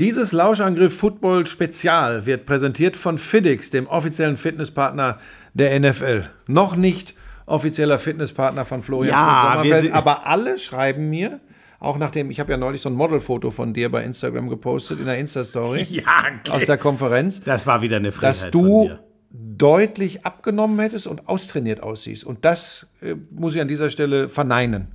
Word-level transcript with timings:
Dieses 0.00 0.32
Lauschangriff 0.32 0.96
Football 0.96 1.46
Spezial 1.46 2.24
wird 2.24 2.46
präsentiert 2.46 2.96
von 2.96 3.18
FitX, 3.18 3.68
dem 3.68 3.86
offiziellen 3.86 4.38
Fitnesspartner 4.38 5.18
der 5.52 5.78
NFL. 5.78 6.24
Noch 6.46 6.74
nicht 6.74 7.14
offizieller 7.44 7.98
Fitnesspartner 7.98 8.64
von 8.64 8.80
Florian 8.80 9.12
Ja, 9.12 9.18
Schmidt-Sommerfeld, 9.18 9.82
sind- 9.82 9.92
aber 9.92 10.26
alle 10.26 10.56
schreiben 10.56 11.10
mir, 11.10 11.40
auch 11.80 11.98
nachdem, 11.98 12.30
ich 12.30 12.40
habe 12.40 12.50
ja 12.50 12.56
neulich 12.56 12.80
so 12.80 12.88
ein 12.88 12.94
Modelfoto 12.94 13.50
von 13.50 13.74
dir 13.74 13.90
bei 13.90 14.02
Instagram 14.02 14.48
gepostet, 14.48 15.00
in 15.00 15.04
der 15.06 15.18
Insta-Story 15.18 15.86
Ja, 15.90 16.04
aus 16.50 16.64
der 16.64 16.78
Konferenz, 16.78 17.42
das 17.42 17.66
war 17.66 17.82
wieder 17.82 17.96
eine 17.98 18.10
Frechheit 18.10 18.44
dass 18.44 18.50
du 18.50 18.90
deutlich 19.30 20.24
abgenommen 20.24 20.78
hättest 20.80 21.08
und 21.08 21.28
austrainiert 21.28 21.82
aussiehst. 21.82 22.24
Und 22.24 22.46
das 22.46 22.86
äh, 23.02 23.16
muss 23.30 23.54
ich 23.54 23.60
an 23.60 23.68
dieser 23.68 23.90
Stelle 23.90 24.30
verneinen. 24.30 24.88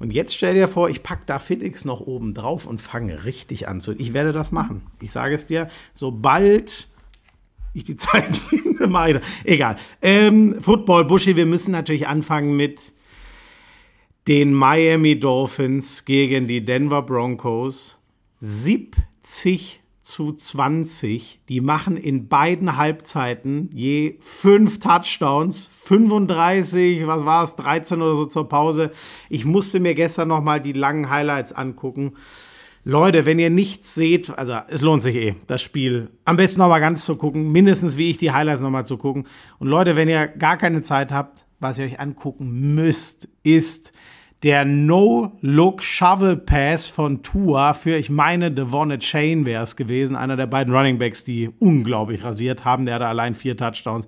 Und 0.00 0.12
jetzt 0.12 0.34
stell 0.34 0.54
dir 0.54 0.66
vor, 0.66 0.88
ich 0.88 1.02
packe 1.02 1.24
da 1.26 1.38
FitX 1.38 1.84
noch 1.84 2.00
oben 2.00 2.32
drauf 2.32 2.66
und 2.66 2.80
fange 2.80 3.24
richtig 3.24 3.68
an 3.68 3.82
zu. 3.82 3.92
Ich 3.92 4.14
werde 4.14 4.32
das 4.32 4.50
machen. 4.50 4.82
Ich 5.00 5.12
sage 5.12 5.34
es 5.34 5.46
dir, 5.46 5.68
sobald 5.92 6.88
ich 7.74 7.84
die 7.84 7.96
Zeit 7.98 8.36
finde, 8.36 8.88
mache 8.88 9.10
ich. 9.10 9.20
Egal. 9.44 9.76
Ähm, 10.00 10.56
Football, 10.58 11.04
Buschi, 11.04 11.36
wir 11.36 11.44
müssen 11.44 11.70
natürlich 11.70 12.08
anfangen 12.08 12.56
mit 12.56 12.92
den 14.26 14.54
Miami 14.54 15.20
Dolphins 15.20 16.06
gegen 16.06 16.48
die 16.48 16.64
Denver 16.64 17.02
Broncos. 17.02 17.98
70 18.40 19.79
zu 20.10 20.32
20. 20.32 21.40
Die 21.48 21.60
machen 21.60 21.96
in 21.96 22.28
beiden 22.28 22.76
Halbzeiten 22.76 23.70
je 23.72 24.16
fünf 24.20 24.78
Touchdowns. 24.78 25.70
35, 25.84 27.06
was 27.06 27.24
war 27.24 27.42
es, 27.44 27.56
13 27.56 28.02
oder 28.02 28.16
so 28.16 28.26
zur 28.26 28.48
Pause. 28.48 28.90
Ich 29.28 29.44
musste 29.44 29.80
mir 29.80 29.94
gestern 29.94 30.28
noch 30.28 30.42
mal 30.42 30.60
die 30.60 30.72
langen 30.72 31.10
Highlights 31.10 31.52
angucken. 31.52 32.12
Leute, 32.84 33.26
wenn 33.26 33.38
ihr 33.38 33.50
nichts 33.50 33.94
seht, 33.94 34.36
also 34.38 34.54
es 34.68 34.80
lohnt 34.80 35.02
sich 35.02 35.14
eh, 35.14 35.34
das 35.46 35.60
Spiel 35.60 36.10
am 36.24 36.36
besten 36.36 36.60
noch 36.60 36.68
mal 36.68 36.78
ganz 36.78 37.04
zu 37.04 37.16
gucken, 37.16 37.52
mindestens 37.52 37.96
wie 37.96 38.10
ich 38.10 38.18
die 38.18 38.32
Highlights 38.32 38.62
noch 38.62 38.70
mal 38.70 38.86
zu 38.86 38.96
gucken. 38.96 39.26
Und 39.58 39.68
Leute, 39.68 39.96
wenn 39.96 40.08
ihr 40.08 40.26
gar 40.26 40.56
keine 40.56 40.82
Zeit 40.82 41.12
habt, 41.12 41.44
was 41.60 41.78
ihr 41.78 41.84
euch 41.84 42.00
angucken 42.00 42.74
müsst, 42.74 43.28
ist 43.42 43.92
der 44.42 44.64
No-Look-Shovel-Pass 44.64 46.86
von 46.86 47.22
Tua 47.22 47.74
für, 47.74 47.98
ich 47.98 48.08
meine, 48.08 48.50
Devon 48.50 48.98
Chain 48.98 49.44
wäre 49.44 49.64
es 49.64 49.76
gewesen, 49.76 50.16
einer 50.16 50.36
der 50.36 50.46
beiden 50.46 50.74
Runningbacks, 50.74 51.24
die 51.24 51.50
unglaublich 51.58 52.24
rasiert 52.24 52.64
haben. 52.64 52.86
Der 52.86 52.94
hatte 52.94 53.06
allein 53.06 53.34
vier 53.34 53.54
Touchdowns. 53.56 54.06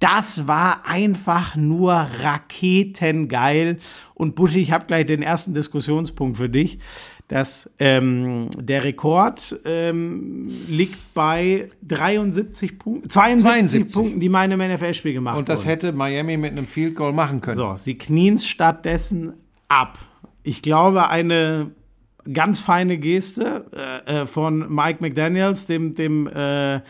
Das 0.00 0.48
war 0.48 0.86
einfach 0.86 1.54
nur 1.54 1.92
raketengeil. 1.92 3.78
Und 4.14 4.34
Buschi, 4.34 4.58
ich 4.60 4.72
habe 4.72 4.86
gleich 4.86 5.06
den 5.06 5.22
ersten 5.22 5.54
Diskussionspunkt 5.54 6.38
für 6.38 6.48
dich. 6.48 6.80
dass 7.28 7.70
ähm, 7.78 8.48
der 8.58 8.82
Rekord 8.82 9.60
ähm, 9.64 10.50
liegt 10.66 11.14
bei 11.14 11.70
73 11.86 12.76
Punkten, 12.76 13.08
72, 13.08 13.86
72. 13.86 13.94
Punkten, 13.94 14.18
die 14.18 14.26
im 14.26 14.58
NFL-Spiel 14.58 15.12
gemacht 15.12 15.38
Und 15.38 15.48
das 15.48 15.60
wurden. 15.60 15.68
hätte 15.68 15.92
Miami 15.92 16.36
mit 16.36 16.50
einem 16.50 16.66
Field 16.66 16.96
Goal 16.96 17.12
machen 17.12 17.40
können. 17.40 17.56
So, 17.56 17.76
sie 17.76 17.96
knien 17.96 18.36
stattdessen 18.36 19.34
ab. 19.70 19.98
Ich 20.42 20.62
glaube, 20.62 21.08
eine 21.08 21.70
ganz 22.32 22.60
feine 22.60 22.98
Geste 22.98 23.64
äh, 23.74 24.22
äh, 24.22 24.26
von 24.26 24.72
Mike 24.72 24.98
McDaniels, 25.00 25.66
dem, 25.66 25.94
dem 25.94 26.26
äh, 26.26 26.80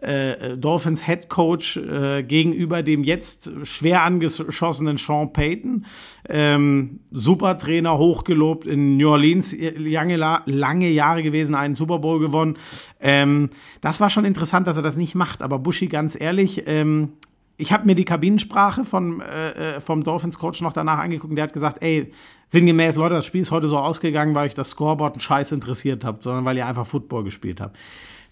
äh, 0.00 0.56
Dolphins 0.56 1.04
Head 1.04 1.28
Coach, 1.28 1.76
äh, 1.76 2.22
gegenüber 2.22 2.82
dem 2.82 3.04
jetzt 3.04 3.50
schwer 3.64 4.02
angeschossenen 4.02 4.96
Sean 4.96 5.32
Payton. 5.32 5.86
Ähm, 6.28 7.00
super 7.10 7.58
Trainer, 7.58 7.98
hochgelobt 7.98 8.66
in 8.66 8.96
New 8.96 9.08
Orleans, 9.08 9.54
lange, 9.76 10.16
lange 10.46 10.88
Jahre 10.88 11.22
gewesen, 11.22 11.54
einen 11.54 11.74
Super 11.74 11.98
Bowl 11.98 12.20
gewonnen. 12.20 12.56
Ähm, 13.00 13.50
das 13.80 14.00
war 14.00 14.10
schon 14.10 14.24
interessant, 14.24 14.66
dass 14.66 14.76
er 14.76 14.82
das 14.82 14.96
nicht 14.96 15.14
macht. 15.14 15.42
Aber 15.42 15.58
Buschi, 15.58 15.88
ganz 15.88 16.18
ehrlich, 16.18 16.64
ähm, 16.66 17.12
ich 17.58 17.72
habe 17.72 17.86
mir 17.86 17.96
die 17.96 18.04
Kabinensprache 18.04 18.84
vom, 18.84 19.20
äh, 19.20 19.80
vom 19.80 20.04
Dolphins-Coach 20.04 20.60
noch 20.62 20.72
danach 20.72 20.98
angeguckt. 20.98 21.36
Der 21.36 21.42
hat 21.42 21.52
gesagt, 21.52 21.82
ey, 21.82 22.12
sinngemäß, 22.46 22.94
Leute, 22.94 23.16
das 23.16 23.26
Spiel 23.26 23.40
ist 23.40 23.50
heute 23.50 23.66
so 23.66 23.76
ausgegangen, 23.76 24.34
weil 24.36 24.46
euch 24.46 24.54
das 24.54 24.70
Scoreboard 24.70 25.14
einen 25.14 25.20
Scheiß 25.20 25.50
interessiert 25.50 26.04
habt, 26.04 26.22
sondern 26.22 26.44
weil 26.44 26.56
ihr 26.56 26.66
einfach 26.66 26.86
Football 26.86 27.24
gespielt 27.24 27.60
habt. 27.60 27.76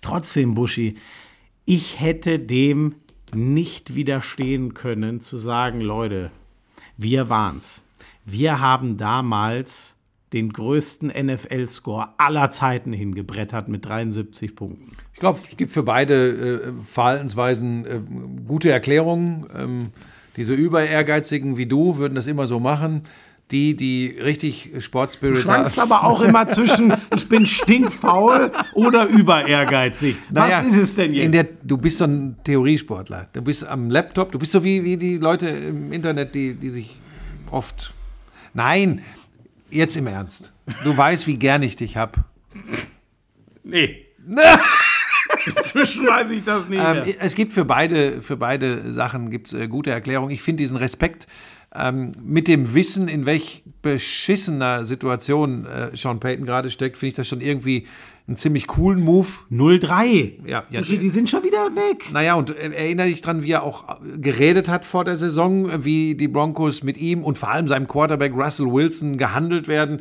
Trotzdem, 0.01 0.55
Buschi, 0.55 0.97
ich 1.65 2.01
hätte 2.01 2.39
dem 2.39 2.95
nicht 3.35 3.97
widerstehen 3.97 4.75
können, 4.75 5.21
zu 5.21 5.37
sagen, 5.37 5.81
Leute, 5.81 6.31
wir 6.97 7.29
waren's. 7.29 7.83
Wir 8.25 8.61
haben 8.61 8.97
damals 8.97 9.96
den 10.33 10.53
größten 10.53 11.09
NFL-Score 11.09 12.09
aller 12.19 12.51
Zeiten 12.51 12.93
hingebrettert 12.93 13.69
mit 13.69 13.85
73 13.85 14.57
Punkten. 14.57 14.91
Ich 15.15 15.21
glaube, 15.21 15.39
es 15.49 15.57
gibt 15.57 15.71
für 15.71 15.85
beide 15.85 16.31
äh, 16.31 16.83
Verhaltensweisen 16.83 17.87
äh, 17.87 18.01
gute 18.47 18.71
Erklärungen. 18.71 19.47
Ähm, 19.55 19.79
diese 20.37 20.55
über 20.55 20.85
ehrgeizigen 20.85 21.57
wie 21.57 21.67
du 21.67 21.97
würden 21.97 22.15
das 22.15 22.27
immer 22.27 22.47
so 22.47 22.61
machen. 22.61 23.03
Die, 23.53 23.77
die 23.77 24.19
richtig 24.21 24.73
Sportspirit 24.81 25.37
Du 25.37 25.41
schwankst 25.41 25.79
aber 25.79 26.03
auch 26.03 26.21
immer 26.21 26.49
zwischen, 26.49 26.93
ich 27.15 27.29
bin 27.29 27.47
stinkfaul 27.47 28.51
oder 28.75 29.07
über 29.07 29.47
ehrgeizig. 29.47 30.17
Was 30.31 30.49
Naja, 30.49 30.61
ist 30.63 30.77
es 30.77 30.97
denn 30.97 31.15
jetzt? 31.15 31.25
In 31.27 31.33
der, 31.33 31.47
du 31.63 31.79
bist 31.79 31.99
so 31.99 32.05
ein 32.07 32.37
Theoriesportler. 32.43 33.29
Du 33.33 33.43
bist 33.43 33.65
am 33.65 33.89
Laptop, 33.89 34.33
du 34.33 34.41
bist 34.41 34.51
so 34.51 34.65
wie, 34.65 34.83
wie 34.83 34.97
die 34.97 35.19
Leute 35.19 35.47
im 35.47 35.93
Internet, 35.93 36.35
die, 36.35 36.55
die 36.55 36.71
sich 36.71 37.01
oft. 37.53 37.95
Nein, 38.53 39.03
jetzt 39.77 39.97
im 39.97 40.07
Ernst. 40.07 40.53
Du 40.85 40.97
weißt, 40.97 41.27
wie 41.27 41.37
gern 41.39 41.63
ich 41.63 41.77
dich 41.77 41.97
hab. 41.97 42.19
nee. 43.63 44.03
Inzwischen 45.47 46.07
weiß 46.07 46.31
ich 46.31 46.45
das 46.45 46.69
nicht 46.69 46.81
Ähm, 46.83 47.03
mehr. 47.05 47.15
es 47.21 47.35
gibt 47.37 47.53
für 47.53 47.65
beide, 47.65 48.21
für 48.23 48.37
beide 48.37 48.93
Sachen 48.93 49.31
gibt's, 49.31 49.53
äh, 49.53 49.69
gute 49.69 49.91
Erklärungen. 49.91 50.33
Ich 50.33 50.43
finde 50.43 50.63
diesen 50.63 50.77
Respekt 50.77 51.29
ähm, 51.79 52.13
mit 52.25 52.49
dem 52.49 52.75
Wissen, 52.75 53.09
in 53.09 53.27
welch 53.27 53.63
beschissener 53.83 54.85
Situation 54.85 55.67
äh, 55.67 55.97
Sean 55.97 56.21
Payton 56.21 56.47
gerade 56.47 56.71
steckt, 56.71 56.97
finde 56.97 57.11
ich 57.11 57.15
das 57.15 57.29
schon 57.29 57.41
irgendwie 57.41 57.87
einen 58.27 58.37
ziemlich 58.37 58.67
coolen 58.67 59.01
Move. 59.01 59.29
0-3. 59.53 60.49
Ja, 60.49 60.65
ja. 60.71 60.81
Die 60.81 61.11
sind 61.11 61.31
schon 61.31 61.45
wieder 61.45 61.77
weg. 61.77 62.13
Naja, 62.13 62.35
und 62.35 62.51
äh, 62.51 62.71
erinnere 62.73 63.07
dich 63.07 63.23
dran, 63.23 63.43
wie 63.43 63.53
er 63.53 63.63
auch 63.63 64.01
geredet 64.21 64.69
hat 64.69 64.85
vor 64.85 65.05
der 65.05 65.17
Saison, 65.17 65.85
wie 65.85 66.17
die 66.17 66.29
Broncos 66.29 66.83
mit 66.83 66.97
ihm 66.97 67.23
und 67.23 67.39
vor 67.39 67.51
allem 67.51 67.69
seinem 67.69 67.87
Quarterback 67.87 68.33
Russell 68.35 68.67
Wilson 68.67 69.17
gehandelt 69.17 69.69
werden. 69.69 70.01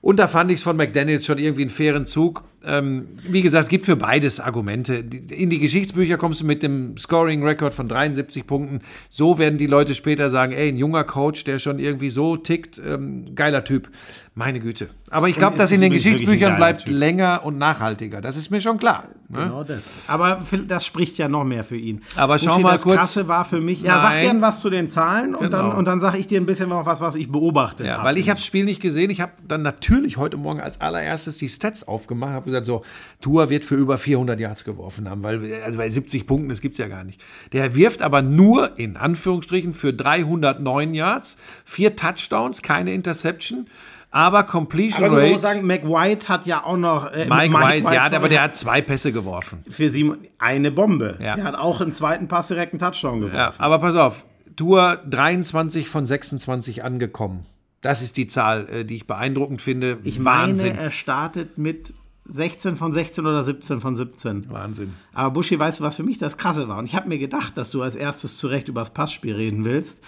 Und 0.00 0.18
da 0.18 0.26
fand 0.28 0.50
ich 0.50 0.56
es 0.56 0.62
von 0.62 0.76
McDaniels 0.76 1.26
schon 1.26 1.38
irgendwie 1.38 1.62
einen 1.62 1.70
fairen 1.70 2.06
Zug. 2.06 2.42
Ähm, 2.64 3.08
wie 3.28 3.42
gesagt, 3.42 3.68
gibt 3.68 3.84
für 3.84 3.96
beides 3.96 4.40
Argumente. 4.40 4.94
In 4.96 5.50
die 5.50 5.58
Geschichtsbücher 5.58 6.16
kommst 6.16 6.40
du 6.40 6.46
mit 6.46 6.62
dem 6.62 6.96
Scoring-Record 6.96 7.74
von 7.74 7.88
73 7.88 8.46
Punkten. 8.46 8.80
So 9.10 9.38
werden 9.38 9.58
die 9.58 9.66
Leute 9.66 9.94
später 9.94 10.30
sagen, 10.30 10.52
ey, 10.52 10.68
ein 10.68 10.76
junger 10.76 11.04
Coach, 11.04 11.44
der 11.44 11.58
schon 11.58 11.78
irgendwie 11.78 12.10
so 12.10 12.36
tickt, 12.36 12.80
ähm, 12.84 13.34
geiler 13.34 13.64
Typ. 13.64 13.88
Meine 14.34 14.60
Güte. 14.60 14.88
Aber 15.10 15.28
ich 15.28 15.36
glaube, 15.36 15.58
das 15.58 15.72
in 15.72 15.82
den 15.82 15.92
Geschichtsbüchern 15.92 16.56
bleibt 16.56 16.84
Typ. 16.86 16.94
länger 16.94 17.42
und 17.44 17.58
nachhaltiger. 17.58 18.22
Das 18.22 18.38
ist 18.38 18.50
mir 18.50 18.62
schon 18.62 18.78
klar. 18.78 19.04
Ne? 19.28 19.40
Genau 19.44 19.62
das. 19.62 19.82
Aber 20.08 20.40
das 20.68 20.86
spricht 20.86 21.18
ja 21.18 21.28
noch 21.28 21.44
mehr 21.44 21.64
für 21.64 21.76
ihn. 21.76 22.00
Aber 22.16 22.38
schau 22.38 22.52
Buschi, 22.52 22.62
mal 22.62 22.72
das 22.72 22.82
kurz- 22.84 22.96
Krasse 22.98 23.28
war 23.28 23.44
für 23.44 23.60
mich. 23.60 23.82
Ja, 23.82 23.98
sag 23.98 24.22
gern 24.22 24.40
was 24.40 24.62
zu 24.62 24.70
den 24.70 24.88
Zahlen 24.88 25.34
und 25.34 25.52
dann, 25.52 25.66
Genau. 25.66 25.76
und 25.78 25.84
dann 25.84 26.00
sage 26.00 26.16
ich 26.16 26.28
dir 26.28 26.40
ein 26.40 26.46
bisschen 26.46 26.70
noch 26.70 26.86
was, 26.86 27.02
was 27.02 27.14
ich 27.16 27.30
beobachtet 27.30 27.86
Ja, 27.86 27.96
habe. 27.98 28.04
weil 28.04 28.16
ich 28.16 28.30
habe 28.30 28.38
das 28.38 28.46
Spiel 28.46 28.64
nicht 28.64 28.80
gesehen. 28.80 29.10
Ich 29.10 29.20
habe 29.20 29.32
dann 29.46 29.60
natürlich 29.60 30.16
heute 30.16 30.38
Morgen 30.38 30.60
als 30.60 30.80
allererstes 30.80 31.36
die 31.36 31.50
Stats 31.50 31.86
aufgemacht, 31.86 32.32
habe 32.32 32.48
gesagt, 32.52 32.66
so, 32.66 32.82
Tua 33.20 33.48
wird 33.48 33.64
für 33.64 33.74
über 33.74 33.98
400 33.98 34.38
Yards 34.38 34.64
geworfen 34.64 35.08
haben, 35.08 35.22
weil 35.24 35.62
also 35.64 35.78
bei 35.78 35.90
70 35.90 36.26
Punkten, 36.26 36.48
das 36.48 36.60
gibt's 36.60 36.78
ja 36.78 36.88
gar 36.88 37.04
nicht. 37.04 37.20
Der 37.52 37.74
wirft 37.74 38.02
aber 38.02 38.22
nur, 38.22 38.78
in 38.78 38.96
Anführungsstrichen, 38.96 39.74
für 39.74 39.92
309 39.92 40.94
Yards, 40.94 41.36
vier 41.64 41.96
Touchdowns, 41.96 42.62
keine 42.62 42.92
Interception, 42.92 43.66
aber 44.10 44.42
Completion 44.42 45.06
Aber 45.06 45.22
Rate, 45.22 45.32
muss 45.32 45.40
sagen, 45.40 45.66
Mike 45.66 45.88
White 45.88 46.28
hat 46.28 46.44
ja 46.44 46.64
auch 46.64 46.76
noch. 46.76 47.10
äh, 47.10 47.26
Mike, 47.30 47.54
White, 47.54 47.94
ja, 47.94 48.04
sorry, 48.04 48.16
aber 48.16 48.28
der 48.28 48.42
hat 48.42 48.54
zwei 48.54 48.82
Pässe 48.82 49.10
geworfen. 49.10 49.64
für 49.70 49.88
sie 49.88 50.12
eine 50.38 50.70
Bombe. 50.70 51.18
Ja. 51.18 51.34
Der 51.34 51.44
hat 51.44 51.54
auch 51.54 51.80
im 51.80 51.92
zweiten 51.94 52.28
Pass 52.28 52.48
direkt 52.48 52.74
einen 52.74 52.80
Touchdown 52.80 53.20
geworfen. 53.20 53.36
Ja, 53.36 53.54
aber 53.56 53.78
pass 53.78 53.96
auf, 53.96 54.26
Tour 54.54 54.98
23 55.08 55.88
von 55.88 56.04
26 56.04 56.84
angekommen. 56.84 57.46
Das 57.80 58.02
ist 58.02 58.16
die 58.18 58.26
Zahl, 58.26 58.68
äh, 58.68 58.84
die 58.84 58.96
ich 58.96 59.06
beeindruckend 59.06 59.62
finde. 59.62 59.98
Ich 60.04 60.22
Wahnsinn. 60.24 60.68
meine, 60.74 60.80
er 60.84 60.90
startet 60.90 61.56
mit 61.56 61.94
16 62.24 62.76
von 62.76 62.92
16 62.92 63.26
oder 63.26 63.42
17 63.42 63.80
von 63.80 63.96
17. 63.96 64.50
Wahnsinn. 64.50 64.94
Aber 65.12 65.30
Buschi, 65.32 65.58
weißt 65.58 65.80
du, 65.80 65.84
was 65.84 65.96
für 65.96 66.02
mich 66.04 66.18
das 66.18 66.36
Krasse 66.38 66.68
war? 66.68 66.78
Und 66.78 66.84
ich 66.86 66.94
habe 66.94 67.08
mir 67.08 67.18
gedacht, 67.18 67.56
dass 67.56 67.70
du 67.70 67.82
als 67.82 67.96
erstes 67.96 68.36
zu 68.38 68.46
Recht 68.46 68.68
über 68.68 68.80
das 68.80 68.90
Passspiel 68.90 69.34
reden 69.34 69.64
willst. 69.64 70.02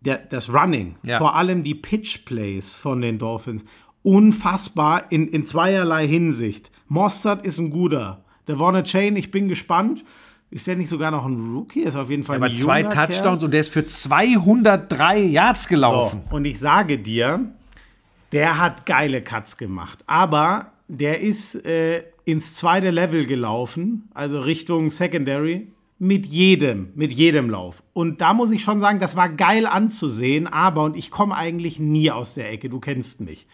Der, 0.00 0.18
das 0.18 0.52
Running, 0.54 0.94
Ja. 1.02 1.18
vor 1.18 1.34
allem 1.34 1.64
die 1.64 1.74
Pitch-Plays 1.74 2.74
von 2.74 3.00
den 3.00 3.18
Dolphins, 3.18 3.64
unfassbar 4.02 5.10
in, 5.10 5.26
in 5.28 5.44
zweierlei 5.44 6.06
Hinsicht. 6.06 6.70
Mostert 6.86 7.44
ist 7.44 7.58
ein 7.58 7.70
guter. 7.70 8.24
Der 8.46 8.58
Warner 8.60 8.84
Chain, 8.84 9.16
ich 9.16 9.30
bin 9.32 9.48
gespannt. 9.48 10.04
Ist 10.50 10.66
der 10.66 10.76
nicht 10.76 10.88
sogar 10.88 11.10
noch 11.10 11.26
ein 11.26 11.52
Rookie? 11.54 11.80
Ist 11.80 11.96
auf 11.96 12.08
jeden 12.08 12.22
Fall 12.22 12.36
Aber 12.36 12.46
ein 12.46 12.56
zwei 12.56 12.80
junger 12.80 12.94
Kerl. 12.94 13.06
Touchdowns 13.08 13.42
und 13.42 13.50
der 13.50 13.60
ist 13.60 13.72
für 13.72 13.84
203 13.84 15.18
Yards 15.24 15.68
gelaufen. 15.68 16.22
So, 16.30 16.36
und 16.36 16.44
ich 16.46 16.58
sage 16.58 16.98
dir, 16.98 17.52
der 18.32 18.58
hat 18.58 18.86
geile 18.86 19.22
Cuts 19.22 19.56
gemacht. 19.56 20.04
Aber 20.06 20.72
der 20.88 21.20
ist 21.20 21.54
äh, 21.66 22.04
ins 22.24 22.54
zweite 22.54 22.90
Level 22.90 23.26
gelaufen, 23.26 24.08
also 24.14 24.40
Richtung 24.40 24.90
Secondary, 24.90 25.68
mit 25.98 26.26
jedem, 26.26 26.92
mit 26.94 27.12
jedem 27.12 27.50
Lauf. 27.50 27.82
Und 27.92 28.20
da 28.20 28.32
muss 28.32 28.50
ich 28.52 28.62
schon 28.62 28.80
sagen, 28.80 29.00
das 29.00 29.16
war 29.16 29.28
geil 29.28 29.66
anzusehen, 29.66 30.46
aber, 30.46 30.84
und 30.84 30.96
ich 30.96 31.10
komme 31.10 31.34
eigentlich 31.34 31.80
nie 31.80 32.10
aus 32.10 32.34
der 32.34 32.52
Ecke, 32.52 32.68
du 32.68 32.78
kennst 32.78 33.20
mich. 33.20 33.46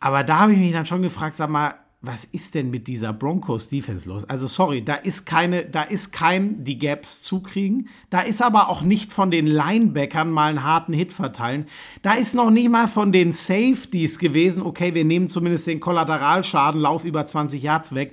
Aber 0.00 0.24
da 0.24 0.40
habe 0.40 0.52
ich 0.52 0.58
mich 0.58 0.72
dann 0.72 0.86
schon 0.86 1.02
gefragt, 1.02 1.36
sag 1.36 1.48
mal, 1.48 1.74
was 2.06 2.24
ist 2.24 2.54
denn 2.54 2.70
mit 2.70 2.86
dieser 2.86 3.12
Broncos 3.12 3.68
Defense 3.68 4.08
los? 4.08 4.24
Also 4.24 4.46
sorry, 4.46 4.84
da 4.84 4.94
ist 4.94 5.26
keine, 5.26 5.64
da 5.64 5.82
ist 5.82 6.12
kein 6.12 6.64
die 6.64 6.78
Gaps 6.78 7.22
zukriegen, 7.22 7.88
da 8.10 8.20
ist 8.20 8.42
aber 8.42 8.68
auch 8.68 8.82
nicht 8.82 9.12
von 9.12 9.30
den 9.30 9.46
Linebackern 9.46 10.30
mal 10.30 10.50
einen 10.50 10.62
harten 10.62 10.92
Hit 10.92 11.12
verteilen. 11.12 11.66
Da 12.02 12.14
ist 12.14 12.34
noch 12.34 12.50
nicht 12.50 12.70
mal 12.70 12.88
von 12.88 13.12
den 13.12 13.32
Safeties 13.32 14.18
gewesen, 14.18 14.62
okay, 14.62 14.94
wir 14.94 15.04
nehmen 15.04 15.28
zumindest 15.28 15.66
den 15.66 15.80
Kollateralschaden, 15.80 16.80
Lauf 16.80 17.04
über 17.04 17.26
20 17.26 17.62
Yards 17.62 17.94
weg. 17.94 18.12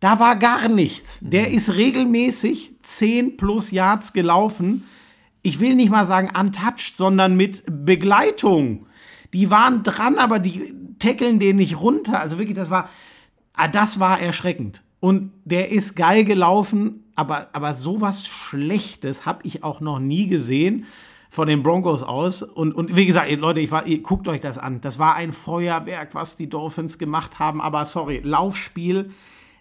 Da 0.00 0.20
war 0.20 0.36
gar 0.36 0.68
nichts. 0.68 1.18
Der 1.20 1.50
ist 1.50 1.74
regelmäßig 1.74 2.72
10 2.82 3.36
plus 3.36 3.72
Yards 3.72 4.12
gelaufen. 4.12 4.84
Ich 5.42 5.60
will 5.60 5.74
nicht 5.74 5.90
mal 5.90 6.06
sagen 6.06 6.30
untouched, 6.38 6.96
sondern 6.96 7.36
mit 7.36 7.64
Begleitung. 7.66 8.86
Die 9.32 9.50
waren 9.50 9.82
dran, 9.82 10.18
aber 10.18 10.38
die 10.38 10.72
tackeln 10.98 11.38
den 11.38 11.56
nicht 11.56 11.80
runter. 11.80 12.20
Also 12.20 12.38
wirklich, 12.38 12.56
das 12.56 12.70
war, 12.70 12.88
ah, 13.58 13.68
das 13.68 14.00
war 14.00 14.20
erschreckend. 14.20 14.82
Und 15.00 15.32
der 15.44 15.70
ist 15.70 15.94
geil 15.94 16.24
gelaufen, 16.24 17.04
aber, 17.14 17.48
aber 17.52 17.74
sowas 17.74 18.26
Schlechtes 18.26 19.26
habe 19.26 19.40
ich 19.44 19.62
auch 19.62 19.80
noch 19.80 19.98
nie 19.98 20.26
gesehen 20.26 20.86
von 21.30 21.46
den 21.46 21.62
Broncos 21.62 22.02
aus. 22.02 22.42
Und, 22.42 22.74
und 22.74 22.96
wie 22.96 23.06
gesagt, 23.06 23.30
Leute, 23.32 23.60
ich 23.60 23.70
war, 23.70 23.86
ihr, 23.86 24.02
guckt 24.02 24.28
euch 24.28 24.40
das 24.40 24.58
an. 24.58 24.80
Das 24.80 24.98
war 24.98 25.14
ein 25.14 25.32
Feuerwerk, 25.32 26.14
was 26.14 26.36
die 26.36 26.48
Dolphins 26.48 26.98
gemacht 26.98 27.38
haben. 27.38 27.60
Aber 27.60 27.86
sorry, 27.86 28.20
Laufspiel, 28.24 29.10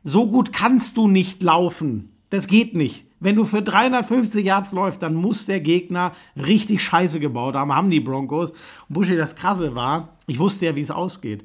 so 0.04 0.28
gut 0.28 0.54
kannst 0.54 0.98
du 0.98 1.08
nicht 1.08 1.44
laufen. 1.44 2.12
Das 2.30 2.48
geht 2.48 2.76
nicht. 2.76 3.06
Wenn 3.20 3.36
du 3.36 3.46
für 3.46 3.62
350 3.62 4.46
Yards 4.46 4.72
läufst, 4.74 5.02
dann 5.02 5.16
muss 5.16 5.48
der 5.48 5.60
Gegner 5.60 6.14
richtig 6.36 6.84
Scheiße 6.84 7.20
gebaut 7.20 7.56
haben, 7.56 7.74
haben 7.74 7.90
die 7.90 8.00
Broncos. 8.00 8.52
Und 8.52 8.58
Buschi, 8.90 9.16
das 9.16 9.36
Krasse 9.36 9.74
war, 9.74 10.18
ich 10.28 10.38
wusste 10.38 10.68
ja, 10.68 10.76
wie 10.76 10.82
es 10.82 10.92
ausgeht. 10.92 11.44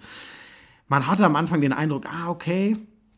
Man 0.93 1.07
hatte 1.07 1.25
am 1.25 1.37
Anfang 1.37 1.63
den 1.63 1.73
Eindruck, 1.73 2.05
ah, 2.05 2.29
okay, 2.29 2.77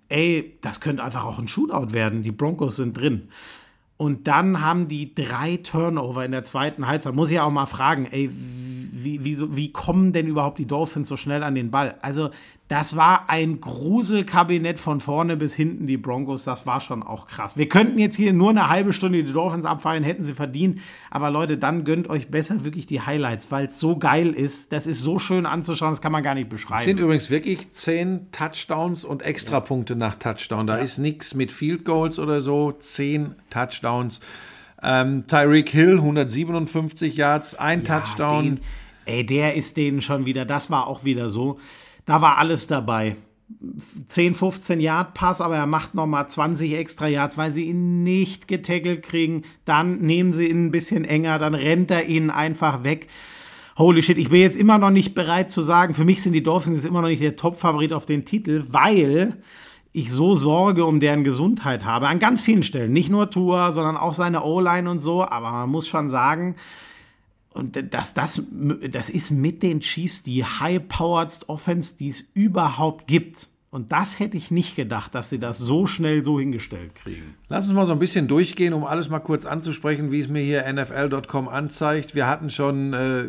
ey, 0.08 0.58
das 0.60 0.80
könnte 0.80 1.02
einfach 1.02 1.24
auch 1.24 1.40
ein 1.40 1.48
Shootout 1.48 1.92
werden. 1.92 2.22
Die 2.22 2.30
Broncos 2.30 2.76
sind 2.76 2.96
drin. 2.96 3.30
Und 3.96 4.28
dann 4.28 4.60
haben 4.60 4.86
die 4.86 5.12
drei 5.12 5.56
Turnover 5.56 6.24
in 6.24 6.30
der 6.30 6.44
zweiten 6.44 6.86
Halbzeit. 6.86 7.16
Muss 7.16 7.30
ich 7.30 7.34
ja 7.34 7.42
auch 7.42 7.50
mal 7.50 7.66
fragen, 7.66 8.06
ey, 8.06 8.30
wie, 8.32 9.24
wie, 9.24 9.56
wie 9.56 9.72
kommen 9.72 10.12
denn 10.12 10.28
überhaupt 10.28 10.60
die 10.60 10.66
Dolphins 10.66 11.08
so 11.08 11.16
schnell 11.16 11.42
an 11.42 11.56
den 11.56 11.72
Ball? 11.72 11.96
Also, 12.00 12.30
das 12.74 12.96
war 12.96 13.30
ein 13.30 13.60
Gruselkabinett 13.60 14.80
von 14.80 14.98
vorne 14.98 15.36
bis 15.36 15.54
hinten, 15.54 15.86
die 15.86 15.96
Broncos. 15.96 16.42
Das 16.42 16.66
war 16.66 16.80
schon 16.80 17.04
auch 17.04 17.28
krass. 17.28 17.56
Wir 17.56 17.68
könnten 17.68 18.00
jetzt 18.00 18.16
hier 18.16 18.32
nur 18.32 18.50
eine 18.50 18.68
halbe 18.68 18.92
Stunde 18.92 19.22
die 19.22 19.32
Dolphins 19.32 19.64
abfeiern, 19.64 20.02
hätten 20.02 20.24
sie 20.24 20.32
verdient. 20.32 20.80
Aber 21.08 21.30
Leute, 21.30 21.56
dann 21.56 21.84
gönnt 21.84 22.10
euch 22.10 22.32
besser 22.32 22.64
wirklich 22.64 22.86
die 22.86 23.00
Highlights, 23.00 23.52
weil 23.52 23.66
es 23.66 23.78
so 23.78 23.96
geil 23.96 24.32
ist. 24.32 24.72
Das 24.72 24.88
ist 24.88 24.98
so 24.98 25.20
schön 25.20 25.46
anzuschauen, 25.46 25.92
das 25.92 26.00
kann 26.00 26.10
man 26.10 26.24
gar 26.24 26.34
nicht 26.34 26.48
beschreiben. 26.48 26.80
Es 26.80 26.84
sind 26.86 26.98
übrigens 26.98 27.30
wirklich 27.30 27.70
zehn 27.70 28.32
Touchdowns 28.32 29.04
und 29.04 29.22
Extrapunkte 29.22 29.94
nach 29.94 30.16
Touchdown. 30.16 30.66
Da 30.66 30.78
ja. 30.78 30.82
ist 30.82 30.98
nichts 30.98 31.36
mit 31.36 31.52
Field 31.52 31.84
Goals 31.84 32.18
oder 32.18 32.40
so. 32.40 32.72
Zehn 32.72 33.36
Touchdowns. 33.50 34.18
Ähm, 34.82 35.28
Tyreek 35.28 35.68
Hill, 35.68 35.98
157 35.98 37.16
Yards, 37.16 37.54
ein 37.54 37.84
ja, 37.84 38.00
Touchdown. 38.00 38.44
Den, 38.44 38.60
ey, 39.04 39.24
der 39.24 39.54
ist 39.54 39.76
denen 39.76 40.02
schon 40.02 40.26
wieder, 40.26 40.44
das 40.44 40.72
war 40.72 40.88
auch 40.88 41.04
wieder 41.04 41.28
so. 41.28 41.60
Da 42.06 42.20
war 42.20 42.38
alles 42.38 42.66
dabei. 42.66 43.16
10, 44.08 44.34
15 44.34 44.80
Yard 44.80 45.14
Pass, 45.14 45.40
aber 45.40 45.56
er 45.56 45.66
macht 45.66 45.94
nochmal 45.94 46.28
20 46.28 46.74
extra 46.74 47.06
Yards, 47.06 47.36
weil 47.36 47.52
sie 47.52 47.64
ihn 47.64 48.02
nicht 48.02 48.48
getackelt 48.48 49.02
kriegen. 49.02 49.42
Dann 49.64 49.98
nehmen 49.98 50.32
sie 50.32 50.46
ihn 50.46 50.66
ein 50.66 50.70
bisschen 50.70 51.04
enger, 51.04 51.38
dann 51.38 51.54
rennt 51.54 51.90
er 51.90 52.06
ihnen 52.06 52.30
einfach 52.30 52.84
weg. 52.84 53.08
Holy 53.76 54.02
shit, 54.02 54.18
ich 54.18 54.30
bin 54.30 54.40
jetzt 54.40 54.56
immer 54.56 54.78
noch 54.78 54.90
nicht 54.90 55.14
bereit 55.14 55.50
zu 55.50 55.60
sagen, 55.60 55.94
für 55.94 56.04
mich 56.04 56.22
sind 56.22 56.32
die 56.32 56.42
Dolphins 56.42 56.84
immer 56.84 57.02
noch 57.02 57.08
nicht 57.08 57.22
der 57.22 57.36
Top-Favorit 57.36 57.92
auf 57.92 58.06
den 58.06 58.24
Titel, 58.24 58.64
weil 58.68 59.36
ich 59.92 60.12
so 60.12 60.34
Sorge 60.34 60.84
um 60.84 61.00
deren 61.00 61.24
Gesundheit 61.24 61.84
habe. 61.84 62.08
An 62.08 62.18
ganz 62.18 62.42
vielen 62.42 62.62
Stellen. 62.62 62.92
Nicht 62.92 63.10
nur 63.10 63.30
Tour, 63.30 63.72
sondern 63.72 63.96
auch 63.96 64.14
seine 64.14 64.42
O-Line 64.42 64.90
und 64.90 64.98
so. 64.98 65.24
Aber 65.24 65.50
man 65.52 65.70
muss 65.70 65.86
schon 65.86 66.08
sagen, 66.08 66.56
und 67.54 67.94
das, 67.94 68.14
das, 68.14 68.42
das 68.90 69.08
ist 69.08 69.30
mit 69.30 69.62
den 69.62 69.80
Chiefs 69.80 70.24
die 70.24 70.44
high-powered 70.44 71.48
Offense, 71.48 71.96
die 71.96 72.08
es 72.08 72.20
überhaupt 72.34 73.06
gibt. 73.06 73.48
Und 73.70 73.92
das 73.92 74.18
hätte 74.18 74.36
ich 74.36 74.50
nicht 74.50 74.76
gedacht, 74.76 75.14
dass 75.14 75.30
sie 75.30 75.38
das 75.38 75.58
so 75.58 75.86
schnell 75.86 76.22
so 76.24 76.38
hingestellt 76.38 76.96
kriegen. 76.96 77.34
Lass 77.48 77.66
uns 77.66 77.74
mal 77.74 77.86
so 77.86 77.92
ein 77.92 77.98
bisschen 78.00 78.28
durchgehen, 78.28 78.72
um 78.72 78.84
alles 78.84 79.08
mal 79.08 79.20
kurz 79.20 79.46
anzusprechen, 79.46 80.10
wie 80.10 80.20
es 80.20 80.28
mir 80.28 80.42
hier 80.42 80.72
NFL.com 80.72 81.48
anzeigt. 81.48 82.16
Wir 82.16 82.26
hatten 82.26 82.50
schon 82.50 82.92
äh, 82.92 83.24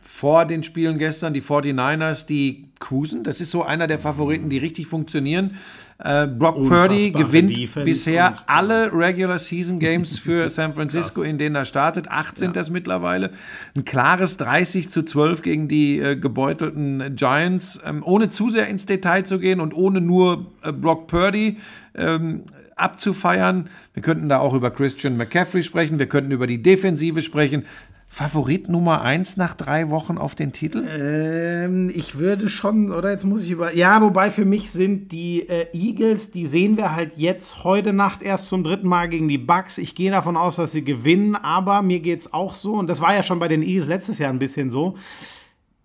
vor 0.00 0.44
den 0.44 0.64
Spielen 0.64 0.98
gestern 0.98 1.32
die 1.32 1.42
49ers, 1.42 2.26
die 2.26 2.72
cruisen. 2.80 3.22
Das 3.22 3.40
ist 3.40 3.52
so 3.52 3.62
einer 3.62 3.86
der 3.86 4.00
Favoriten, 4.00 4.50
die 4.50 4.58
richtig 4.58 4.88
funktionieren. 4.88 5.56
Äh, 6.00 6.28
Brock 6.28 6.56
Purdy 6.68 7.10
gewinnt 7.10 7.56
Defense 7.56 7.84
bisher 7.84 8.34
alle 8.46 8.92
Regular 8.92 9.38
Season 9.40 9.80
Games 9.80 10.20
für 10.20 10.48
San 10.50 10.72
Francisco, 10.72 11.22
in 11.22 11.38
denen 11.38 11.56
er 11.56 11.64
startet. 11.64 12.08
18 12.08 12.46
ja. 12.46 12.52
das 12.52 12.70
mittlerweile. 12.70 13.32
Ein 13.76 13.84
klares 13.84 14.36
30 14.36 14.88
zu 14.88 15.02
12 15.02 15.42
gegen 15.42 15.66
die 15.66 15.98
äh, 15.98 16.14
gebeutelten 16.14 17.16
Giants. 17.16 17.80
Ähm, 17.84 18.02
ohne 18.04 18.28
zu 18.28 18.48
sehr 18.48 18.68
ins 18.68 18.86
Detail 18.86 19.24
zu 19.24 19.40
gehen 19.40 19.60
und 19.60 19.74
ohne 19.74 20.00
nur 20.00 20.46
äh, 20.62 20.72
Brock 20.72 21.08
Purdy 21.08 21.58
ähm, 21.96 22.44
abzufeiern. 22.76 23.68
Wir 23.92 24.02
könnten 24.02 24.28
da 24.28 24.38
auch 24.38 24.54
über 24.54 24.70
Christian 24.70 25.16
McCaffrey 25.16 25.64
sprechen. 25.64 25.98
Wir 25.98 26.06
könnten 26.06 26.30
über 26.30 26.46
die 26.46 26.62
Defensive 26.62 27.22
sprechen. 27.22 27.64
Favorit 28.10 28.68
Nummer 28.68 29.02
1 29.02 29.36
nach 29.36 29.54
drei 29.54 29.90
Wochen 29.90 30.16
auf 30.16 30.34
den 30.34 30.52
Titel? 30.52 30.82
Ähm, 30.88 31.90
ich 31.94 32.18
würde 32.18 32.48
schon, 32.48 32.90
oder 32.90 33.10
jetzt 33.10 33.24
muss 33.24 33.42
ich 33.42 33.50
über. 33.50 33.74
Ja, 33.74 34.00
wobei 34.00 34.30
für 34.30 34.46
mich 34.46 34.70
sind 34.70 35.12
die 35.12 35.48
äh, 35.48 35.66
Eagles, 35.72 36.30
die 36.30 36.46
sehen 36.46 36.76
wir 36.76 36.96
halt 36.96 37.16
jetzt 37.16 37.64
heute 37.64 37.92
Nacht 37.92 38.22
erst 38.22 38.48
zum 38.48 38.64
dritten 38.64 38.88
Mal 38.88 39.08
gegen 39.08 39.28
die 39.28 39.38
Bucks. 39.38 39.76
Ich 39.78 39.94
gehe 39.94 40.10
davon 40.10 40.36
aus, 40.36 40.56
dass 40.56 40.72
sie 40.72 40.84
gewinnen, 40.84 41.36
aber 41.36 41.82
mir 41.82 42.00
geht 42.00 42.20
es 42.20 42.32
auch 42.32 42.54
so, 42.54 42.74
und 42.74 42.88
das 42.88 43.00
war 43.02 43.14
ja 43.14 43.22
schon 43.22 43.38
bei 43.38 43.48
den 43.48 43.62
Eagles 43.62 43.86
letztes 43.86 44.18
Jahr 44.18 44.30
ein 44.30 44.38
bisschen 44.38 44.70
so. 44.70 44.96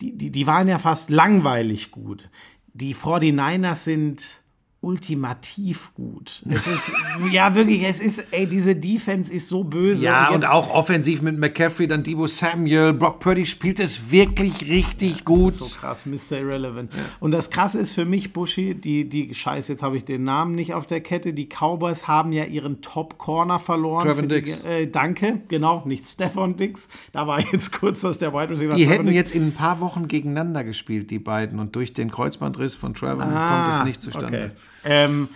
Die, 0.02 0.18
die, 0.18 0.32
die 0.32 0.48
waren 0.48 0.68
ja 0.68 0.80
fast 0.80 1.10
langweilig 1.10 1.92
gut. 1.92 2.30
Die 2.74 2.96
49ers 2.96 3.76
sind 3.76 4.43
ultimativ 4.84 5.94
gut. 5.96 6.44
Es 6.50 6.68
ist, 6.68 6.92
ja, 7.32 7.56
wirklich, 7.56 7.84
es 7.84 8.02
ist, 8.02 8.28
ey, 8.32 8.46
diese 8.46 8.76
Defense 8.76 9.32
ist 9.32 9.48
so 9.48 9.64
böse. 9.64 10.04
Ja, 10.04 10.30
und, 10.30 10.36
und, 10.36 10.46
auch 10.46 10.74
offensiv 10.74 11.22
mit 11.22 11.40
McCaffrey, 11.40 11.88
dann 11.88 12.04
Debo 12.04 12.28
Samuel, 12.28 12.94
Brock 12.94 13.20
Purdy 13.20 13.46
spielt 13.46 13.80
es 13.80 14.12
wirklich 14.12 14.68
richtig 14.70 15.18
ja, 15.18 15.24
gut. 15.24 15.54
so 15.54 15.66
krass, 15.80 16.06
Mr. 16.06 16.40
Irrelevant. 16.40 16.94
Ja. 16.94 17.00
Und 17.22 17.32
das 17.32 17.50
Krasse 17.50 17.80
ist 17.80 17.94
für 17.94 18.06
mich, 18.06 18.34
Buschi, 18.34 18.76
die, 18.76 19.08
die, 19.08 19.34
scheiße, 19.34 19.72
jetzt 19.72 19.84
habe 19.84 19.96
ich 19.96 20.04
den 20.04 20.26
Namen 20.26 20.54
nicht 20.54 20.74
auf 20.74 20.86
der 20.86 21.00
Kette, 21.00 21.34
die 21.34 21.48
Cowboys 21.48 22.08
haben 22.08 22.34
ja 22.34 22.44
ihren 22.44 22.82
Top-Corner 22.82 23.60
verloren. 23.60 24.06
Trevor 24.06 24.24
Dix. 24.24 24.52
äh, 24.66 24.88
danke, 24.88 25.42
genau, 25.48 25.84
nicht 25.86 26.06
Stefan 26.08 26.58
Dix. 26.58 26.90
Da 27.14 27.26
war 27.26 27.40
jetzt 27.54 27.72
kurz, 27.72 28.02
dass 28.02 28.20
der 28.20 28.34
Wide 28.34 28.50
Receiver 28.50 28.76
Die 28.76 28.86
hätten 28.86 29.06
Dix. 29.06 29.16
jetzt 29.16 29.32
in 29.32 29.48
ein 29.48 29.54
paar 29.54 29.80
Wochen 29.80 30.10
gegeneinander 30.10 30.66
gespielt, 30.66 31.10
die 31.10 31.20
beiden. 31.20 31.60
Und 31.60 31.76
durch 31.78 31.94
den 31.94 32.12
Kreuzbandriss 32.12 32.76
von 32.76 32.94
Trevor 32.94 33.24
ah, 33.24 33.70
kommt 33.70 33.80
es 33.80 33.86
nicht 33.86 34.02
zustande. 34.02 34.52
Okay. 34.52 34.73
Ähm, 34.86 35.30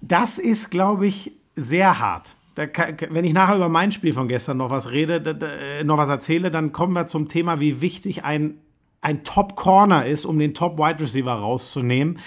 das 0.00 0.38
ist, 0.38 0.70
glaube 0.70 1.06
ich, 1.06 1.32
sehr 1.56 1.98
hart. 1.98 2.34
Kann, 2.72 2.96
wenn 3.10 3.24
ich 3.24 3.32
nachher 3.32 3.56
über 3.56 3.68
mein 3.68 3.92
Spiel 3.92 4.12
von 4.12 4.26
gestern 4.26 4.56
noch 4.56 4.70
was 4.70 4.90
rede, 4.90 5.20
da, 5.20 5.32
da, 5.32 5.46
äh, 5.46 5.84
noch 5.84 5.96
was 5.96 6.08
erzähle, 6.08 6.50
dann 6.50 6.72
kommen 6.72 6.92
wir 6.92 7.06
zum 7.06 7.28
Thema, 7.28 7.60
wie 7.60 7.80
wichtig 7.80 8.24
ein, 8.24 8.58
ein 9.00 9.22
Top-Corner 9.22 10.06
ist, 10.06 10.24
um 10.24 10.38
den 10.38 10.54
Top-Wide 10.54 11.00
Receiver 11.00 11.32
rauszunehmen. 11.32 12.18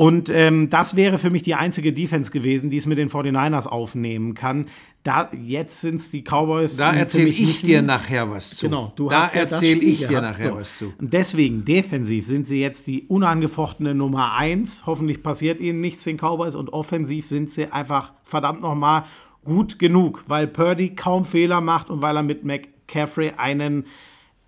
Und 0.00 0.30
ähm, 0.30 0.70
das 0.70 0.96
wäre 0.96 1.18
für 1.18 1.28
mich 1.28 1.42
die 1.42 1.54
einzige 1.54 1.92
Defense 1.92 2.30
gewesen, 2.30 2.70
die 2.70 2.78
es 2.78 2.86
mit 2.86 2.96
den 2.96 3.10
49ers 3.10 3.66
aufnehmen 3.66 4.32
kann. 4.32 4.64
Da, 5.02 5.28
jetzt 5.44 5.82
sind 5.82 5.96
es 5.96 6.08
die 6.08 6.22
Cowboys. 6.22 6.78
Da 6.78 6.94
erzähle 6.94 7.28
ich 7.28 7.60
dir 7.60 7.82
nachher 7.82 8.30
was 8.30 8.48
zu. 8.48 8.64
Genau, 8.64 8.94
du 8.96 9.10
da 9.10 9.24
hast 9.24 9.34
ja 9.34 9.42
erzähle 9.42 9.82
ich 9.82 10.06
dir 10.06 10.22
nachher 10.22 10.52
so. 10.52 10.56
was 10.56 10.78
zu. 10.78 10.94
Und 10.98 11.12
deswegen, 11.12 11.66
defensiv 11.66 12.24
sind 12.26 12.46
sie 12.46 12.62
jetzt 12.62 12.86
die 12.86 13.02
unangefochtene 13.08 13.94
Nummer 13.94 14.32
1. 14.36 14.86
Hoffentlich 14.86 15.22
passiert 15.22 15.60
ihnen 15.60 15.82
nichts, 15.82 16.04
den 16.04 16.16
Cowboys. 16.16 16.54
Und 16.54 16.72
offensiv 16.72 17.26
sind 17.26 17.50
sie 17.50 17.70
einfach 17.70 18.14
verdammt 18.24 18.62
nochmal 18.62 19.04
gut 19.44 19.78
genug, 19.78 20.24
weil 20.28 20.46
Purdy 20.46 20.94
kaum 20.94 21.26
Fehler 21.26 21.60
macht 21.60 21.90
und 21.90 22.00
weil 22.00 22.16
er 22.16 22.22
mit 22.22 22.42
McCaffrey 22.42 23.32
einen 23.36 23.84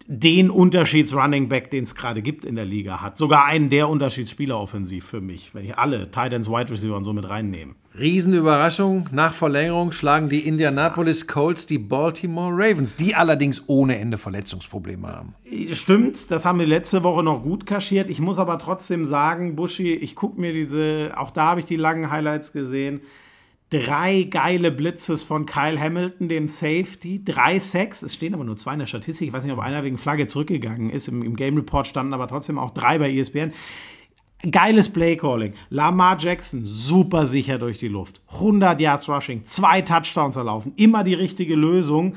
den 0.06 0.50
Unterschieds-Running 0.50 1.48
Back, 1.48 1.70
den 1.70 1.84
es 1.84 1.94
gerade 1.94 2.22
gibt 2.22 2.44
in 2.44 2.56
der 2.56 2.64
Liga 2.64 3.00
hat. 3.00 3.16
Sogar 3.18 3.44
einen 3.44 3.70
der 3.70 3.88
Unterschiedsspieler 3.88 4.58
offensiv 4.58 5.04
für 5.04 5.20
mich, 5.20 5.54
wenn 5.54 5.64
ich 5.64 5.78
alle 5.78 6.10
Titans, 6.10 6.48
Wide 6.48 6.70
Receiver 6.70 6.96
und 6.96 7.04
so 7.04 7.12
mit 7.12 7.28
reinnehme. 7.28 7.74
Riesenüberraschung. 7.98 9.08
Nach 9.12 9.34
Verlängerung 9.34 9.92
schlagen 9.92 10.28
die 10.28 10.46
Indianapolis 10.46 11.26
Colts 11.26 11.66
die 11.66 11.78
Baltimore 11.78 12.52
Ravens, 12.52 12.96
die 12.96 13.14
allerdings 13.14 13.62
ohne 13.66 13.98
Ende 13.98 14.16
Verletzungsprobleme 14.16 15.08
haben. 15.08 15.34
Stimmt, 15.72 16.30
das 16.30 16.44
haben 16.44 16.58
wir 16.58 16.66
letzte 16.66 17.02
Woche 17.02 17.22
noch 17.22 17.42
gut 17.42 17.66
kaschiert. 17.66 18.08
Ich 18.08 18.20
muss 18.20 18.38
aber 18.38 18.58
trotzdem 18.58 19.04
sagen, 19.04 19.56
Buschi, 19.56 19.92
ich 19.94 20.16
gucke 20.16 20.40
mir 20.40 20.52
diese, 20.52 21.12
auch 21.16 21.30
da 21.30 21.50
habe 21.50 21.60
ich 21.60 21.66
die 21.66 21.76
langen 21.76 22.10
Highlights 22.10 22.52
gesehen 22.52 23.02
drei 23.72 24.24
geile 24.24 24.70
Blitzes 24.70 25.22
von 25.22 25.46
Kyle 25.46 25.80
Hamilton, 25.80 26.28
dem 26.28 26.46
Safety, 26.46 27.24
drei 27.24 27.58
Sacks, 27.58 28.02
es 28.02 28.14
stehen 28.14 28.34
aber 28.34 28.44
nur 28.44 28.56
zwei 28.56 28.74
in 28.74 28.80
der 28.80 28.86
Statistik, 28.86 29.28
ich 29.28 29.32
weiß 29.32 29.44
nicht, 29.44 29.52
ob 29.52 29.60
einer 29.60 29.82
wegen 29.82 29.96
Flagge 29.96 30.26
zurückgegangen 30.26 30.90
ist, 30.90 31.08
im, 31.08 31.22
im 31.22 31.36
Game 31.36 31.56
Report 31.56 31.86
standen 31.86 32.12
aber 32.12 32.28
trotzdem 32.28 32.58
auch 32.58 32.70
drei 32.70 32.98
bei 32.98 33.10
ESPN. 33.10 33.52
Geiles 34.50 34.92
Playcalling. 34.92 35.54
Lamar 35.70 36.18
Jackson, 36.18 36.62
super 36.64 37.26
sicher 37.26 37.58
durch 37.58 37.78
die 37.78 37.88
Luft. 37.88 38.20
100 38.32 38.80
Yards 38.80 39.08
Rushing, 39.08 39.44
zwei 39.44 39.82
Touchdowns 39.82 40.36
erlaufen, 40.36 40.72
immer 40.76 41.04
die 41.04 41.14
richtige 41.14 41.54
Lösung. 41.54 42.16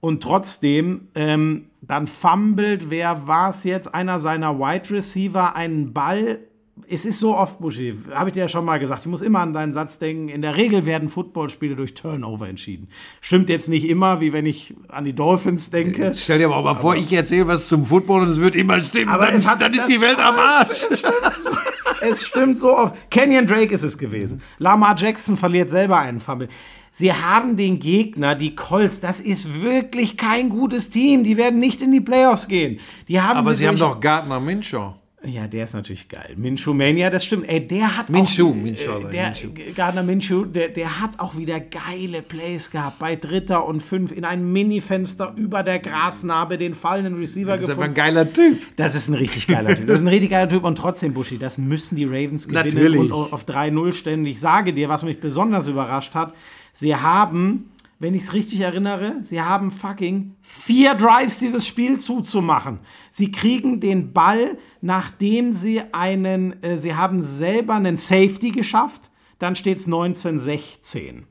Und 0.00 0.22
trotzdem, 0.22 1.08
ähm, 1.14 1.66
dann 1.82 2.06
fummelt, 2.06 2.90
wer 2.90 3.26
war 3.26 3.50
es 3.50 3.64
jetzt? 3.64 3.94
Einer 3.94 4.18
seiner 4.18 4.58
Wide 4.58 4.90
Receiver 4.90 5.54
einen 5.54 5.92
Ball 5.92 6.40
es 6.88 7.04
ist 7.04 7.20
so 7.20 7.36
oft, 7.36 7.60
Buschi, 7.60 7.96
habe 8.12 8.30
ich 8.30 8.34
dir 8.34 8.40
ja 8.40 8.48
schon 8.48 8.64
mal 8.64 8.78
gesagt, 8.78 9.02
ich 9.02 9.06
muss 9.06 9.22
immer 9.22 9.40
an 9.40 9.52
deinen 9.52 9.72
Satz 9.72 9.98
denken, 9.98 10.28
in 10.28 10.42
der 10.42 10.56
Regel 10.56 10.84
werden 10.84 11.08
Footballspiele 11.08 11.76
durch 11.76 11.94
Turnover 11.94 12.48
entschieden. 12.48 12.88
Stimmt 13.20 13.48
jetzt 13.48 13.68
nicht 13.68 13.88
immer, 13.88 14.20
wie 14.20 14.32
wenn 14.32 14.44
ich 14.44 14.74
an 14.88 15.04
die 15.04 15.14
Dolphins 15.14 15.70
denke. 15.70 16.02
Jetzt 16.02 16.20
stell 16.20 16.38
dir 16.38 16.46
aber 16.46 16.56
auch 16.56 16.64
mal 16.64 16.74
vor, 16.74 16.96
ich 16.96 17.12
erzähle 17.12 17.46
was 17.46 17.68
zum 17.68 17.84
Football 17.84 18.22
und 18.22 18.28
es 18.28 18.40
wird 18.40 18.56
immer 18.56 18.80
stimmen. 18.80 19.08
Aber 19.08 19.26
dann, 19.26 19.36
es 19.36 19.48
hat, 19.48 19.60
dann 19.60 19.72
ist 19.72 19.86
die 19.86 20.00
Welt 20.00 20.18
am 20.18 20.34
Arsch. 20.34 20.70
Es 20.70 20.98
stimmt, 20.98 21.40
so, 21.40 21.56
es 22.00 22.26
stimmt 22.26 22.58
so 22.58 22.76
oft. 22.76 23.10
Kenyon 23.10 23.46
Drake 23.46 23.72
ist 23.72 23.84
es 23.84 23.96
gewesen. 23.96 24.42
Lamar 24.58 24.96
Jackson 24.96 25.36
verliert 25.36 25.70
selber 25.70 25.98
einen 25.98 26.18
Fumble. 26.18 26.48
Sie 26.90 27.12
haben 27.12 27.56
den 27.56 27.80
Gegner, 27.80 28.34
die 28.34 28.54
Colts, 28.54 29.00
das 29.00 29.20
ist 29.20 29.62
wirklich 29.62 30.16
kein 30.16 30.48
gutes 30.48 30.90
Team. 30.90 31.24
Die 31.24 31.36
werden 31.36 31.60
nicht 31.60 31.80
in 31.80 31.92
die 31.92 32.00
Playoffs 32.00 32.46
gehen. 32.48 32.80
Die 33.08 33.20
haben 33.20 33.38
aber 33.38 33.50
sie, 33.50 33.58
sie 33.58 33.68
haben 33.68 33.78
doch 33.78 34.00
Gardner 34.00 34.40
Minshaw. 34.40 34.94
Ja, 35.26 35.46
der 35.46 35.64
ist 35.64 35.74
natürlich 35.74 36.08
geil. 36.08 36.34
Minshew 36.36 36.74
Mania, 36.74 37.10
das 37.10 37.24
stimmt. 37.24 37.48
Ey, 37.48 37.66
der 37.66 37.96
hat 37.96 38.10
Minshew, 38.10 38.50
auch, 38.50 38.54
Minshew, 38.54 38.98
äh, 38.98 39.10
der, 39.10 39.26
Minshew. 39.28 39.48
Gardner 39.74 40.02
Minshew, 40.02 40.44
der, 40.44 40.68
der 40.68 41.00
hat 41.00 41.18
auch 41.18 41.36
wieder 41.36 41.60
geile 41.60 42.22
Plays 42.22 42.70
gehabt. 42.70 42.98
Bei 42.98 43.16
Dritter 43.16 43.66
und 43.66 43.80
Fünf 43.80 44.12
in 44.12 44.24
einem 44.24 44.52
Mini-Fenster 44.52 45.34
über 45.36 45.62
der 45.62 45.78
Grasnarbe 45.78 46.58
den 46.58 46.74
fallenden 46.74 47.16
Receiver 47.16 47.52
das 47.52 47.66
gefunden. 47.66 47.80
Das 47.80 47.86
ist 47.86 47.90
ein 47.90 47.94
geiler 47.94 48.32
Typ. 48.32 48.76
Das 48.76 48.94
ist 48.94 49.08
ein 49.08 49.14
richtig 49.14 49.46
geiler 49.46 49.74
Typ. 49.74 49.86
Das 49.86 49.96
ist 49.96 50.02
ein 50.02 50.08
richtig 50.08 50.30
geiler 50.30 50.48
Typ. 50.48 50.64
Und 50.64 50.76
trotzdem, 50.76 51.14
Buschi, 51.14 51.38
das 51.38 51.58
müssen 51.58 51.96
die 51.96 52.04
Ravens 52.04 52.48
gewinnen 52.48 52.74
Natürlich. 52.74 53.00
und 53.00 53.12
auf 53.12 53.44
3-0 53.44 53.92
stellen. 53.92 54.26
Ich 54.26 54.40
sage 54.40 54.72
dir, 54.72 54.88
was 54.88 55.02
mich 55.02 55.20
besonders 55.20 55.68
überrascht 55.68 56.14
hat, 56.14 56.34
sie 56.72 56.94
haben 56.94 57.70
wenn 58.04 58.14
ich 58.14 58.24
es 58.24 58.32
richtig 58.34 58.60
erinnere, 58.60 59.14
sie 59.22 59.40
haben 59.40 59.70
fucking 59.70 60.34
vier 60.42 60.94
Drives, 60.94 61.38
dieses 61.38 61.66
Spiel 61.66 61.98
zuzumachen. 61.98 62.80
Sie 63.10 63.30
kriegen 63.30 63.80
den 63.80 64.12
Ball, 64.12 64.58
nachdem 64.84 65.50
sie 65.50 65.80
einen, 65.92 66.62
äh, 66.62 66.76
sie 66.76 66.94
haben 66.94 67.22
selber 67.22 67.72
einen 67.72 67.96
Safety 67.96 68.50
geschafft, 68.50 69.10
dann 69.38 69.56
steht 69.56 69.78
es 69.78 69.86
1916. 69.86 71.24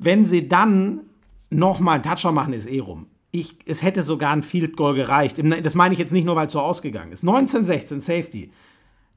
Wenn 0.00 0.24
sie 0.24 0.48
dann 0.48 1.02
nochmal 1.48 1.94
einen 1.94 2.02
Touchdown 2.02 2.34
machen, 2.34 2.52
ist 2.52 2.66
eh 2.66 2.80
rum. 2.80 3.06
Ich, 3.30 3.56
es 3.66 3.82
hätte 3.82 4.02
sogar 4.02 4.32
ein 4.32 4.42
Field 4.42 4.76
Goal 4.76 4.96
gereicht. 4.96 5.40
Das 5.62 5.76
meine 5.76 5.92
ich 5.92 6.00
jetzt 6.00 6.12
nicht 6.12 6.24
nur, 6.24 6.34
weil 6.34 6.48
es 6.48 6.52
so 6.54 6.60
ausgegangen 6.60 7.12
ist. 7.12 7.22
1916 7.22 8.00
Safety. 8.00 8.50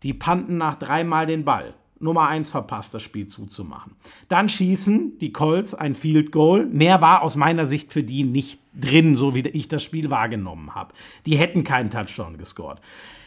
Die 0.04 0.14
panten 0.14 0.58
nach 0.58 0.76
dreimal 0.76 1.26
den 1.26 1.44
Ball. 1.44 1.74
Nummer 2.00 2.28
1 2.28 2.50
verpasst, 2.50 2.94
das 2.94 3.04
Spiel 3.04 3.28
zuzumachen. 3.28 3.94
Dann 4.28 4.50
schießen 4.50 5.18
die 5.20 5.34
Colts 5.34 5.74
ein 5.74 5.96
Field 5.96 6.32
Goal. 6.32 6.66
Mehr 6.66 7.02
war 7.02 7.22
aus 7.22 7.36
meiner 7.36 7.66
Sicht 7.66 7.92
für 7.92 8.04
die 8.04 8.24
nicht 8.24 8.60
drin, 8.74 9.16
so 9.16 9.36
wie 9.36 9.48
ich 9.48 9.68
das 9.68 9.84
Spiel 9.84 10.10
wahrgenommen 10.10 10.76
habe. 10.76 10.94
Die 11.26 11.36
hätten 11.36 11.64
keinen 11.64 11.90
Touchdown 11.90 12.38
gescored. 12.38 12.80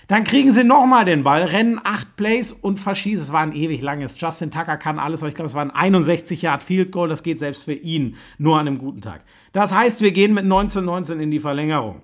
Dann 0.09 0.25
kriegen 0.25 0.53
sie 0.53 0.65
nochmal 0.65 1.05
den 1.05 1.23
Ball, 1.23 1.43
rennen 1.45 1.81
acht 1.83 2.17
Plays 2.17 2.53
und 2.53 2.81
verschießen. 2.81 3.23
Es 3.23 3.33
war 3.33 3.41
ein 3.41 3.55
ewig 3.55 3.83
langes. 3.83 4.21
Justin 4.21 4.51
Tucker 4.51 4.77
kann 4.77 4.99
alles, 4.99 5.23
aber 5.23 5.29
ich 5.29 5.35
glaube, 5.35 5.47
es 5.47 5.55
war 5.55 5.63
ein 5.63 5.71
61 5.71 6.43
Yard 6.43 6.63
Field 6.63 6.93
Goal. 6.93 7.09
Das 7.09 7.23
geht 7.23 7.39
selbst 7.39 7.65
für 7.65 7.73
ihn 7.73 8.17
nur 8.37 8.59
an 8.59 8.67
einem 8.67 8.79
guten 8.79 9.01
Tag. 9.01 9.23
Das 9.53 9.73
heißt, 9.75 10.01
wir 10.01 10.13
gehen 10.13 10.35
mit 10.35 10.45
19-19 10.45 11.19
in 11.19 11.31
die 11.31 11.39
Verlängerung. 11.39 12.03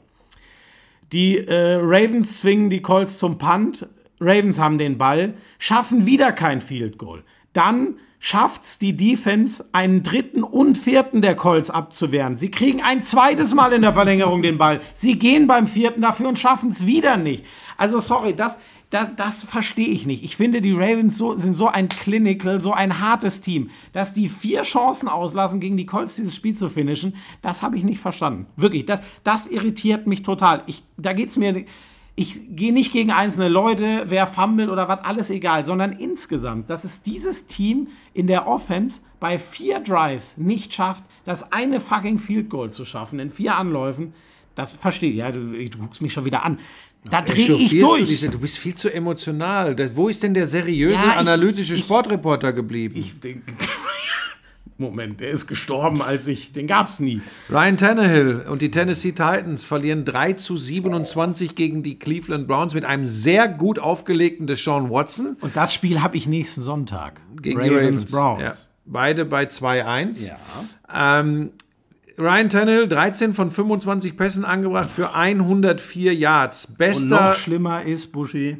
Die 1.12 1.38
äh, 1.38 1.74
Ravens 1.80 2.38
zwingen 2.38 2.70
die 2.70 2.82
Colts 2.82 3.18
zum 3.18 3.38
Punt. 3.38 3.88
Ravens 4.20 4.58
haben 4.58 4.78
den 4.78 4.98
Ball, 4.98 5.34
schaffen 5.58 6.06
wieder 6.06 6.32
kein 6.32 6.60
Field 6.60 6.98
Goal. 6.98 7.22
Dann 7.52 7.96
schafft's 8.20 8.78
die 8.78 8.96
Defense, 8.96 9.64
einen 9.72 10.02
dritten 10.02 10.42
und 10.42 10.76
vierten 10.76 11.22
der 11.22 11.36
Colts 11.36 11.70
abzuwehren. 11.70 12.36
Sie 12.36 12.50
kriegen 12.50 12.82
ein 12.82 13.02
zweites 13.02 13.54
Mal 13.54 13.72
in 13.72 13.82
der 13.82 13.92
Verlängerung 13.92 14.42
den 14.42 14.58
Ball. 14.58 14.80
Sie 14.94 15.18
gehen 15.18 15.46
beim 15.46 15.66
vierten 15.66 16.02
dafür 16.02 16.28
und 16.28 16.38
schaffen 16.38 16.70
es 16.70 16.84
wieder 16.86 17.16
nicht. 17.16 17.44
Also 17.76 18.00
sorry, 18.00 18.34
das, 18.34 18.58
das, 18.90 19.08
das 19.16 19.44
verstehe 19.44 19.88
ich 19.88 20.06
nicht. 20.06 20.24
Ich 20.24 20.36
finde, 20.36 20.60
die 20.60 20.72
Ravens 20.72 21.16
so, 21.16 21.38
sind 21.38 21.54
so 21.54 21.68
ein 21.68 21.88
clinical, 21.88 22.60
so 22.60 22.72
ein 22.72 23.00
hartes 23.00 23.40
Team, 23.40 23.70
dass 23.92 24.14
die 24.14 24.28
vier 24.28 24.62
Chancen 24.62 25.08
auslassen, 25.08 25.60
gegen 25.60 25.76
die 25.76 25.86
Colts 25.86 26.16
dieses 26.16 26.34
Spiel 26.34 26.56
zu 26.56 26.68
finishen. 26.68 27.14
Das 27.42 27.62
habe 27.62 27.76
ich 27.76 27.84
nicht 27.84 28.00
verstanden. 28.00 28.46
Wirklich, 28.56 28.86
das, 28.86 29.00
das 29.24 29.46
irritiert 29.46 30.06
mich 30.06 30.22
total. 30.22 30.62
Ich, 30.66 30.82
da 30.96 31.12
geht's 31.12 31.36
mir 31.36 31.64
ich 32.18 32.56
gehe 32.56 32.72
nicht 32.72 32.92
gegen 32.92 33.12
einzelne 33.12 33.48
Leute, 33.48 34.06
wer 34.06 34.26
fummelt 34.26 34.70
oder 34.70 34.88
was, 34.88 35.04
alles 35.04 35.30
egal, 35.30 35.64
sondern 35.64 35.92
insgesamt, 35.92 36.68
dass 36.68 36.82
es 36.82 37.00
dieses 37.00 37.46
Team 37.46 37.86
in 38.12 38.26
der 38.26 38.48
Offense 38.48 39.02
bei 39.20 39.38
vier 39.38 39.78
Drives 39.78 40.36
nicht 40.36 40.74
schafft, 40.74 41.04
das 41.24 41.52
eine 41.52 41.78
fucking 41.78 42.18
Field 42.18 42.50
Goal 42.50 42.72
zu 42.72 42.84
schaffen 42.84 43.20
in 43.20 43.30
vier 43.30 43.56
Anläufen, 43.56 44.14
das 44.56 44.72
verstehe 44.72 45.10
ich. 45.10 45.18
Ja, 45.18 45.30
du, 45.30 45.42
du 45.42 45.78
guckst 45.78 46.02
mich 46.02 46.12
schon 46.12 46.24
wieder 46.24 46.44
an. 46.44 46.58
Da 47.08 47.22
drehe 47.22 47.54
ich 47.54 47.78
durch. 47.78 48.20
Du, 48.20 48.28
du, 48.28 48.38
bist 48.40 48.58
viel 48.58 48.74
zu 48.74 48.92
emotional. 48.92 49.76
wo 49.94 50.08
ist 50.08 50.20
denn 50.24 50.34
der 50.34 50.48
seriöse, 50.48 50.94
ja, 50.94 51.10
ich, 51.12 51.16
analytische 51.18 51.74
ich, 51.74 51.80
Sportreporter 51.80 52.52
geblieben? 52.52 52.96
Ich 52.98 53.20
denke. 53.20 53.52
Moment, 54.80 55.20
der 55.20 55.30
ist 55.30 55.48
gestorben, 55.48 56.02
als 56.02 56.28
ich, 56.28 56.52
den 56.52 56.68
gab's 56.68 57.00
nie. 57.00 57.20
Ryan 57.50 57.76
Tannehill 57.76 58.46
und 58.48 58.62
die 58.62 58.70
Tennessee 58.70 59.10
Titans 59.10 59.64
verlieren 59.64 60.04
3 60.04 60.34
zu 60.34 60.56
27 60.56 61.56
gegen 61.56 61.82
die 61.82 61.98
Cleveland 61.98 62.46
Browns 62.46 62.74
mit 62.74 62.84
einem 62.84 63.04
sehr 63.04 63.48
gut 63.48 63.80
aufgelegten 63.80 64.46
Deshaun 64.46 64.88
Watson. 64.88 65.36
Und 65.40 65.56
das 65.56 65.74
Spiel 65.74 66.00
habe 66.00 66.16
ich 66.16 66.28
nächsten 66.28 66.60
Sonntag. 66.60 67.20
Gegen 67.42 67.58
Ravens, 67.58 67.72
die 67.72 67.76
Ravens 67.76 68.04
Browns. 68.04 68.42
Ja. 68.42 68.54
Beide 68.84 69.24
bei 69.24 69.44
2-1. 69.44 70.28
Ja. 70.28 70.38
Ähm, 71.20 71.50
Ryan 72.16 72.48
Tannehill, 72.48 72.88
13 72.88 73.34
von 73.34 73.50
25 73.50 74.16
Pässen 74.16 74.44
angebracht 74.44 74.90
für 74.90 75.14
104 75.14 76.14
Yards. 76.14 76.68
Bester. 76.68 77.02
Und 77.02 77.10
noch 77.10 77.34
schlimmer 77.34 77.82
ist, 77.82 78.12
Buschi, 78.12 78.58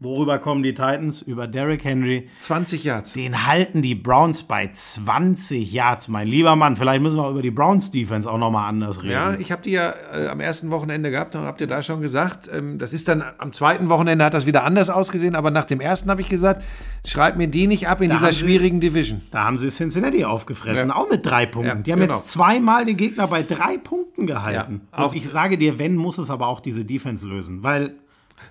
Worüber 0.00 0.38
kommen 0.38 0.62
die 0.62 0.74
Titans? 0.74 1.22
Über 1.22 1.48
Derrick 1.48 1.82
Henry. 1.82 2.28
20 2.38 2.84
Yards. 2.84 3.12
Den 3.14 3.48
halten 3.48 3.82
die 3.82 3.96
Browns 3.96 4.44
bei 4.44 4.70
20 4.72 5.72
Yards, 5.72 6.06
mein 6.06 6.28
lieber 6.28 6.54
Mann. 6.54 6.76
Vielleicht 6.76 7.02
müssen 7.02 7.18
wir 7.18 7.28
über 7.28 7.42
die 7.42 7.50
Browns 7.50 7.90
Defense 7.90 8.30
auch 8.30 8.38
nochmal 8.38 8.68
anders 8.68 9.02
reden. 9.02 9.12
Ja, 9.12 9.34
ich 9.34 9.50
habe 9.50 9.62
die 9.62 9.72
ja 9.72 9.92
äh, 10.14 10.28
am 10.28 10.38
ersten 10.38 10.70
Wochenende 10.70 11.10
gehabt 11.10 11.34
und 11.34 11.42
habt 11.42 11.60
ihr 11.60 11.66
da 11.66 11.82
schon 11.82 12.00
gesagt, 12.00 12.48
ähm, 12.52 12.78
das 12.78 12.92
ist 12.92 13.08
dann 13.08 13.24
am 13.38 13.52
zweiten 13.52 13.88
Wochenende 13.88 14.24
hat 14.24 14.34
das 14.34 14.46
wieder 14.46 14.62
anders 14.62 14.88
ausgesehen, 14.88 15.34
aber 15.34 15.50
nach 15.50 15.64
dem 15.64 15.80
ersten 15.80 16.08
habe 16.10 16.20
ich 16.20 16.28
gesagt, 16.28 16.62
schreib 17.04 17.36
mir 17.36 17.48
die 17.48 17.66
nicht 17.66 17.88
ab 17.88 18.00
in 18.00 18.10
da 18.10 18.14
dieser 18.14 18.32
schwierigen 18.32 18.80
sie, 18.80 18.90
Division. 18.90 19.22
Da 19.32 19.46
haben 19.46 19.58
sie 19.58 19.68
Cincinnati 19.68 20.24
aufgefressen, 20.24 20.90
ja. 20.90 20.94
auch 20.94 21.10
mit 21.10 21.26
drei 21.26 21.44
Punkten. 21.44 21.78
Ja, 21.78 21.82
die 21.82 21.92
haben 21.92 22.00
genau. 22.00 22.14
jetzt 22.14 22.30
zweimal 22.30 22.84
den 22.84 22.96
Gegner 22.96 23.26
bei 23.26 23.42
drei 23.42 23.78
Punkten 23.78 24.28
gehalten. 24.28 24.82
Ja, 24.92 24.98
auch 24.98 25.14
ich 25.14 25.28
sage 25.28 25.58
dir, 25.58 25.80
wenn, 25.80 25.96
muss 25.96 26.18
es 26.18 26.30
aber 26.30 26.46
auch 26.46 26.60
diese 26.60 26.84
Defense 26.84 27.26
lösen, 27.26 27.64
weil 27.64 27.96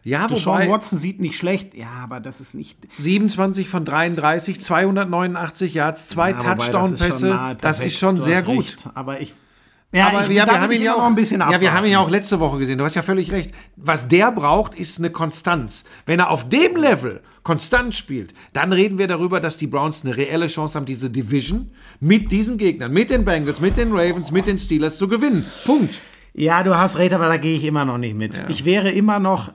ja, 0.03 0.27
Deshaun 0.27 0.69
Watson 0.69 0.97
sieht 0.97 1.19
nicht 1.19 1.37
schlecht. 1.37 1.73
Ja, 1.73 1.89
aber 2.03 2.19
das 2.19 2.39
ist 2.39 2.55
nicht. 2.55 2.77
27 2.97 3.67
von 3.67 3.83
33, 3.83 4.61
289 4.61 5.73
Yards, 5.73 6.07
zwei 6.07 6.31
ja, 6.31 6.37
Touchdown-Pässe. 6.37 7.57
Das 7.61 7.79
ist 7.79 7.97
schon 7.97 8.17
sehr 8.17 8.41
gut. 8.41 8.65
Recht. 8.65 8.89
Aber 8.93 9.19
ich. 9.19 9.35
Ja, 9.93 10.09
aber 10.09 10.23
ich, 10.25 10.29
ja, 10.29 10.45
wir 10.45 10.61
haben 10.61 10.71
ihn 10.73 10.81
ja 10.81 10.95
auch 10.95 11.05
ein 11.05 11.15
bisschen 11.15 11.39
Ja, 11.39 11.61
wir 11.61 11.73
haben 11.73 11.85
ihn 11.85 11.91
ja 11.91 11.99
auch 11.99 12.09
letzte 12.09 12.39
Woche 12.41 12.57
gesehen. 12.57 12.77
Du 12.77 12.83
hast 12.83 12.95
ja 12.95 13.01
völlig 13.01 13.31
recht. 13.31 13.51
Was 13.77 14.07
der 14.07 14.31
braucht, 14.31 14.75
ist 14.75 14.99
eine 14.99 15.11
Konstanz. 15.11 15.85
Wenn 16.05 16.19
er 16.19 16.29
auf 16.29 16.49
dem 16.49 16.75
Level 16.75 17.21
konstant 17.43 17.95
spielt, 17.95 18.33
dann 18.51 18.73
reden 18.73 18.97
wir 18.97 19.07
darüber, 19.07 19.39
dass 19.39 19.55
die 19.55 19.67
Browns 19.67 20.03
eine 20.03 20.17
reelle 20.17 20.47
Chance 20.47 20.77
haben, 20.77 20.85
diese 20.85 21.09
Division 21.09 21.71
mit 22.01 22.31
diesen 22.33 22.57
Gegnern, 22.57 22.91
mit 22.91 23.09
den 23.09 23.23
Bengals, 23.23 23.61
mit 23.61 23.77
den 23.77 23.93
Ravens, 23.93 24.31
mit 24.31 24.45
den 24.45 24.59
Steelers 24.59 24.97
zu 24.97 25.07
gewinnen. 25.07 25.45
Punkt. 25.65 26.01
Ja, 26.33 26.61
du 26.63 26.77
hast 26.77 26.97
recht, 26.97 27.13
aber 27.13 27.29
da 27.29 27.37
gehe 27.37 27.57
ich 27.57 27.63
immer 27.63 27.85
noch 27.85 27.97
nicht 27.97 28.15
mit. 28.15 28.35
Ja. 28.35 28.49
Ich 28.49 28.65
wäre 28.65 28.91
immer 28.91 29.19
noch 29.19 29.53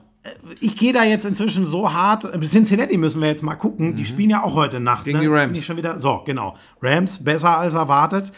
ich 0.59 0.75
gehe 0.75 0.93
da 0.93 1.03
jetzt 1.03 1.25
inzwischen 1.25 1.65
so 1.65 1.93
hart. 1.93 2.25
Cincinnati 2.41 2.97
müssen 2.97 3.21
wir 3.21 3.27
jetzt 3.27 3.43
mal 3.43 3.55
gucken. 3.55 3.91
Mhm. 3.91 3.95
Die 3.95 4.05
spielen 4.05 4.29
ja 4.29 4.43
auch 4.43 4.55
heute 4.55 4.79
Nacht. 4.79 5.05
Gegen 5.05 5.17
ne? 5.17 5.23
die 5.23 5.29
Rams. 5.29 5.63
Schon 5.63 5.77
wieder, 5.77 5.99
so, 5.99 6.21
genau. 6.25 6.55
Rams 6.81 7.23
besser 7.23 7.57
als 7.57 7.73
erwartet. 7.73 8.31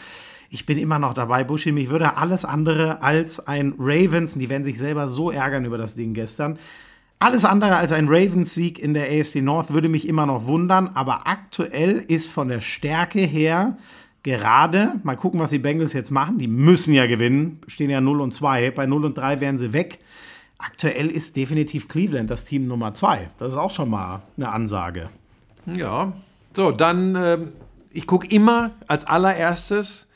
ich 0.50 0.66
bin 0.66 0.78
immer 0.78 0.98
noch 0.98 1.14
dabei, 1.14 1.44
Buschi. 1.44 1.72
Mich 1.72 1.90
würde 1.90 2.16
alles 2.16 2.44
andere 2.44 3.02
als 3.02 3.46
ein 3.46 3.74
Ravens, 3.78 4.34
die 4.34 4.48
werden 4.48 4.64
sich 4.64 4.78
selber 4.78 5.08
so 5.08 5.30
ärgern 5.30 5.64
über 5.64 5.78
das 5.78 5.94
Ding 5.94 6.14
gestern. 6.14 6.58
Alles 7.18 7.44
andere 7.46 7.76
als 7.76 7.92
ein 7.92 8.08
Ravens-Sieg 8.08 8.78
in 8.78 8.92
der 8.92 9.04
AFC 9.04 9.36
North 9.36 9.72
würde 9.72 9.88
mich 9.88 10.06
immer 10.06 10.26
noch 10.26 10.46
wundern, 10.46 10.90
aber 10.92 11.26
aktuell 11.26 12.04
ist 12.08 12.30
von 12.30 12.48
der 12.48 12.60
Stärke 12.60 13.20
her 13.20 13.78
gerade, 14.22 14.94
mal 15.02 15.16
gucken, 15.16 15.40
was 15.40 15.50
die 15.50 15.58
Bengals 15.58 15.92
jetzt 15.92 16.10
machen. 16.10 16.38
Die 16.38 16.48
müssen 16.48 16.92
ja 16.92 17.06
gewinnen, 17.06 17.60
stehen 17.68 17.90
ja 17.90 18.00
0 18.00 18.20
und 18.20 18.34
2. 18.34 18.72
Bei 18.72 18.84
0 18.84 19.04
und 19.04 19.16
3 19.16 19.40
wären 19.40 19.56
sie 19.56 19.72
weg. 19.72 20.00
Aktuell 20.58 21.10
ist 21.10 21.36
definitiv 21.36 21.88
Cleveland 21.88 22.30
das 22.30 22.44
Team 22.44 22.62
Nummer 22.62 22.94
2. 22.94 23.30
Das 23.38 23.52
ist 23.52 23.58
auch 23.58 23.70
schon 23.70 23.90
mal 23.90 24.22
eine 24.36 24.52
Ansage. 24.52 25.10
Ja, 25.66 26.12
so, 26.54 26.70
dann, 26.70 27.14
äh, 27.14 27.38
ich 27.90 28.06
gucke 28.06 28.26
immer 28.28 28.70
als 28.86 29.04
allererstes 29.04 30.06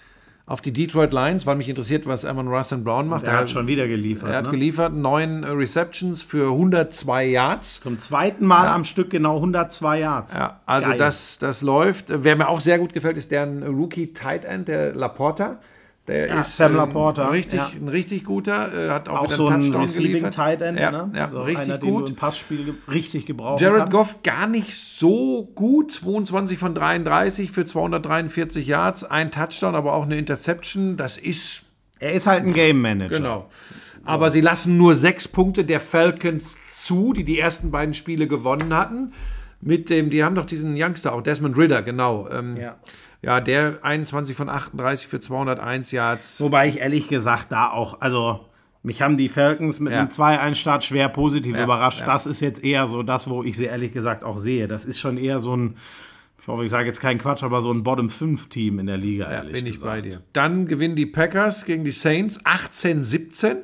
auf 0.50 0.60
die 0.60 0.72
Detroit 0.72 1.12
Lions, 1.12 1.46
weil 1.46 1.54
mich 1.54 1.68
interessiert, 1.68 2.06
was 2.06 2.24
Amon 2.24 2.48
Russell 2.48 2.78
Brown 2.78 3.06
macht. 3.06 3.24
Er 3.24 3.38
hat 3.38 3.50
schon 3.50 3.68
wieder 3.68 3.86
geliefert. 3.86 4.30
Er 4.30 4.38
hat 4.38 4.46
ne? 4.46 4.50
geliefert, 4.50 4.92
neun 4.92 5.44
äh, 5.44 5.50
Receptions 5.50 6.22
für 6.22 6.50
102 6.50 7.26
Yards. 7.26 7.78
Zum 7.80 8.00
zweiten 8.00 8.46
Mal 8.46 8.64
ja. 8.64 8.74
am 8.74 8.82
Stück 8.82 9.10
genau 9.10 9.36
102 9.36 10.00
Yards. 10.00 10.34
Ja, 10.34 10.60
also 10.66 10.92
das, 10.94 11.38
das 11.38 11.62
läuft. 11.62 12.06
Wer 12.08 12.34
mir 12.34 12.48
auch 12.48 12.60
sehr 12.60 12.80
gut 12.80 12.92
gefällt, 12.92 13.16
ist 13.16 13.30
deren 13.30 13.62
Rookie 13.62 14.12
Tight 14.12 14.44
End, 14.44 14.66
der 14.66 14.92
Laporta. 14.92 15.60
Der 16.10 16.26
ja, 16.26 16.40
ist 16.40 16.56
Sam 16.56 16.74
Laporta. 16.74 17.26
Ein 17.26 17.30
richtig, 17.30 17.60
ja. 17.60 17.70
ein 17.80 17.86
richtig 17.86 18.24
guter, 18.24 18.74
äh, 18.74 18.90
hat 18.90 19.08
auch, 19.08 19.26
auch 19.26 19.30
so 19.30 19.46
einen 19.46 19.62
ein 19.62 19.80
Receiving 19.80 20.28
Tight 20.32 20.60
End, 20.60 20.80
ja, 20.80 20.90
ne? 20.90 21.12
ja, 21.14 21.26
also 21.26 21.42
richtig 21.42 21.74
einer, 21.74 21.78
gut. 21.78 22.08
Den 22.08 22.16
Passspiel 22.16 22.64
ge 22.64 22.74
richtig 22.90 23.26
gebrauchen 23.26 23.62
Jared 23.62 23.78
kannst. 23.78 23.92
Goff 23.92 24.22
gar 24.24 24.48
nicht 24.48 24.74
so 24.74 25.48
gut, 25.54 25.92
22 25.92 26.58
von 26.58 26.74
33 26.74 27.52
für 27.52 27.64
243 27.64 28.66
Yards, 28.66 29.04
ein 29.04 29.30
Touchdown, 29.30 29.76
aber 29.76 29.92
auch 29.92 30.02
eine 30.02 30.16
Interception. 30.16 30.96
Das 30.96 31.16
ist 31.16 31.62
er 32.00 32.14
ist 32.14 32.26
halt 32.26 32.44
ein 32.44 32.54
Game 32.54 32.80
Manager. 32.80 33.16
Genau. 33.16 33.50
Aber 34.04 34.26
ja. 34.26 34.30
sie 34.30 34.40
lassen 34.40 34.76
nur 34.76 34.96
sechs 34.96 35.28
Punkte 35.28 35.64
der 35.64 35.78
Falcons 35.78 36.58
zu, 36.72 37.12
die 37.12 37.22
die 37.22 37.38
ersten 37.38 37.70
beiden 37.70 37.94
Spiele 37.94 38.26
gewonnen 38.26 38.74
hatten. 38.74 39.12
Mit 39.60 39.90
dem, 39.90 40.10
die 40.10 40.24
haben 40.24 40.34
doch 40.34 40.46
diesen 40.46 40.74
Youngster 40.76 41.12
auch, 41.12 41.22
Desmond 41.22 41.56
Ritter, 41.56 41.82
genau. 41.82 42.28
Ähm, 42.30 42.56
ja. 42.56 42.76
Ja, 43.22 43.40
der 43.40 43.78
21 43.82 44.36
von 44.36 44.48
38 44.48 45.06
für 45.08 45.20
201 45.20 45.92
Yards. 45.92 46.40
Wobei 46.40 46.68
ich 46.68 46.78
ehrlich 46.80 47.06
gesagt 47.08 47.52
da 47.52 47.70
auch, 47.70 48.00
also 48.00 48.46
mich 48.82 49.02
haben 49.02 49.18
die 49.18 49.28
Falcons 49.28 49.78
mit 49.78 49.92
Ja. 49.92 50.00
einem 50.00 50.08
2-1-Start 50.08 50.84
schwer 50.84 51.08
positiv 51.10 51.54
Ja, 51.54 51.64
überrascht. 51.64 52.00
ja. 52.00 52.06
Das 52.06 52.24
ist 52.26 52.40
jetzt 52.40 52.64
eher 52.64 52.86
so 52.86 53.02
das, 53.02 53.28
wo 53.28 53.42
ich 53.42 53.56
sie 53.56 53.66
ehrlich 53.66 53.92
gesagt 53.92 54.24
auch 54.24 54.38
sehe. 54.38 54.68
Das 54.68 54.86
ist 54.86 54.98
schon 54.98 55.18
eher 55.18 55.38
so 55.38 55.54
ein, 55.54 55.76
ich 56.40 56.48
hoffe, 56.48 56.64
ich 56.64 56.70
sage 56.70 56.86
jetzt 56.86 57.00
keinen 57.00 57.18
Quatsch, 57.18 57.42
aber 57.42 57.60
so 57.60 57.70
ein 57.70 57.82
Bottom-5-Team 57.82 58.78
in 58.78 58.86
der 58.86 58.96
Liga, 58.96 59.24
Ja, 59.30 59.38
ehrlich 59.38 59.52
bin 59.52 59.66
ich 59.66 59.72
gesagt. 59.74 59.94
bei 60.02 60.08
dir. 60.08 60.22
Dann 60.32 60.66
gewinnen 60.66 60.96
die 60.96 61.04
Packers 61.04 61.66
gegen 61.66 61.84
die 61.84 61.90
Saints 61.90 62.40
18-17. 62.46 63.56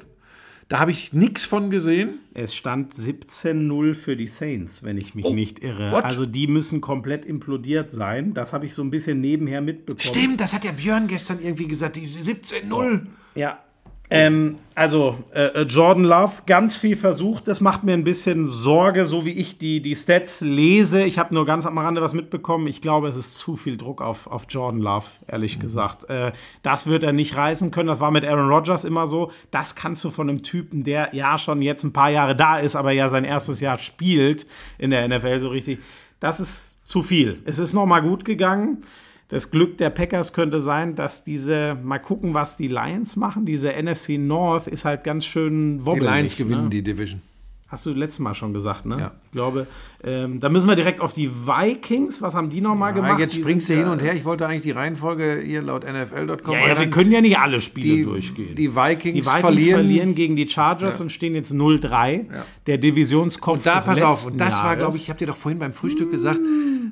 Da 0.69 0.81
habe 0.81 0.91
ich 0.91 1.13
nichts 1.13 1.45
von 1.45 1.71
gesehen. 1.71 2.19
Es 2.35 2.57
stand 2.57 2.93
17-0 2.93 3.95
für 3.95 4.17
die 4.17 4.27
Saints, 4.27 4.83
wenn 4.83 4.99
ich 4.99 5.15
mich 5.15 5.31
nicht 5.31 5.63
irre. 5.63 5.91
Oh, 5.91 5.97
what? 5.97 6.05
Also 6.05 6.27
die 6.27 6.49
müssen 6.49 6.81
komplett 6.81 7.25
implodiert 7.25 7.93
sein. 7.93 8.35
Das 8.35 8.53
habe 8.53 8.67
ich 8.67 8.75
so 8.75 8.83
ein 8.83 8.91
bisschen 8.91 9.21
nebenher 9.21 9.61
mitbekommen. 9.61 10.01
Stimmt, 10.01 10.41
das 10.41 10.53
hat 10.53 10.65
der 10.65 10.73
Björn 10.73 11.07
gestern 11.07 11.41
irgendwie 11.41 11.69
gesagt, 11.69 11.95
die 11.95 12.07
17-0. 12.07 13.07
Ja. 13.37 13.61
Ähm, 14.09 14.59
also, 14.75 15.19
äh, 15.35 15.47
äh, 15.47 15.63
Jordan 15.63 16.05
Love, 16.05 16.43
ganz 16.47 16.77
viel 16.77 16.97
versucht. 16.97 17.49
Das 17.49 17.61
macht 17.61 17.83
mir 17.83 17.93
ein 17.93 18.05
bisschen 18.05 18.47
Sorge, 18.47 19.05
so 19.05 19.25
wie 19.25 19.33
ich 19.33 19.59
die, 19.59 19.81
die 19.81 19.97
Stats 19.97 20.41
lese. 20.43 21.03
Ich 21.03 21.19
habe 21.19 21.35
nur 21.35 21.45
ganz 21.45 21.67
am 21.67 21.79
Rande 21.79 22.03
was 22.03 22.15
mitbekommen. 22.15 22.69
Ich 22.69 22.83
glaube, 22.83 23.09
es 23.09 23.17
ist 23.17 23.37
zu 23.39 23.57
viel 23.57 23.77
Druck 23.77 24.03
auf, 24.03 24.27
auf 24.29 24.47
Jordan 24.49 24.81
Love, 24.81 25.07
ehrlich 25.27 25.59
gesagt. 25.59 26.09
Äh, 26.09 26.33
das 26.63 26.87
wird 26.87 27.03
er 27.03 27.13
nicht 27.13 27.37
reißen 27.37 27.71
können. 27.71 27.89
Das 27.89 28.01
war 28.01 28.11
mit 28.11 28.25
Aaron 28.25 28.49
Rodgers 28.49 28.85
immer 28.85 29.07
so. 29.07 29.33
Das 29.51 29.75
kannst 29.75 30.05
du 30.05 30.11
von 30.11 30.29
einem 30.29 30.43
Typen, 30.43 30.85
der 30.85 31.15
ja 31.15 31.37
schon 31.37 31.63
jetzt 31.63 31.83
ein 31.83 31.93
paar 31.93 32.11
Jahre 32.11 32.37
da 32.37 32.59
ist, 32.59 32.77
aber 32.77 32.93
ja 32.93 33.09
sein 33.09 33.25
erstes 33.25 33.61
Jahr 33.61 33.79
spielt 33.79 34.47
in 34.79 34.91
der 34.91 35.09
NFL 35.09 35.41
so 35.41 35.49
richtig. 35.49 35.81
Das 36.21 36.39
ist 36.39 36.87
zu 36.87 37.03
viel. 37.03 37.43
Es 37.45 37.59
ist 37.59 37.73
noch 37.73 37.87
mal 37.87 38.01
gut 38.01 38.25
gegangen. 38.25 38.85
Das 39.29 39.51
Glück 39.51 39.79
der 39.79 39.91
Packers 39.91 40.33
könnte 40.33 40.61
sein, 40.61 40.95
dass 40.95 41.25
diese, 41.25 41.77
mal 41.83 41.99
gucken, 41.99 42.35
was 42.35 42.57
die 42.57 42.69
Lions 42.69 43.17
machen. 43.17 43.45
Diese 43.45 43.71
NFC 43.71 44.11
North 44.19 44.69
ist 44.69 44.85
halt 44.85 45.03
ganz 45.03 45.25
schön 45.27 45.79
Die 45.79 45.87
wobbelig. 45.87 46.09
Lions 46.11 46.37
gewinnen 46.37 46.65
ne? 46.65 46.71
die 46.71 46.83
Division. 46.83 47.23
Hast 47.69 47.85
du 47.85 47.91
letztes 47.93 48.21
Mal 48.21 48.33
schon 48.35 48.53
gesagt, 48.53 48.87
ne? 48.87 48.97
Ja. 49.01 49.13
Ich 49.25 49.33
glaube, 49.33 49.67
ähm, 50.05 50.39
da 50.39 50.49
müssen 50.49 50.69
wir 50.69 50.77
direkt 50.77 51.01
auf 51.01 51.13
die 51.13 51.29
Vikings. 51.29 52.23
Was 52.23 52.37
haben 52.37 52.49
die 52.49 52.61
nochmal 52.61 52.91
Ja, 52.91 52.95
gemacht? 53.03 53.19
jetzt 53.19 53.35
Die 53.35 53.41
springst 53.41 53.69
du 53.69 53.75
hin 53.75 53.87
ja- 53.87 53.93
und 53.93 54.01
her. 54.01 54.15
Ich 54.15 54.25
wollte 54.25 54.47
eigentlich 54.47 54.63
die 54.63 54.71
Reihenfolge 54.71 55.41
hier 55.45 55.63
laut 55.63 55.83
NFL.com. 55.85 56.55
Ja, 56.55 56.69
ja, 56.69 56.79
wir 56.79 56.89
können 56.91 57.11
ja 57.11 57.21
nicht 57.21 57.37
alle 57.41 57.61
Spiele 57.61 57.97
die, 57.97 58.03
durchgehen. 58.05 58.55
die 58.55 58.77
Vikings, 58.77 59.03
Die 59.03 59.11
Vikings 59.27 59.41
verlieren. 59.41 59.75
verlieren, 59.81 60.15
gegen 60.15 60.37
die 60.37 60.49
Chargers 60.49 61.01
und 61.01 61.11
stehen 61.11 61.35
jetzt 61.35 61.53
0-3. 61.53 62.27
Der 62.69 62.79
Divisionskopf 62.79 63.65
Da 63.65 63.75
des 63.77 63.87
pass 63.87 64.01
auf, 64.03 64.11
letzten 64.11 64.33
und 64.33 64.39
das 64.39 64.53
war, 64.55 64.65
Jahres. 64.67 64.79
glaube 64.79 64.97
ich, 64.97 65.03
ich 65.03 65.09
habe 65.09 65.19
dir 65.19 65.27
doch 65.27 65.37
vorhin 65.37 65.59
beim 65.59 65.73
Frühstück 65.73 66.11
gesagt, 66.13 66.41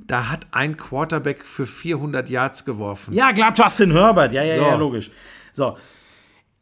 da 0.08 0.28
hat 0.28 0.48
ein 0.50 0.76
Quarterback 0.76 1.44
für 1.44 1.66
400 1.66 2.28
Yards 2.28 2.64
geworfen. 2.64 3.14
Ja, 3.14 3.32
klar, 3.32 3.52
Justin 3.56 3.92
Herbert. 3.92 4.32
Ja, 4.32 4.42
ja, 4.42 4.56
So. 4.56 4.62
ja, 4.62 4.74
logisch. 4.74 5.10
So, 5.52 5.76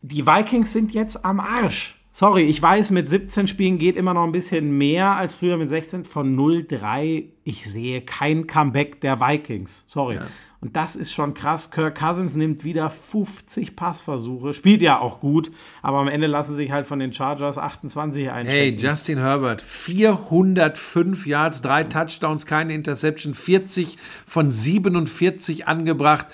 die 0.02 0.26
Vikings 0.26 0.70
sind 0.70 0.92
jetzt 0.92 1.24
am 1.24 1.40
Arsch. 1.40 1.94
Sorry, 2.14 2.42
ich 2.42 2.60
weiß, 2.60 2.90
mit 2.90 3.08
17 3.08 3.46
Spielen 3.46 3.78
geht 3.78 3.96
immer 3.96 4.12
noch 4.12 4.24
ein 4.24 4.32
bisschen 4.32 4.76
mehr 4.76 5.12
als 5.12 5.34
früher 5.34 5.56
mit 5.56 5.70
16. 5.70 6.04
Von 6.04 6.36
0-3, 6.36 7.24
ich 7.44 7.70
sehe 7.70 8.02
kein 8.02 8.46
Comeback 8.46 9.00
der 9.00 9.20
Vikings. 9.20 9.86
Sorry. 9.88 10.18
Und 10.60 10.76
das 10.76 10.94
ist 10.94 11.12
schon 11.12 11.32
krass. 11.32 11.70
Kirk 11.70 11.98
Cousins 11.98 12.36
nimmt 12.36 12.64
wieder 12.64 12.90
50 12.90 13.74
Passversuche, 13.74 14.52
spielt 14.52 14.82
ja 14.82 15.00
auch 15.00 15.20
gut, 15.20 15.50
aber 15.80 15.98
am 15.98 16.06
Ende 16.06 16.26
lassen 16.28 16.54
sich 16.54 16.70
halt 16.70 16.86
von 16.86 17.00
den 17.00 17.14
Chargers 17.14 17.56
28 17.56 18.26
Hey, 18.26 18.30
einschränken. 18.30 18.78
Justin 18.86 19.18
Herbert, 19.18 19.62
405 19.62 21.26
Yards, 21.26 21.62
drei 21.62 21.82
Touchdowns, 21.82 22.44
keine 22.44 22.74
Interception, 22.74 23.34
40 23.34 23.96
von 24.26 24.52
47 24.52 25.66
angebracht. 25.66 26.26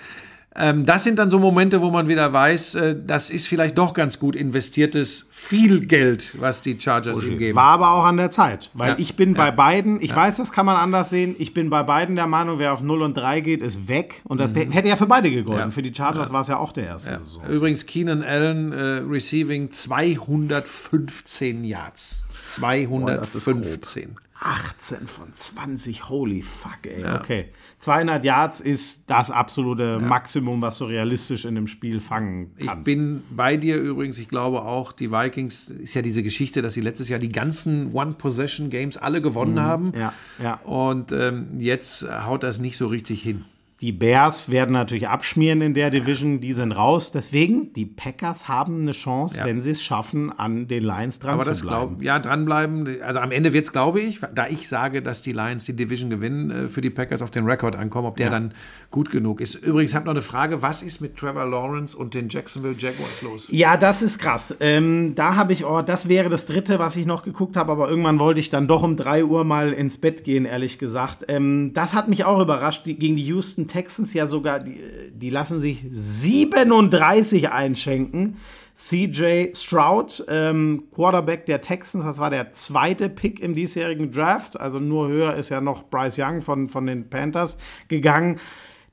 Ähm, 0.60 0.84
das 0.86 1.04
sind 1.04 1.20
dann 1.20 1.30
so 1.30 1.38
Momente, 1.38 1.80
wo 1.80 1.90
man 1.90 2.08
wieder 2.08 2.32
weiß, 2.32 2.74
äh, 2.74 2.96
das 3.06 3.30
ist 3.30 3.46
vielleicht 3.46 3.78
doch 3.78 3.94
ganz 3.94 4.18
gut 4.18 4.34
investiertes 4.34 5.24
viel 5.30 5.86
Geld, 5.86 6.34
was 6.40 6.62
die 6.62 6.76
Chargers 6.80 7.22
ihm 7.22 7.38
geben. 7.38 7.54
War 7.56 7.70
aber 7.74 7.92
auch 7.92 8.04
an 8.04 8.16
der 8.16 8.30
Zeit, 8.30 8.70
weil 8.74 8.90
Ja. 8.90 8.96
ich 8.98 9.14
bin 9.14 9.34
Ja. 9.34 9.38
bei 9.38 9.50
beiden, 9.52 10.02
ich 10.02 10.14
weiß, 10.16 10.38
das 10.38 10.50
kann 10.50 10.66
man 10.66 10.74
anders 10.76 11.10
sehen, 11.10 11.36
ich 11.38 11.54
bin 11.54 11.70
bei 11.70 11.84
beiden 11.84 12.16
der 12.16 12.26
Meinung, 12.26 12.58
wer 12.58 12.72
auf 12.72 12.80
0 12.82 13.02
und 13.02 13.14
3 13.16 13.38
geht, 13.40 13.62
ist 13.62 13.86
weg. 13.86 14.20
Und 14.24 14.40
das 14.40 14.52
wär- 14.54 14.68
hätte 14.68 14.88
ja 14.88 14.96
für 14.96 15.06
beide 15.06 15.30
gegolten. 15.30 15.62
Mhm. 15.66 15.70
Ja. 15.70 15.74
Für 15.74 15.82
die 15.82 15.94
Chargers 15.94 16.32
war 16.32 16.40
es 16.40 16.48
ja 16.48 16.56
auch 16.58 16.72
der 16.72 16.86
erste 16.86 17.16
Saison. 17.18 17.46
Übrigens, 17.48 17.86
Keenan 17.86 18.24
Allen 18.24 18.72
äh, 18.72 18.82
receiving 19.08 19.70
215 19.70 21.64
Yards. 21.64 22.22
das 22.32 23.34
ist 23.34 23.44
215. 23.44 24.16
18 24.40 25.08
von 25.08 25.32
20, 25.32 26.08
holy 26.08 26.42
fuck, 26.42 26.78
ey. 26.84 27.04
Okay. 27.04 27.46
200 27.80 28.24
Yards 28.24 28.60
ist 28.60 29.10
das 29.10 29.30
absolute 29.30 29.98
Maximum, 29.98 30.62
was 30.62 30.78
du 30.78 30.84
realistisch 30.84 31.44
in 31.44 31.56
einem 31.56 31.66
Spiel 31.66 32.00
fangen 32.00 32.52
Ich 32.56 32.66
kannst. 32.66 32.84
bin 32.84 33.22
bei 33.30 33.56
dir 33.56 33.76
übrigens. 33.78 34.18
Ich 34.18 34.28
glaube 34.28 34.62
auch, 34.62 34.92
die 34.92 35.10
Vikings 35.10 35.68
ist 35.70 35.94
ja 35.94 36.02
diese 36.02 36.22
Geschichte, 36.22 36.62
dass 36.62 36.74
sie 36.74 36.80
letztes 36.80 37.08
Jahr 37.08 37.18
die 37.18 37.30
ganzen 37.32 37.92
One-Possession-Games 37.92 38.96
alle 38.96 39.20
gewonnen 39.20 39.60
haben. 39.60 39.86
Mhm. 39.88 39.94
ja, 39.98 40.12
ja. 40.42 40.54
Und 40.64 41.10
ähm, 41.12 41.58
jetzt 41.58 42.06
haut 42.08 42.42
das 42.44 42.58
nicht 42.60 42.76
so 42.76 42.86
richtig 42.86 43.22
hin. 43.22 43.44
Die 43.80 43.92
Bears 43.92 44.50
werden 44.50 44.72
natürlich 44.72 45.06
abschmieren 45.06 45.60
in 45.60 45.72
der 45.72 45.90
Division, 45.90 46.40
die 46.40 46.52
sind 46.52 46.72
raus. 46.72 47.12
Deswegen, 47.12 47.72
die 47.74 47.86
Packers 47.86 48.48
haben 48.48 48.80
eine 48.80 48.90
Chance, 48.90 49.38
Ja. 49.38 49.44
wenn 49.44 49.60
sie 49.62 49.70
es 49.70 49.84
schaffen, 49.84 50.32
an 50.36 50.66
den 50.66 50.82
Lions 50.82 51.20
dran 51.20 51.34
Aber 51.34 51.44
zu 51.44 51.50
das 51.50 51.60
bleiben. 51.62 51.90
glaub, 51.98 52.02
ja, 52.02 52.18
dranbleiben. 52.18 53.00
Also 53.02 53.20
am 53.20 53.30
Ende 53.30 53.52
wird 53.52 53.66
es, 53.66 53.72
glaube 53.72 54.00
ich, 54.00 54.18
da 54.34 54.48
ich 54.48 54.68
sage, 54.68 55.00
dass 55.00 55.22
die 55.22 55.30
Lions 55.32 55.64
die 55.64 55.74
Division 55.74 56.10
gewinnen, 56.10 56.50
äh, 56.50 56.66
für 56.66 56.80
die 56.80 56.90
Packers 56.90 57.22
auf 57.22 57.30
den 57.30 57.44
Rekord 57.44 57.76
ankommen, 57.76 58.08
ob 58.08 58.16
der 58.16 58.30
dann 58.30 58.52
gut 58.90 59.10
genug 59.10 59.40
ist. 59.40 59.54
Übrigens, 59.54 59.92
ich 59.92 59.94
habe 59.94 60.06
noch 60.06 60.12
eine 60.14 60.22
Frage: 60.22 60.60
Was 60.60 60.82
ist 60.82 61.00
mit 61.00 61.16
Trevor 61.16 61.46
Lawrence 61.46 61.96
und 61.96 62.14
den 62.14 62.28
Jacksonville 62.28 62.74
Jaguars 62.76 63.22
los? 63.22 63.48
Ja, 63.52 63.76
das 63.76 64.02
ist 64.02 64.18
krass. 64.18 64.56
Ähm, 64.58 65.14
da 65.14 65.36
habe 65.36 65.52
ich, 65.52 65.64
oh, 65.64 65.82
das 65.82 66.08
wäre 66.08 66.28
das 66.28 66.46
dritte, 66.46 66.80
was 66.80 66.96
ich 66.96 67.06
noch 67.06 67.22
geguckt 67.22 67.56
habe, 67.56 67.70
aber 67.70 67.88
irgendwann 67.88 68.18
wollte 68.18 68.40
ich 68.40 68.50
dann 68.50 68.66
doch 68.66 68.82
um 68.82 68.96
3 68.96 69.24
Uhr 69.24 69.44
mal 69.44 69.72
ins 69.72 69.98
Bett 69.98 70.24
gehen, 70.24 70.46
ehrlich 70.46 70.80
gesagt. 70.80 71.26
Ähm, 71.28 71.70
das 71.74 71.94
hat 71.94 72.08
mich 72.08 72.24
auch 72.24 72.40
überrascht. 72.40 72.84
Die, 72.84 72.96
gegen 72.98 73.14
die 73.14 73.24
Houston 73.26 73.67
Texans 73.68 74.14
ja 74.14 74.26
sogar, 74.26 74.60
die, 74.60 74.80
die 75.12 75.30
lassen 75.30 75.60
sich 75.60 75.84
37 75.90 77.50
einschenken. 77.50 78.38
CJ 78.74 79.54
Stroud, 79.54 80.24
ähm, 80.28 80.84
Quarterback 80.94 81.46
der 81.46 81.60
Texans, 81.60 82.04
das 82.04 82.18
war 82.18 82.30
der 82.30 82.52
zweite 82.52 83.08
Pick 83.08 83.40
im 83.40 83.54
diesjährigen 83.54 84.12
Draft. 84.12 84.58
Also 84.58 84.78
nur 84.78 85.08
höher 85.08 85.34
ist 85.34 85.48
ja 85.48 85.60
noch 85.60 85.84
Bryce 85.84 86.18
Young 86.18 86.42
von, 86.42 86.68
von 86.68 86.86
den 86.86 87.10
Panthers 87.10 87.58
gegangen. 87.88 88.38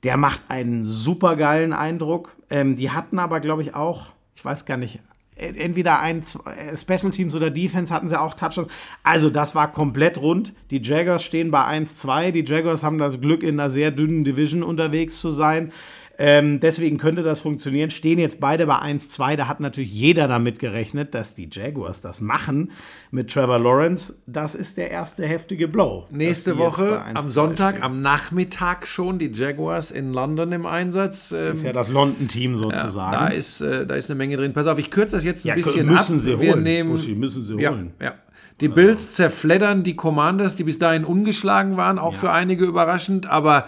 Der 0.03 0.17
macht 0.17 0.43
einen 0.49 0.85
supergeilen 0.85 1.71
Eindruck. 1.71 2.35
Ähm, 2.49 2.75
die 2.75 2.91
hatten 2.91 3.19
aber, 3.19 3.39
glaube 3.39 3.61
ich, 3.61 3.75
auch, 3.75 4.07
ich 4.35 4.43
weiß 4.43 4.65
gar 4.65 4.77
nicht, 4.77 4.99
entweder 5.35 5.99
ein 5.99 6.21
äh, 6.21 6.77
Special 6.77 7.11
Teams 7.11 7.35
oder 7.35 7.49
Defense 7.49 7.93
hatten 7.93 8.09
sie 8.09 8.19
auch 8.19 8.33
Touchdowns. 8.33 8.71
Also 9.03 9.29
das 9.29 9.55
war 9.55 9.71
komplett 9.71 10.17
rund. 10.17 10.53
Die 10.71 10.81
Jaguars 10.81 11.23
stehen 11.23 11.51
bei 11.51 11.65
1-2. 11.65 12.31
Die 12.31 12.45
Jaguars 12.45 12.83
haben 12.83 12.97
das 12.97 13.19
Glück, 13.19 13.43
in 13.43 13.59
einer 13.59 13.69
sehr 13.69 13.91
dünnen 13.91 14.23
Division 14.23 14.63
unterwegs 14.63 15.19
zu 15.19 15.31
sein. 15.31 15.71
Ähm, 16.17 16.59
deswegen 16.59 16.97
könnte 16.97 17.23
das 17.23 17.41
funktionieren. 17.41 17.89
Stehen 17.91 18.19
jetzt 18.19 18.39
beide 18.39 18.67
bei 18.67 18.75
1-2. 18.75 19.35
Da 19.35 19.47
hat 19.47 19.59
natürlich 19.59 19.91
jeder 19.91 20.27
damit 20.27 20.59
gerechnet, 20.59 21.13
dass 21.13 21.35
die 21.35 21.49
Jaguars 21.51 22.01
das 22.01 22.21
machen 22.21 22.71
mit 23.11 23.31
Trevor 23.31 23.59
Lawrence. 23.59 24.15
Das 24.25 24.55
ist 24.55 24.77
der 24.77 24.91
erste 24.91 25.25
heftige 25.25 25.67
Blow. 25.67 26.07
Nächste 26.11 26.57
Woche 26.57 27.01
am 27.13 27.29
Sonntag, 27.29 27.75
stehen. 27.75 27.83
am 27.83 27.97
Nachmittag 27.97 28.87
schon 28.87 29.19
die 29.19 29.31
Jaguars 29.33 29.91
in 29.91 30.13
London 30.13 30.51
im 30.51 30.65
Einsatz. 30.65 31.29
Das 31.29 31.55
ist 31.55 31.63
ja 31.63 31.73
das 31.73 31.89
London-Team 31.89 32.55
sozusagen. 32.55 33.13
Ja, 33.13 33.29
da, 33.29 33.33
ist, 33.33 33.61
äh, 33.61 33.85
da 33.85 33.95
ist 33.95 34.09
eine 34.09 34.17
Menge 34.17 34.37
drin. 34.37 34.53
Pass 34.53 34.67
auf, 34.67 34.79
ich 34.79 34.91
kürze 34.91 35.15
das 35.15 35.23
jetzt 35.23 35.45
ein 35.45 35.49
ja, 35.49 35.55
bisschen 35.55 35.85
müssen 35.85 36.15
ab. 36.15 36.21
Sie 36.21 36.39
Wir 36.39 36.53
holen. 36.53 36.63
nehmen, 36.63 36.89
Buschi, 36.91 37.15
müssen 37.15 37.43
Sie 37.43 37.53
holen. 37.53 37.93
Ja, 37.99 38.05
ja. 38.05 38.13
Die 38.61 38.69
Bills 38.69 39.11
zerfleddern 39.11 39.83
die 39.83 39.97
Commanders, 39.97 40.55
die 40.55 40.63
bis 40.63 40.79
dahin 40.79 41.03
ungeschlagen 41.03 41.75
waren, 41.75 41.99
auch 41.99 42.13
ja. 42.13 42.19
für 42.19 42.31
einige 42.31 42.63
überraschend, 42.63 43.25
aber 43.25 43.67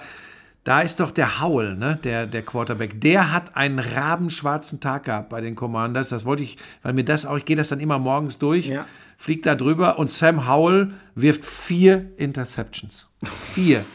da 0.68 0.82
ist 0.82 1.00
doch 1.00 1.12
der 1.12 1.42
Howell, 1.42 1.78
ne, 1.78 1.98
der, 2.04 2.26
der 2.26 2.42
Quarterback, 2.42 3.00
der 3.00 3.32
hat 3.32 3.56
einen 3.56 3.80
rabenschwarzen 3.80 4.82
Tag 4.82 5.06
gehabt 5.06 5.30
bei 5.30 5.40
den 5.40 5.56
Commanders. 5.56 6.10
Das 6.10 6.26
wollte 6.26 6.44
ich, 6.44 6.58
weil 6.84 6.92
mir 6.92 7.06
das 7.06 7.26
auch, 7.26 7.38
ich 7.38 7.46
gehe 7.46 7.56
das 7.56 7.70
dann 7.70 7.80
immer 7.80 8.00
morgens 8.00 8.38
durch, 8.38 8.68
ja. 8.68 8.86
fliegt 9.16 9.46
da 9.46 9.56
drüber 9.56 9.98
und 9.98 10.12
Sam 10.12 10.46
Howell 10.46 10.92
wirft 11.16 11.46
vier 11.46 12.12
Interceptions. 12.18 13.08
Vier. 13.24 13.86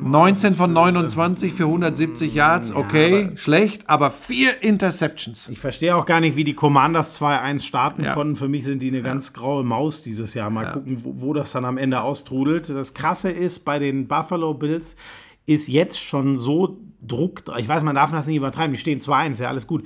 19 0.00 0.54
von 0.54 0.72
29 0.72 1.52
für 1.52 1.64
170 1.64 2.32
Yards, 2.32 2.72
okay, 2.72 3.22
ja, 3.22 3.36
schlecht, 3.36 3.90
aber 3.90 4.10
vier 4.10 4.62
Interceptions. 4.62 5.50
Ich 5.50 5.58
verstehe 5.58 5.94
auch 5.94 6.06
gar 6.06 6.20
nicht, 6.20 6.34
wie 6.36 6.44
die 6.44 6.54
Commanders 6.54 7.20
2-1 7.20 7.60
starten 7.60 8.04
ja. 8.04 8.14
konnten. 8.14 8.36
Für 8.36 8.48
mich 8.48 8.64
sind 8.64 8.80
die 8.80 8.88
eine 8.88 8.98
ja. 8.98 9.02
ganz 9.02 9.34
graue 9.34 9.64
Maus 9.64 10.02
dieses 10.02 10.32
Jahr. 10.32 10.48
Mal 10.48 10.72
gucken, 10.72 11.04
wo, 11.04 11.20
wo, 11.20 11.32
das 11.34 11.52
dann 11.52 11.66
am 11.66 11.76
Ende 11.76 12.00
austrudelt. 12.00 12.70
Das 12.70 12.94
Krasse 12.94 13.30
ist, 13.30 13.66
bei 13.66 13.78
den 13.78 14.08
Buffalo 14.08 14.54
Bills 14.54 14.96
ist 15.46 15.68
jetzt 15.68 16.00
schon 16.00 16.38
so 16.38 16.78
Druck, 17.02 17.42
ich 17.58 17.68
weiß, 17.68 17.82
man 17.82 17.94
darf 17.94 18.10
das 18.10 18.26
nicht 18.26 18.36
übertreiben, 18.36 18.72
die 18.72 18.80
stehen 18.80 19.00
2-1, 19.00 19.42
ja, 19.42 19.48
alles 19.48 19.66
gut 19.66 19.84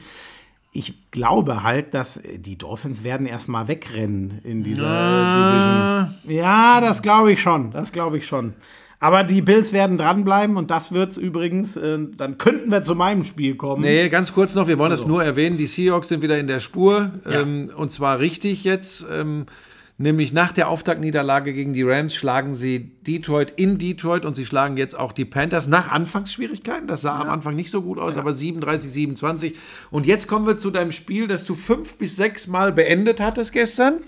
ich 0.74 1.10
glaube 1.12 1.62
halt, 1.62 1.94
dass 1.94 2.20
die 2.36 2.58
Dolphins 2.58 3.04
werden 3.04 3.26
erstmal 3.26 3.68
wegrennen 3.68 4.40
in 4.42 4.64
dieser 4.64 4.86
ja. 4.86 6.02
Division. 6.12 6.36
Ja, 6.36 6.80
das 6.80 7.00
glaube 7.00 7.32
ich 7.32 7.40
schon. 7.40 7.70
Das 7.70 7.92
glaube 7.92 8.18
ich 8.18 8.26
schon. 8.26 8.54
Aber 8.98 9.22
die 9.22 9.40
Bills 9.40 9.72
werden 9.72 9.98
dranbleiben 9.98 10.56
und 10.56 10.70
das 10.70 10.90
wird 10.90 11.12
es 11.12 11.16
übrigens. 11.16 11.76
Äh, 11.76 11.98
dann 12.16 12.38
könnten 12.38 12.70
wir 12.70 12.82
zu 12.82 12.96
meinem 12.96 13.22
Spiel 13.22 13.54
kommen. 13.54 13.82
Nee, 13.82 14.08
ganz 14.08 14.34
kurz 14.34 14.54
noch, 14.56 14.66
wir 14.66 14.78
wollen 14.78 14.90
also. 14.90 15.04
das 15.04 15.08
nur 15.08 15.22
erwähnen. 15.22 15.56
Die 15.56 15.68
Seahawks 15.68 16.08
sind 16.08 16.22
wieder 16.22 16.38
in 16.38 16.48
der 16.48 16.58
Spur. 16.58 17.12
Ja. 17.24 17.42
Ähm, 17.42 17.68
und 17.76 17.90
zwar 17.90 18.18
richtig 18.18 18.64
jetzt. 18.64 19.06
Ähm, 19.12 19.46
nämlich 19.96 20.32
nach 20.32 20.52
der 20.52 20.68
Auftaktniederlage 20.68 21.52
gegen 21.52 21.72
die 21.72 21.82
Rams 21.82 22.14
schlagen 22.14 22.54
sie 22.54 22.90
Detroit 23.02 23.52
in 23.56 23.78
Detroit 23.78 24.24
und 24.24 24.34
sie 24.34 24.44
schlagen 24.44 24.76
jetzt 24.76 24.98
auch 24.98 25.12
die 25.12 25.24
Panthers 25.24 25.68
nach 25.68 25.90
Anfangsschwierigkeiten. 25.90 26.86
Das 26.88 27.02
sah 27.02 27.16
ja. 27.16 27.22
am 27.22 27.30
Anfang 27.30 27.54
nicht 27.54 27.70
so 27.70 27.82
gut 27.82 27.98
aus, 27.98 28.14
ja. 28.14 28.20
aber 28.20 28.32
37, 28.32 28.90
27. 28.90 29.54
Und 29.90 30.06
jetzt 30.06 30.26
kommen 30.26 30.46
wir 30.46 30.58
zu 30.58 30.70
deinem 30.70 30.92
Spiel, 30.92 31.26
das 31.28 31.44
du 31.44 31.54
fünf 31.54 31.96
bis 31.96 32.16
sechs 32.16 32.46
Mal 32.46 32.72
beendet 32.72 33.20
hattest 33.20 33.52
gestern. 33.52 33.98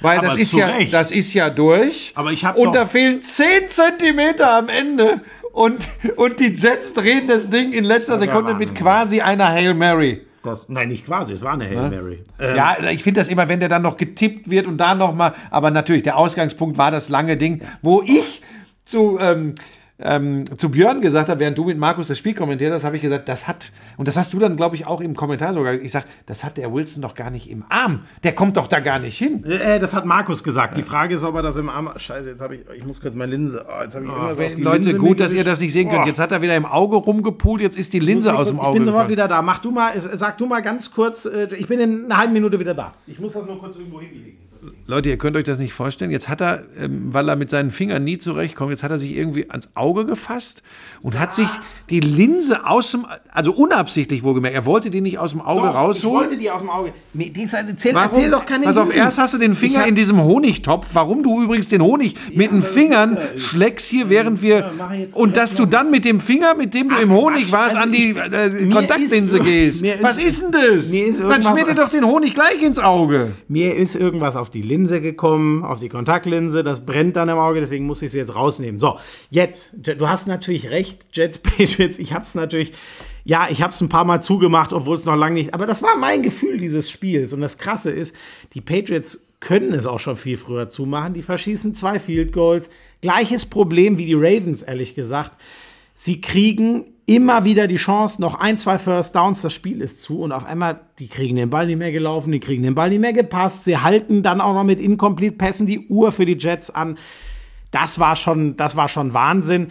Weil 0.00 0.20
das 0.20 0.36
ist, 0.36 0.52
ja, 0.52 0.72
das 0.92 1.10
ist 1.10 1.34
ja 1.34 1.50
durch. 1.50 2.12
Aber 2.14 2.30
ich 2.30 2.46
Und 2.46 2.72
da 2.72 2.86
fehlen 2.86 3.20
10 3.22 3.68
Zentimeter 3.68 4.56
am 4.56 4.68
Ende. 4.68 5.20
Und, 5.52 5.88
und 6.14 6.38
die 6.38 6.52
Jets 6.52 6.94
drehen 6.94 7.26
das 7.26 7.50
Ding 7.50 7.72
in 7.72 7.84
letzter 7.84 8.18
Sekunde 8.20 8.54
mit 8.54 8.76
quasi 8.76 9.20
einer 9.20 9.48
Hail 9.48 9.74
Mary. 9.74 10.27
Das, 10.42 10.68
nein, 10.68 10.88
nicht 10.88 11.04
quasi, 11.04 11.32
es 11.32 11.42
war 11.42 11.54
eine 11.54 11.68
Hail 11.68 11.90
Mary. 11.90 12.24
Ähm, 12.38 12.56
ja, 12.56 12.76
ich 12.90 13.02
finde 13.02 13.20
das 13.20 13.28
immer, 13.28 13.48
wenn 13.48 13.60
der 13.60 13.68
dann 13.68 13.82
noch 13.82 13.96
getippt 13.96 14.48
wird 14.50 14.66
und 14.66 14.78
da 14.78 14.94
nochmal, 14.94 15.34
aber 15.50 15.70
natürlich, 15.70 16.02
der 16.04 16.16
Ausgangspunkt 16.16 16.78
war 16.78 16.90
das 16.90 17.08
lange 17.08 17.36
Ding, 17.36 17.62
wo 17.82 18.02
ich 18.02 18.42
zu, 18.84 19.18
ähm, 19.20 19.54
ähm, 20.00 20.44
zu 20.56 20.70
Björn 20.70 21.00
gesagt 21.00 21.28
habe, 21.28 21.40
während 21.40 21.58
du 21.58 21.64
mit 21.64 21.76
Markus 21.76 22.08
das 22.08 22.18
Spiel 22.18 22.34
kommentiert 22.34 22.72
hast, 22.72 22.84
habe 22.84 22.96
ich 22.96 23.02
gesagt, 23.02 23.28
das 23.28 23.48
hat, 23.48 23.72
und 23.96 24.06
das 24.06 24.16
hast 24.16 24.32
du 24.32 24.38
dann, 24.38 24.56
glaube 24.56 24.76
ich, 24.76 24.86
auch 24.86 25.00
im 25.00 25.16
Kommentar 25.16 25.54
sogar, 25.54 25.74
ich 25.74 25.90
sage, 25.90 26.06
das 26.26 26.44
hat 26.44 26.56
der 26.56 26.72
Wilson 26.72 27.02
doch 27.02 27.14
gar 27.14 27.30
nicht 27.30 27.50
im 27.50 27.64
Arm. 27.68 28.00
Der 28.22 28.32
kommt 28.32 28.56
doch 28.56 28.68
da 28.68 28.78
gar 28.78 29.00
nicht 29.00 29.18
hin. 29.18 29.44
Äh, 29.44 29.76
äh 29.76 29.78
das 29.80 29.94
hat 29.94 30.06
Markus 30.06 30.44
gesagt. 30.44 30.76
Die 30.76 30.82
Frage 30.82 31.16
ist, 31.16 31.24
ob 31.24 31.34
er 31.34 31.42
das 31.42 31.56
im 31.56 31.68
Arm. 31.68 31.90
Scheiße, 31.96 32.30
jetzt 32.30 32.40
habe 32.40 32.56
ich, 32.56 32.60
ich 32.76 32.86
muss 32.86 33.00
kurz 33.00 33.16
meine 33.16 33.32
Linse. 33.32 33.66
Oh, 33.68 33.82
jetzt 33.82 33.96
habe 33.96 34.04
ich 34.04 34.10
oh, 34.10 34.38
wenn, 34.38 34.56
Leute, 34.58 34.84
Linse 34.84 34.98
gut, 34.98 35.18
dass 35.18 35.32
ihr 35.32 35.42
das 35.42 35.60
nicht 35.60 35.72
sehen 35.72 35.88
könnt. 35.88 36.06
Jetzt 36.06 36.20
hat 36.20 36.30
er 36.30 36.42
wieder 36.42 36.54
im 36.54 36.66
Auge 36.66 36.96
rumgepult, 36.96 37.60
jetzt 37.60 37.76
ist 37.76 37.92
die 37.92 37.98
Linse 37.98 38.36
aus 38.36 38.48
dem 38.48 38.60
Auge. 38.60 38.68
Ich 38.68 38.74
bin 38.74 38.84
sofort 38.84 39.08
wieder 39.08 39.26
da. 39.26 39.42
Mach 39.42 39.58
du 39.58 39.72
mal, 39.72 39.92
sag 39.98 40.38
du 40.38 40.46
mal 40.46 40.60
ganz 40.60 40.92
kurz, 40.92 41.24
äh, 41.24 41.48
ich 41.56 41.66
bin 41.66 41.80
in 41.80 42.04
einer 42.04 42.18
halben 42.18 42.32
Minute 42.32 42.60
wieder 42.60 42.74
da. 42.74 42.94
Ich 43.06 43.18
muss 43.18 43.32
das 43.32 43.46
nur 43.46 43.58
kurz 43.58 43.76
irgendwo 43.76 44.00
hinlegen. 44.00 44.47
Leute, 44.86 45.08
ihr 45.08 45.18
könnt 45.18 45.36
euch 45.36 45.44
das 45.44 45.58
nicht 45.58 45.72
vorstellen. 45.72 46.10
Jetzt 46.10 46.28
hat 46.28 46.40
er, 46.40 46.64
ähm, 46.78 47.12
weil 47.12 47.28
er 47.28 47.36
mit 47.36 47.50
seinen 47.50 47.70
Fingern 47.70 48.04
nie 48.04 48.18
zurechtkommt, 48.18 48.70
jetzt 48.70 48.82
hat 48.82 48.90
er 48.90 48.98
sich 48.98 49.16
irgendwie 49.16 49.50
ans 49.50 49.70
Auge 49.74 50.04
gefasst 50.04 50.62
und 51.02 51.14
ja. 51.14 51.20
hat 51.20 51.34
sich 51.34 51.48
die 51.90 52.00
Linse 52.00 52.66
aus 52.66 52.90
dem, 52.90 53.06
also 53.30 53.52
unabsichtlich 53.52 54.22
wohlgemerkt, 54.22 54.54
er 54.54 54.66
wollte 54.66 54.90
die 54.90 55.00
nicht 55.00 55.18
aus 55.18 55.32
dem 55.32 55.40
Auge 55.40 55.68
doch, 55.68 55.74
rausholen. 55.74 56.16
Ich 56.16 56.28
wollte 56.28 56.38
die 56.38 56.50
aus 56.50 56.60
dem 56.60 56.70
Auge. 56.70 56.92
Nee, 57.14 57.30
die, 57.30 57.42
erzähl, 57.42 57.94
warum? 57.94 58.10
erzähl 58.10 58.30
doch 58.30 58.44
keine 58.44 58.64
Pass 58.64 58.76
auf, 58.76 58.92
erst 58.92 59.18
hast 59.18 59.34
du 59.34 59.38
den 59.38 59.54
Finger 59.54 59.86
in 59.86 59.94
diesem 59.94 60.22
Honigtopf. 60.22 60.88
Warum 60.92 61.22
du 61.22 61.42
übrigens 61.42 61.68
den 61.68 61.82
Honig 61.82 62.14
ja, 62.14 62.38
mit 62.38 62.50
den 62.50 62.62
Fingern 62.62 63.18
schlägst 63.36 63.86
hier, 63.86 64.08
während 64.10 64.42
wir. 64.42 64.58
Ja, 64.58 64.70
und 65.14 65.36
dass 65.36 65.54
du 65.54 65.66
dann 65.66 65.90
mit 65.90 66.04
dem 66.04 66.20
Finger, 66.20 66.54
mit 66.54 66.74
dem 66.74 66.88
du 66.88 66.96
Ach, 66.96 67.02
im 67.02 67.12
Honig 67.12 67.52
warst, 67.52 67.76
also 67.76 67.84
an 67.84 67.92
die 67.92 68.10
äh, 68.10 68.70
Kontaktlinse 68.70 69.38
ist, 69.38 69.44
gehst. 69.44 69.84
Was 70.00 70.18
ist 70.18 70.42
denn 70.42 70.52
das? 70.52 70.90
Dann 71.18 71.42
schmiert 71.42 71.68
dir 71.68 71.74
doch 71.74 71.90
den 71.90 72.04
Honig 72.04 72.34
gleich 72.34 72.62
ins 72.62 72.78
Auge. 72.78 73.32
Mir 73.48 73.76
ist 73.76 73.94
irgendwas 73.94 74.36
auf 74.36 74.47
die 74.50 74.62
Linse 74.62 75.00
gekommen, 75.00 75.64
auf 75.64 75.80
die 75.80 75.88
Kontaktlinse. 75.88 76.62
Das 76.62 76.84
brennt 76.84 77.16
dann 77.16 77.28
im 77.28 77.38
Auge, 77.38 77.60
deswegen 77.60 77.86
muss 77.86 78.02
ich 78.02 78.12
sie 78.12 78.18
jetzt 78.18 78.34
rausnehmen. 78.34 78.78
So, 78.78 78.98
jetzt, 79.30 79.70
du 79.74 80.08
hast 80.08 80.26
natürlich 80.26 80.70
recht, 80.70 81.06
Jets 81.12 81.38
Patriots. 81.42 81.98
Ich 81.98 82.12
habe 82.12 82.24
es 82.24 82.34
natürlich 82.34 82.72
ja, 83.28 83.48
ich 83.50 83.60
habe 83.60 83.74
es 83.74 83.80
ein 83.82 83.90
paar 83.90 84.06
Mal 84.06 84.22
zugemacht, 84.22 84.72
obwohl 84.72 84.94
es 84.94 85.04
noch 85.04 85.14
lange 85.14 85.34
nicht. 85.34 85.52
Aber 85.52 85.66
das 85.66 85.82
war 85.82 85.96
mein 85.98 86.22
Gefühl 86.22 86.56
dieses 86.56 86.90
Spiels. 86.90 87.34
Und 87.34 87.42
das 87.42 87.58
Krasse 87.58 87.90
ist, 87.90 88.16
die 88.54 88.62
Patriots 88.62 89.28
können 89.40 89.74
es 89.74 89.86
auch 89.86 90.00
schon 90.00 90.16
viel 90.16 90.38
früher 90.38 90.68
zumachen. 90.68 91.12
Die 91.12 91.20
verschießen 91.20 91.74
zwei 91.74 91.98
Field 91.98 92.32
Goals. 92.32 92.70
Gleiches 93.02 93.44
Problem 93.44 93.98
wie 93.98 94.06
die 94.06 94.14
Ravens, 94.14 94.62
ehrlich 94.62 94.94
gesagt. 94.94 95.38
Sie 95.94 96.22
kriegen 96.22 96.86
immer 97.08 97.44
wieder 97.44 97.66
die 97.68 97.76
Chance, 97.76 98.20
noch 98.20 98.38
ein, 98.38 98.58
zwei 98.58 98.76
First 98.76 99.16
Downs, 99.16 99.40
das 99.40 99.54
Spiel 99.54 99.80
ist 99.80 100.02
zu 100.02 100.20
und 100.20 100.30
auf 100.30 100.44
einmal, 100.44 100.80
die 100.98 101.08
kriegen 101.08 101.36
den 101.36 101.48
Ball 101.48 101.66
nicht 101.66 101.78
mehr 101.78 101.90
gelaufen, 101.90 102.30
die 102.30 102.38
kriegen 102.38 102.62
den 102.62 102.74
Ball 102.74 102.90
nicht 102.90 103.00
mehr 103.00 103.14
gepasst, 103.14 103.64
sie 103.64 103.78
halten 103.78 104.22
dann 104.22 104.42
auch 104.42 104.52
noch 104.52 104.64
mit 104.64 104.78
Incomplete 104.78 105.36
Pässen 105.36 105.66
die 105.66 105.88
Uhr 105.88 106.12
für 106.12 106.26
die 106.26 106.36
Jets 106.36 106.68
an. 106.68 106.98
Das 107.70 107.98
war 107.98 108.14
schon, 108.14 108.56
das 108.56 108.76
war 108.76 108.90
schon 108.90 109.14
Wahnsinn. 109.14 109.68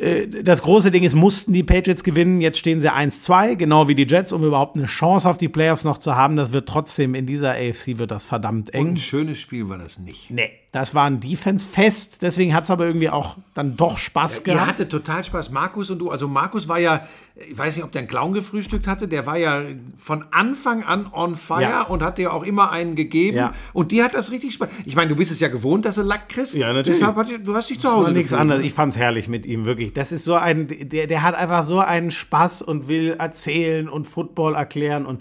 Äh, 0.00 0.26
das 0.42 0.62
große 0.62 0.90
Ding 0.90 1.04
ist, 1.04 1.14
mussten 1.14 1.52
die 1.52 1.62
Patriots 1.62 2.02
gewinnen. 2.02 2.40
Jetzt 2.40 2.58
stehen 2.58 2.80
sie 2.80 2.92
1-2, 2.92 3.54
genau 3.54 3.86
wie 3.86 3.94
die 3.94 4.06
Jets, 4.06 4.32
um 4.32 4.42
überhaupt 4.42 4.76
eine 4.76 4.86
Chance 4.86 5.30
auf 5.30 5.38
die 5.38 5.48
Playoffs 5.48 5.84
noch 5.84 5.98
zu 5.98 6.16
haben. 6.16 6.34
Das 6.34 6.52
wird 6.52 6.68
trotzdem 6.68 7.14
in 7.14 7.26
dieser 7.26 7.52
AFC 7.52 7.98
wird 7.98 8.10
das 8.10 8.24
verdammt 8.24 8.74
eng. 8.74 8.80
Und 8.80 8.92
ein 8.94 8.96
schönes 8.96 9.38
Spiel 9.38 9.68
war 9.68 9.78
das 9.78 10.00
nicht. 10.00 10.32
Nee, 10.32 10.50
das 10.72 10.94
war 10.94 11.04
ein 11.04 11.20
Defense-Fest, 11.20 12.22
deswegen 12.22 12.54
hat 12.54 12.64
es 12.64 12.70
aber 12.70 12.86
irgendwie 12.86 13.10
auch 13.10 13.36
dann 13.52 13.76
doch 13.76 13.98
Spaß 13.98 14.38
ja, 14.38 14.54
gehabt. 14.54 14.60
Ihr 14.60 14.66
hatte 14.66 14.88
total 14.88 15.22
Spaß, 15.22 15.50
Markus 15.50 15.90
und 15.90 15.98
du. 15.98 16.10
Also 16.10 16.28
Markus 16.28 16.66
war 16.66 16.78
ja, 16.78 17.06
ich 17.34 17.58
weiß 17.58 17.76
nicht, 17.76 17.84
ob 17.84 17.92
der 17.92 18.00
einen 18.00 18.08
Clown 18.08 18.32
gefrühstückt 18.32 18.86
hatte, 18.86 19.06
der 19.06 19.26
war 19.26 19.36
ja 19.36 19.60
von 19.98 20.24
Anfang 20.30 20.82
an 20.82 21.12
on 21.12 21.36
fire 21.36 21.60
ja. 21.60 21.82
und 21.82 22.02
hat 22.02 22.16
dir 22.16 22.32
auch 22.32 22.42
immer 22.42 22.70
einen 22.70 22.96
gegeben. 22.96 23.36
Ja. 23.36 23.52
Und 23.74 23.92
die 23.92 24.02
hat 24.02 24.14
das 24.14 24.30
richtig 24.30 24.54
Spaß. 24.54 24.70
Ich 24.86 24.96
meine, 24.96 25.10
du 25.10 25.16
bist 25.16 25.30
es 25.30 25.40
ja 25.40 25.48
gewohnt, 25.48 25.84
dass 25.84 25.96
du 25.96 26.02
Lack 26.02 26.30
kriegst. 26.30 26.54
Ja, 26.54 26.72
natürlich. 26.72 27.00
Deshalb 27.00 27.16
hat, 27.16 27.28
du 27.44 27.54
hast 27.54 27.68
dich 27.68 27.78
zu 27.78 27.92
Hause. 27.92 28.10
Nichts 28.12 28.32
anderes. 28.32 28.64
Ich 28.64 28.72
fand 28.72 28.94
es 28.94 28.98
herrlich 28.98 29.28
mit 29.28 29.44
ihm, 29.44 29.66
wirklich. 29.66 29.92
Das 29.92 30.10
ist 30.10 30.24
so 30.24 30.36
ein, 30.36 30.68
der, 30.68 31.06
der 31.06 31.22
hat 31.22 31.34
einfach 31.34 31.64
so 31.64 31.80
einen 31.80 32.10
Spaß 32.10 32.62
und 32.62 32.88
will 32.88 33.16
erzählen 33.18 33.90
und 33.90 34.06
Football 34.06 34.54
erklären 34.54 35.04
und 35.04 35.20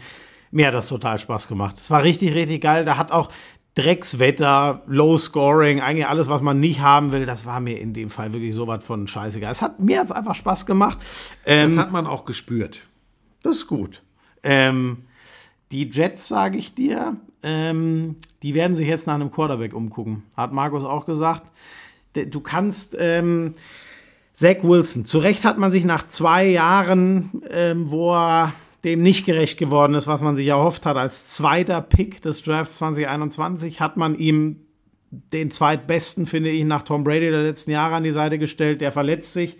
mir 0.51 0.67
hat 0.67 0.73
das 0.73 0.87
total 0.87 1.19
Spaß 1.19 1.49
gemacht. 1.49 1.77
Es 1.77 1.91
war 1.91 2.03
richtig, 2.03 2.33
richtig 2.35 2.61
geil. 2.61 2.85
Da 2.85 2.97
hat 2.97 3.11
auch 3.11 3.29
Dreckswetter, 3.75 4.83
Low 4.87 5.17
Scoring, 5.17 5.79
eigentlich 5.79 6.07
alles, 6.07 6.27
was 6.27 6.41
man 6.41 6.59
nicht 6.59 6.81
haben 6.81 7.11
will, 7.11 7.25
das 7.25 7.45
war 7.45 7.61
mir 7.61 7.79
in 7.79 7.93
dem 7.93 8.09
Fall 8.09 8.33
wirklich 8.33 8.53
so 8.53 8.67
was 8.67 8.83
von 8.83 9.07
scheißegal. 9.07 9.51
Es 9.51 9.61
hat 9.61 9.79
mir 9.79 9.99
hat's 9.99 10.11
einfach 10.11 10.35
Spaß 10.35 10.65
gemacht. 10.65 10.99
Ähm, 11.45 11.69
das 11.69 11.77
hat 11.77 11.91
man 11.91 12.05
auch 12.05 12.25
gespürt. 12.25 12.81
Das 13.43 13.57
ist 13.57 13.67
gut. 13.67 14.03
Ähm, 14.43 15.03
die 15.71 15.89
Jets, 15.89 16.27
sage 16.27 16.57
ich 16.57 16.75
dir, 16.75 17.15
ähm, 17.43 18.17
die 18.43 18.53
werden 18.53 18.75
sich 18.75 18.87
jetzt 18.87 19.07
nach 19.07 19.15
einem 19.15 19.31
Quarterback 19.31 19.73
umgucken. 19.73 20.23
Hat 20.35 20.51
Markus 20.51 20.83
auch 20.83 21.05
gesagt. 21.05 21.49
Du 22.13 22.41
kannst 22.41 22.97
ähm, 22.99 23.53
Zach 24.33 24.63
Wilson, 24.63 25.05
zu 25.05 25.19
Recht 25.19 25.45
hat 25.45 25.57
man 25.57 25.71
sich 25.71 25.85
nach 25.85 26.07
zwei 26.07 26.45
Jahren, 26.45 27.41
ähm, 27.49 27.89
wo 27.89 28.13
er 28.13 28.53
dem 28.83 29.01
nicht 29.01 29.25
gerecht 29.25 29.57
geworden 29.57 29.93
ist, 29.93 30.07
was 30.07 30.21
man 30.21 30.35
sich 30.35 30.47
erhofft 30.47 30.85
hat. 30.85 30.97
Als 30.97 31.27
zweiter 31.27 31.81
Pick 31.81 32.21
des 32.21 32.41
Drafts 32.43 32.77
2021 32.77 33.79
hat 33.79 33.97
man 33.97 34.17
ihm 34.17 34.57
den 35.11 35.51
zweitbesten, 35.51 36.25
finde 36.25 36.49
ich, 36.49 36.63
nach 36.63 36.83
Tom 36.83 37.03
Brady 37.03 37.29
der 37.29 37.43
letzten 37.43 37.71
Jahre 37.71 37.95
an 37.95 38.03
die 38.03 38.11
Seite 38.11 38.39
gestellt. 38.39 38.81
Der 38.81 38.91
verletzt 38.91 39.33
sich. 39.33 39.57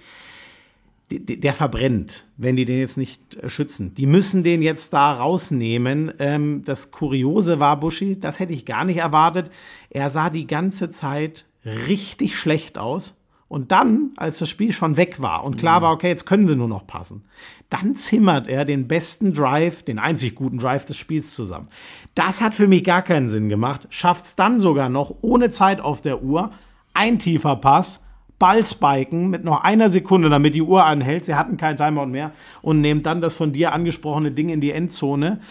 Der 1.11 1.53
verbrennt, 1.53 2.25
wenn 2.37 2.55
die 2.55 2.63
den 2.63 2.79
jetzt 2.79 2.95
nicht 2.95 3.35
äh, 3.35 3.49
schützen. 3.49 3.93
Die 3.95 4.05
müssen 4.05 4.45
den 4.45 4.61
jetzt 4.61 4.93
da 4.93 5.11
rausnehmen. 5.11 6.13
Ähm, 6.19 6.63
das 6.63 6.91
Kuriose 6.91 7.59
war, 7.59 7.77
Buschi, 7.77 8.17
das 8.17 8.39
hätte 8.39 8.53
ich 8.53 8.65
gar 8.65 8.85
nicht 8.85 8.99
erwartet. 8.99 9.51
Er 9.89 10.09
sah 10.09 10.29
die 10.29 10.47
ganze 10.47 10.89
Zeit 10.89 11.45
richtig 11.65 12.37
schlecht 12.37 12.77
aus 12.77 13.20
Und 13.51 13.73
dann, 13.73 14.11
als 14.15 14.39
das 14.39 14.47
Spiel 14.47 14.71
schon 14.71 14.95
weg 14.95 15.21
war 15.21 15.43
und 15.43 15.57
klar 15.57 15.81
war, 15.81 15.91
okay, 15.91 16.07
jetzt 16.07 16.25
können 16.25 16.47
sie 16.47 16.55
nur 16.55 16.69
noch 16.69 16.87
passen, 16.87 17.25
dann 17.69 17.97
zimmert 17.97 18.47
er 18.47 18.63
den 18.63 18.87
besten 18.87 19.33
Drive, 19.33 19.83
den 19.83 19.99
einzig 19.99 20.35
guten 20.35 20.57
Drive 20.57 20.85
des 20.85 20.95
Spiels 20.95 21.35
zusammen. 21.35 21.67
Das 22.15 22.39
hat 22.39 22.55
für 22.55 22.69
mich 22.69 22.85
gar 22.85 23.01
keinen 23.01 23.27
Sinn 23.27 23.49
gemacht. 23.49 23.87
Schafft 23.89 24.23
es 24.23 24.35
dann 24.37 24.57
sogar 24.57 24.87
noch 24.87 25.15
ohne 25.19 25.49
Zeit 25.49 25.81
auf 25.81 25.99
der 25.99 26.23
Uhr, 26.23 26.53
ein 26.93 27.19
tiefer 27.19 27.57
Pass, 27.57 28.05
Ball 28.39 28.65
spiken 28.65 29.29
mit 29.29 29.43
noch 29.43 29.65
einer 29.65 29.89
Sekunde, 29.89 30.29
damit 30.29 30.55
die 30.55 30.61
Uhr 30.61 30.85
anhält. 30.85 31.25
Sie 31.25 31.35
hatten 31.35 31.57
keinen 31.57 31.75
Timeout 31.75 32.05
mehr 32.05 32.31
und 32.61 32.79
nehmen 32.79 33.03
dann 33.03 33.19
das 33.19 33.35
von 33.35 33.51
dir 33.51 33.73
angesprochene 33.73 34.31
Ding 34.31 34.47
in 34.47 34.61
die 34.61 34.71
Endzone. 34.71 35.41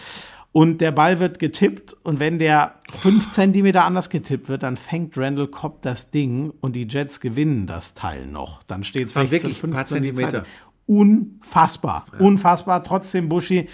Und 0.53 0.81
der 0.81 0.91
Ball 0.91 1.19
wird 1.19 1.39
getippt 1.39 1.95
und 2.03 2.19
wenn 2.19 2.37
der 2.37 2.75
fünf 2.89 3.29
Zentimeter 3.29 3.85
anders 3.85 4.09
getippt 4.09 4.49
wird, 4.49 4.63
dann 4.63 4.75
fängt 4.75 5.17
Randall 5.17 5.47
Cobb 5.47 5.81
das 5.81 6.11
Ding 6.11 6.51
und 6.59 6.75
die 6.75 6.87
Jets 6.89 7.21
gewinnen 7.21 7.67
das 7.67 7.93
Teil 7.93 8.25
noch. 8.25 8.61
Dann 8.63 8.83
steht 8.83 9.07
es 9.07 9.13
16, 9.13 9.31
wirklich 9.31 9.63
ein 9.63 9.69
paar 9.71 9.85
15 9.85 10.03
die 10.03 10.13
Zentimeter. 10.13 10.45
Unfassbar, 10.87 12.05
unfassbar. 12.19 12.83
Trotzdem, 12.83 13.29
Buschi, 13.29 13.69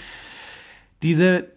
diese, 1.02 1.48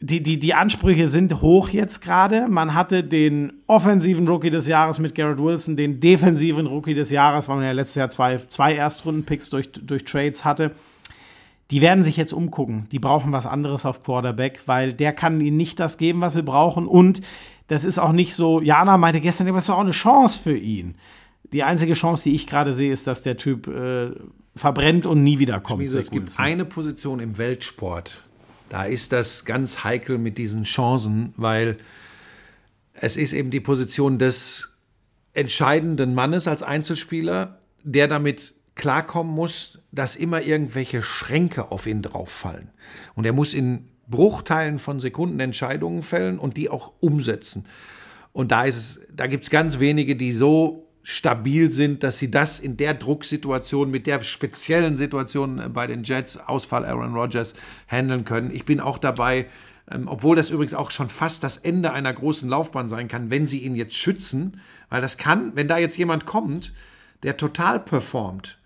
die, 0.00 0.24
die, 0.24 0.40
die 0.40 0.54
Ansprüche 0.54 1.06
sind 1.06 1.40
hoch 1.40 1.68
jetzt 1.68 2.00
gerade. 2.00 2.48
Man 2.48 2.74
hatte 2.74 3.04
den 3.04 3.52
offensiven 3.68 4.26
Rookie 4.26 4.50
des 4.50 4.66
Jahres 4.66 4.98
mit 4.98 5.14
Garrett 5.14 5.38
Wilson, 5.38 5.76
den 5.76 6.00
defensiven 6.00 6.66
Rookie 6.66 6.94
des 6.94 7.10
Jahres, 7.10 7.48
weil 7.48 7.56
man 7.56 7.64
ja 7.64 7.72
letztes 7.72 7.94
Jahr 7.94 8.08
zwei, 8.08 8.38
zwei 8.38 8.74
Erstrunden-Picks 8.74 9.50
durch, 9.50 9.70
durch 9.70 10.04
Trades 10.04 10.44
hatte. 10.44 10.72
Die 11.72 11.80
werden 11.80 12.04
sich 12.04 12.18
jetzt 12.18 12.34
umgucken. 12.34 12.86
Die 12.92 12.98
brauchen 12.98 13.32
was 13.32 13.46
anderes 13.46 13.86
auf 13.86 14.02
Quarterback, 14.02 14.60
weil 14.66 14.92
der 14.92 15.12
kann 15.14 15.40
ihnen 15.40 15.56
nicht 15.56 15.80
das 15.80 15.96
geben, 15.96 16.20
was 16.20 16.34
sie 16.34 16.42
brauchen. 16.42 16.86
Und 16.86 17.22
das 17.66 17.84
ist 17.84 17.98
auch 17.98 18.12
nicht 18.12 18.34
so, 18.34 18.60
Jana 18.60 18.98
meinte 18.98 19.22
gestern, 19.22 19.46
das 19.46 19.64
ist 19.64 19.70
auch 19.70 19.78
eine 19.78 19.92
Chance 19.92 20.38
für 20.42 20.56
ihn. 20.56 20.96
Die 21.52 21.62
einzige 21.62 21.94
Chance, 21.94 22.24
die 22.24 22.34
ich 22.34 22.46
gerade 22.46 22.74
sehe, 22.74 22.92
ist, 22.92 23.06
dass 23.06 23.22
der 23.22 23.38
Typ 23.38 23.68
äh, 23.68 24.10
verbrennt 24.54 25.06
und 25.06 25.22
nie 25.22 25.38
wiederkommt. 25.38 25.80
Schmiese, 25.80 25.98
es 25.98 26.10
gibt 26.10 26.26
Wilson. 26.26 26.44
eine 26.44 26.64
Position 26.66 27.20
im 27.20 27.38
Weltsport, 27.38 28.22
da 28.68 28.84
ist 28.84 29.12
das 29.12 29.46
ganz 29.46 29.82
heikel 29.82 30.18
mit 30.18 30.36
diesen 30.36 30.64
Chancen, 30.64 31.32
weil 31.38 31.78
es 32.92 33.16
ist 33.16 33.32
eben 33.32 33.50
die 33.50 33.60
Position 33.60 34.18
des 34.18 34.76
entscheidenden 35.32 36.14
Mannes 36.14 36.46
als 36.46 36.62
Einzelspieler, 36.62 37.58
der 37.82 38.08
damit 38.08 38.54
klarkommen 38.74 39.34
muss, 39.34 39.80
dass 39.92 40.16
immer 40.16 40.42
irgendwelche 40.42 41.02
Schränke 41.02 41.70
auf 41.70 41.86
ihn 41.86 42.02
drauffallen. 42.02 42.70
Und 43.14 43.26
er 43.26 43.32
muss 43.32 43.54
in 43.54 43.88
Bruchteilen 44.08 44.78
von 44.78 45.00
Sekunden 45.00 45.40
Entscheidungen 45.40 46.02
fällen 46.02 46.38
und 46.38 46.56
die 46.56 46.68
auch 46.68 46.92
umsetzen. 47.00 47.66
Und 48.32 48.50
da 48.50 48.64
ist 48.64 48.76
es, 48.76 49.00
da 49.14 49.26
gibt 49.26 49.44
es 49.44 49.50
ganz 49.50 49.78
wenige, 49.78 50.16
die 50.16 50.32
so 50.32 50.88
stabil 51.02 51.70
sind, 51.70 52.02
dass 52.02 52.18
sie 52.18 52.30
das 52.30 52.60
in 52.60 52.76
der 52.76 52.94
Drucksituation, 52.94 53.90
mit 53.90 54.06
der 54.06 54.22
speziellen 54.22 54.96
Situation 54.96 55.58
äh, 55.58 55.68
bei 55.68 55.86
den 55.86 56.04
Jets, 56.04 56.36
Ausfall 56.36 56.84
Aaron 56.84 57.14
Rodgers, 57.14 57.54
handeln 57.88 58.24
können. 58.24 58.50
Ich 58.52 58.64
bin 58.64 58.80
auch 58.80 58.98
dabei, 58.98 59.46
ähm, 59.90 60.06
obwohl 60.06 60.36
das 60.36 60.50
übrigens 60.50 60.74
auch 60.74 60.90
schon 60.90 61.08
fast 61.08 61.42
das 61.42 61.56
Ende 61.56 61.92
einer 61.92 62.12
großen 62.12 62.48
Laufbahn 62.48 62.88
sein 62.88 63.08
kann, 63.08 63.30
wenn 63.30 63.46
sie 63.46 63.58
ihn 63.58 63.74
jetzt 63.74 63.96
schützen, 63.96 64.60
weil 64.90 65.00
das 65.00 65.16
kann, 65.16 65.56
wenn 65.56 65.68
da 65.68 65.78
jetzt 65.78 65.96
jemand 65.96 66.24
kommt, 66.24 66.72
der 67.24 67.36
total 67.36 67.80
performt, 67.80 68.58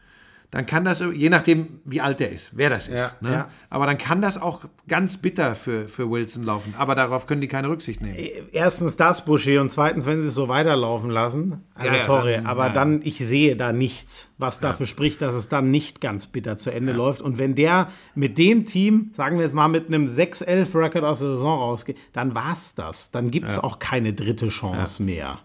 dann 0.52 0.64
kann 0.64 0.85
das, 0.85 1.00
je 1.14 1.28
nachdem, 1.28 1.80
wie 1.85 2.00
alt 2.00 2.20
der 2.20 2.30
ist, 2.30 2.50
wer 2.52 2.70
das 2.70 2.87
ist. 2.88 2.98
Ja, 3.00 3.11
ne? 3.20 3.32
ja. 3.32 3.48
Aber 3.68 3.85
dann 3.87 3.98
kann 3.98 4.22
das 4.22 4.40
auch 4.40 4.64
ganz 4.88 5.16
bitter 5.16 5.54
für, 5.54 5.88
für 5.88 6.09
Wilson 6.11 6.44
laufen. 6.44 6.74
Aber 6.78 6.94
darauf 6.94 7.26
können 7.26 7.40
die 7.40 7.48
keine 7.48 7.68
Rücksicht 7.68 8.00
nehmen. 8.00 8.16
Erstens 8.52 8.96
das, 8.96 9.24
Buschi, 9.24 9.59
und 9.59 9.70
zweitens, 9.70 10.06
wenn 10.06 10.20
sie 10.22 10.28
es 10.28 10.35
so 10.35 10.48
weiterlaufen 10.48 11.11
lassen. 11.11 11.64
Also 11.74 11.94
Ja, 11.94 12.00
sorry, 12.00 12.35
dann- 12.37 12.46
aber 12.46 12.70
dann, 12.70 13.00
ich 13.02 13.18
sehe 13.18 13.56
da 13.56 13.72
nichts, 13.72 14.30
was 14.38 14.61
dafür 14.61 14.87
spricht, 14.87 15.20
dass 15.20 15.35
es 15.35 15.48
dann 15.48 15.70
nicht 15.70 16.00
ganz 16.00 16.26
bitter 16.28 16.56
zu 16.56 16.70
Ende 16.70 16.92
läuft. 16.92 17.22
Und 17.22 17.38
wenn 17.38 17.54
der 17.54 17.88
mit 18.14 18.38
dem 18.38 18.64
Team, 18.66 19.11
sagen 19.16 19.37
wir 19.37 19.42
jetzt 19.42 19.54
mal, 19.54 19.68
mit 19.68 19.88
einem 19.88 20.06
6-11-Record 20.06 21.04
aus 21.04 21.18
der 21.18 21.30
Saison 21.30 21.59
rausgeht, 21.59 21.96
dann 22.12 22.35
war's 22.35 22.74
das. 22.74 23.11
Dann 23.11 23.30
gibt 23.30 23.48
es 23.48 23.59
auch 23.59 23.78
keine 23.78 24.12
dritte 24.12 24.48
Chance 24.48 25.02
mehr. 25.02 25.40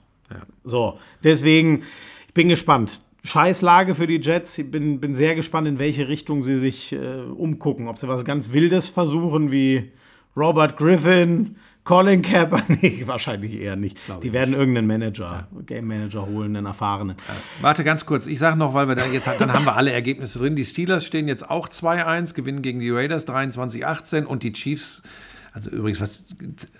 So, 0.64 1.00
deswegen, 1.24 1.84
ich 2.28 2.34
bin 2.34 2.48
gespannt. 2.50 3.02
Scheiß 3.24 3.62
Lage 3.62 3.96
für 3.96 4.08
die 4.08 4.20
Jets. 4.20 4.58
Ich 4.58 4.72
bin, 4.72 5.00
bin 5.00 5.14
sehr 5.14 5.36
gespannt, 5.36 5.68
in 5.68 5.80
welche 5.80 6.08
Richtung 6.08 6.44
sie 6.44 6.58
sich 6.58 6.92
äh, 6.94 6.98
umgucken. 6.98 7.88
Ob 7.88 7.98
sie 7.98 8.08
was 8.08 8.26
ganz 8.26 8.52
Wildes 8.52 8.90
versuchen, 8.90 9.52
wie 9.52 9.92
Robert 10.36 10.78
Griffin, 10.78 11.56
Colin 11.84 12.22
Kaepernick. 12.22 13.08
Wahrscheinlich 13.08 13.56
eher 13.56 13.76
nicht. 13.76 13.98
Die 14.24 14.34
werden 14.34 14.54
irgendeinen 14.54 14.88
Manager, 14.88 15.48
Game 15.66 15.88
Manager 15.88 16.26
holen, 16.26 16.56
einen 16.56 16.66
erfahrenen. 16.66 17.16
Warte 17.62 17.84
ganz 17.84 18.06
kurz. 18.06 18.28
Ich 18.28 18.40
sage 18.40 18.58
noch, 18.58 18.74
weil 18.74 18.88
wir 18.88 18.96
da 18.96 19.06
jetzt 19.06 19.28
dann 19.28 19.54
haben 19.54 19.66
wir 19.66 19.76
alle 19.76 19.92
Ergebnisse 19.92 20.40
drin. 20.40 20.56
Die 20.56 20.66
Steelers 20.66 21.06
stehen 21.06 21.28
jetzt 21.28 21.50
auch 21.50 21.70
2-1, 21.70 22.34
gewinnen 22.34 22.62
gegen 22.62 22.80
die 22.80 22.92
Raiders 22.92 23.28
23-18 23.28 24.26
und 24.26 24.44
die 24.44 24.54
Chiefs, 24.54 25.04
also 25.54 25.70
übrigens 25.70 26.00
was 26.00 26.28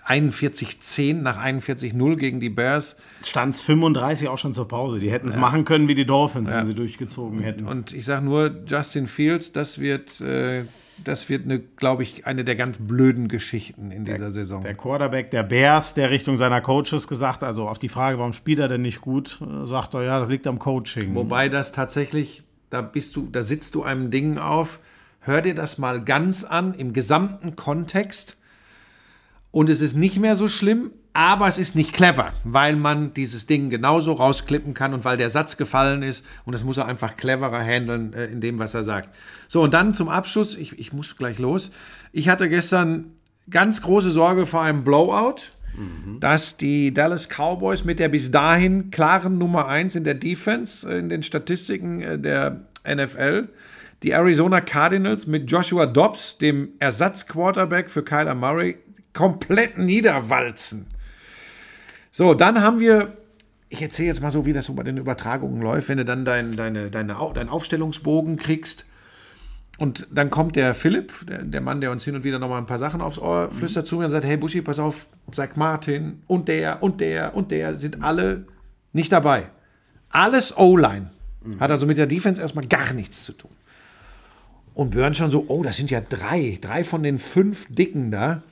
41-10 0.08 1.14
nach 1.14 1.42
41-0 1.42 2.16
gegen 2.16 2.40
die 2.40 2.48
Bears. 2.48 2.96
Stand 3.22 3.56
35 3.56 4.28
auch 4.28 4.38
schon 4.38 4.54
zur 4.54 4.66
Pause. 4.66 4.98
Die 4.98 5.10
hätten 5.10 5.28
es 5.28 5.36
machen 5.36 5.66
können 5.66 5.88
wie 5.88 5.94
die 5.94 6.06
Dolphins, 6.06 6.50
wenn 6.50 6.64
sie 6.64 6.74
durchgezogen 6.74 7.40
hätten. 7.40 7.66
Und 7.66 7.92
ich 7.92 8.06
sage 8.06 8.24
nur, 8.24 8.62
Justin 8.66 9.06
Fields, 9.06 9.52
das 9.52 9.78
wird, 9.78 10.22
äh, 10.22 10.64
das 11.04 11.28
wird 11.28 11.44
eine, 11.44 11.58
glaube 11.58 12.02
ich, 12.02 12.26
eine 12.26 12.44
der 12.44 12.56
ganz 12.56 12.78
blöden 12.78 13.28
Geschichten 13.28 13.90
in 13.90 14.04
dieser 14.04 14.30
Saison. 14.30 14.62
Der 14.62 14.74
Quarterback 14.74 15.30
der 15.30 15.42
Bears, 15.42 15.92
der 15.92 16.08
Richtung 16.08 16.38
seiner 16.38 16.62
Coaches 16.62 17.06
gesagt, 17.06 17.44
also 17.44 17.68
auf 17.68 17.78
die 17.78 17.90
Frage, 17.90 18.18
warum 18.18 18.32
spielt 18.32 18.58
er 18.58 18.68
denn 18.68 18.82
nicht 18.82 19.02
gut, 19.02 19.38
äh, 19.42 19.66
sagt 19.66 19.92
er, 19.92 20.02
ja, 20.02 20.18
das 20.18 20.30
liegt 20.30 20.46
am 20.46 20.58
Coaching. 20.58 21.14
Wobei 21.14 21.50
das 21.50 21.72
tatsächlich, 21.72 22.42
da 22.70 22.80
bist 22.80 23.16
du, 23.16 23.28
da 23.30 23.42
sitzt 23.42 23.74
du 23.74 23.82
einem 23.82 24.10
Ding 24.10 24.38
auf. 24.38 24.80
Hör 25.20 25.42
dir 25.42 25.54
das 25.54 25.76
mal 25.76 26.02
ganz 26.02 26.42
an 26.42 26.72
im 26.72 26.94
gesamten 26.94 27.54
Kontext. 27.54 28.38
Und 29.52 29.70
es 29.70 29.80
ist 29.80 29.96
nicht 29.96 30.18
mehr 30.18 30.34
so 30.34 30.48
schlimm, 30.48 30.90
aber 31.12 31.46
es 31.46 31.58
ist 31.58 31.76
nicht 31.76 31.92
clever, 31.92 32.32
weil 32.42 32.74
man 32.74 33.14
dieses 33.14 33.46
Ding 33.46 33.70
genauso 33.70 34.12
rausklippen 34.14 34.74
kann 34.74 34.94
und 34.94 35.04
weil 35.04 35.18
der 35.18 35.30
Satz 35.30 35.56
gefallen 35.56 36.02
ist. 36.02 36.24
Und 36.44 36.54
das 36.54 36.64
muss 36.64 36.78
er 36.78 36.86
einfach 36.86 37.16
cleverer 37.16 37.60
handeln 37.60 38.14
äh, 38.14 38.24
in 38.26 38.40
dem, 38.40 38.58
was 38.58 38.74
er 38.74 38.82
sagt. 38.82 39.10
So, 39.46 39.62
und 39.62 39.74
dann 39.74 39.94
zum 39.94 40.08
Abschluss, 40.08 40.56
ich, 40.56 40.78
ich 40.78 40.92
muss 40.92 41.16
gleich 41.16 41.38
los. 41.38 41.70
Ich 42.12 42.28
hatte 42.28 42.48
gestern 42.48 43.12
ganz 43.48 43.82
große 43.82 44.10
Sorge 44.10 44.46
vor 44.46 44.62
einem 44.62 44.82
Blowout 44.82 45.52
dass 46.20 46.56
die 46.56 46.92
Dallas 46.92 47.28
Cowboys 47.28 47.84
mit 47.84 47.98
der 47.98 48.08
bis 48.08 48.30
dahin 48.30 48.90
klaren 48.90 49.38
Nummer 49.38 49.68
1 49.68 49.96
in 49.96 50.04
der 50.04 50.14
Defense, 50.14 50.88
äh, 50.88 50.98
in 50.98 51.08
den 51.08 51.22
Statistiken 51.22 52.02
äh, 52.02 52.18
der 52.18 52.66
NFL, 52.86 53.48
die 54.02 54.10
Arizona 54.10 54.60
Cardinals 54.60 55.26
mit 55.26 55.50
Joshua 55.50 55.86
Dobbs, 55.86 56.36
dem 56.38 56.70
Ersatzquarterback 56.78 57.88
für 57.88 58.02
Kyler 58.02 58.34
Murray, 58.34 58.76
komplett 59.12 59.78
niederwalzen. 59.78 60.86
So, 62.10 62.34
dann 62.34 62.62
haben 62.62 62.78
wir, 62.78 63.16
ich 63.68 63.82
erzähle 63.82 64.08
jetzt 64.08 64.20
mal 64.20 64.30
so, 64.30 64.46
wie 64.46 64.52
das 64.52 64.66
so 64.66 64.74
bei 64.74 64.82
den 64.82 64.98
Übertragungen 64.98 65.62
läuft, 65.62 65.88
wenn 65.88 65.98
du 65.98 66.04
dann 66.04 66.24
dein, 66.24 66.56
deine, 66.56 66.90
deine, 66.90 67.14
deinen 67.34 67.48
Aufstellungsbogen 67.48 68.36
kriegst. 68.36 68.86
Und 69.78 70.06
dann 70.10 70.30
kommt 70.30 70.56
der 70.56 70.74
Philipp, 70.74 71.12
der, 71.26 71.42
der 71.42 71.60
Mann, 71.60 71.80
der 71.80 71.90
uns 71.90 72.04
hin 72.04 72.14
und 72.14 72.24
wieder 72.24 72.38
nochmal 72.38 72.58
ein 72.58 72.66
paar 72.66 72.78
Sachen 72.78 73.00
aufs 73.00 73.18
Ohr 73.18 73.50
flüstert 73.50 73.86
zu 73.86 73.96
mir 73.96 74.04
und 74.04 74.10
sagt, 74.10 74.24
hey 74.24 74.36
Buschi, 74.36 74.60
pass 74.60 74.78
auf, 74.78 75.08
Zach 75.32 75.56
Martin 75.56 76.22
und 76.26 76.48
der 76.48 76.82
und 76.82 77.00
der 77.00 77.34
und 77.34 77.50
der 77.50 77.74
sind 77.74 78.02
alle 78.02 78.46
nicht 78.92 79.10
dabei. 79.10 79.48
Alles 80.10 80.56
O-Line. 80.56 81.10
Hat 81.58 81.70
also 81.70 81.86
mit 81.86 81.98
der 81.98 82.06
Defense 82.06 82.40
erstmal 82.40 82.66
gar 82.66 82.92
nichts 82.92 83.24
zu 83.24 83.32
tun. 83.32 83.50
Und 84.74 84.90
Björn 84.90 85.14
schon 85.14 85.30
so, 85.30 85.46
oh, 85.48 85.62
das 85.62 85.76
sind 85.76 85.90
ja 85.90 86.00
drei, 86.00 86.58
drei 86.60 86.84
von 86.84 87.02
den 87.02 87.18
fünf 87.18 87.66
Dicken 87.68 88.10
da. 88.10 88.42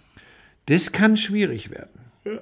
Das 0.70 0.92
kann 0.92 1.16
schwierig 1.16 1.72
werden. 1.72 2.38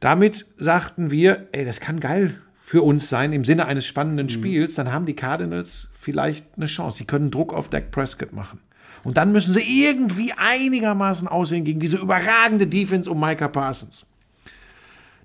Damit 0.00 0.44
sagten 0.58 1.10
wir, 1.10 1.48
ey, 1.52 1.64
das 1.64 1.80
kann 1.80 1.98
geil 1.98 2.34
für 2.60 2.82
uns 2.82 3.08
sein 3.08 3.32
im 3.32 3.46
Sinne 3.46 3.64
eines 3.64 3.86
spannenden 3.86 4.28
Spiels. 4.28 4.74
Dann 4.74 4.92
haben 4.92 5.06
die 5.06 5.16
Cardinals 5.16 5.88
vielleicht 5.94 6.44
eine 6.58 6.66
Chance. 6.66 6.98
Sie 6.98 7.06
können 7.06 7.30
Druck 7.30 7.54
auf 7.54 7.70
Dak 7.70 7.90
Prescott 7.90 8.34
machen. 8.34 8.60
Und 9.02 9.16
dann 9.16 9.32
müssen 9.32 9.54
sie 9.54 9.62
irgendwie 9.62 10.34
einigermaßen 10.36 11.26
aussehen 11.26 11.64
gegen 11.64 11.80
diese 11.80 11.96
überragende 11.96 12.66
Defense 12.66 13.10
um 13.10 13.18
Micah 13.18 13.48
Parsons. 13.48 14.04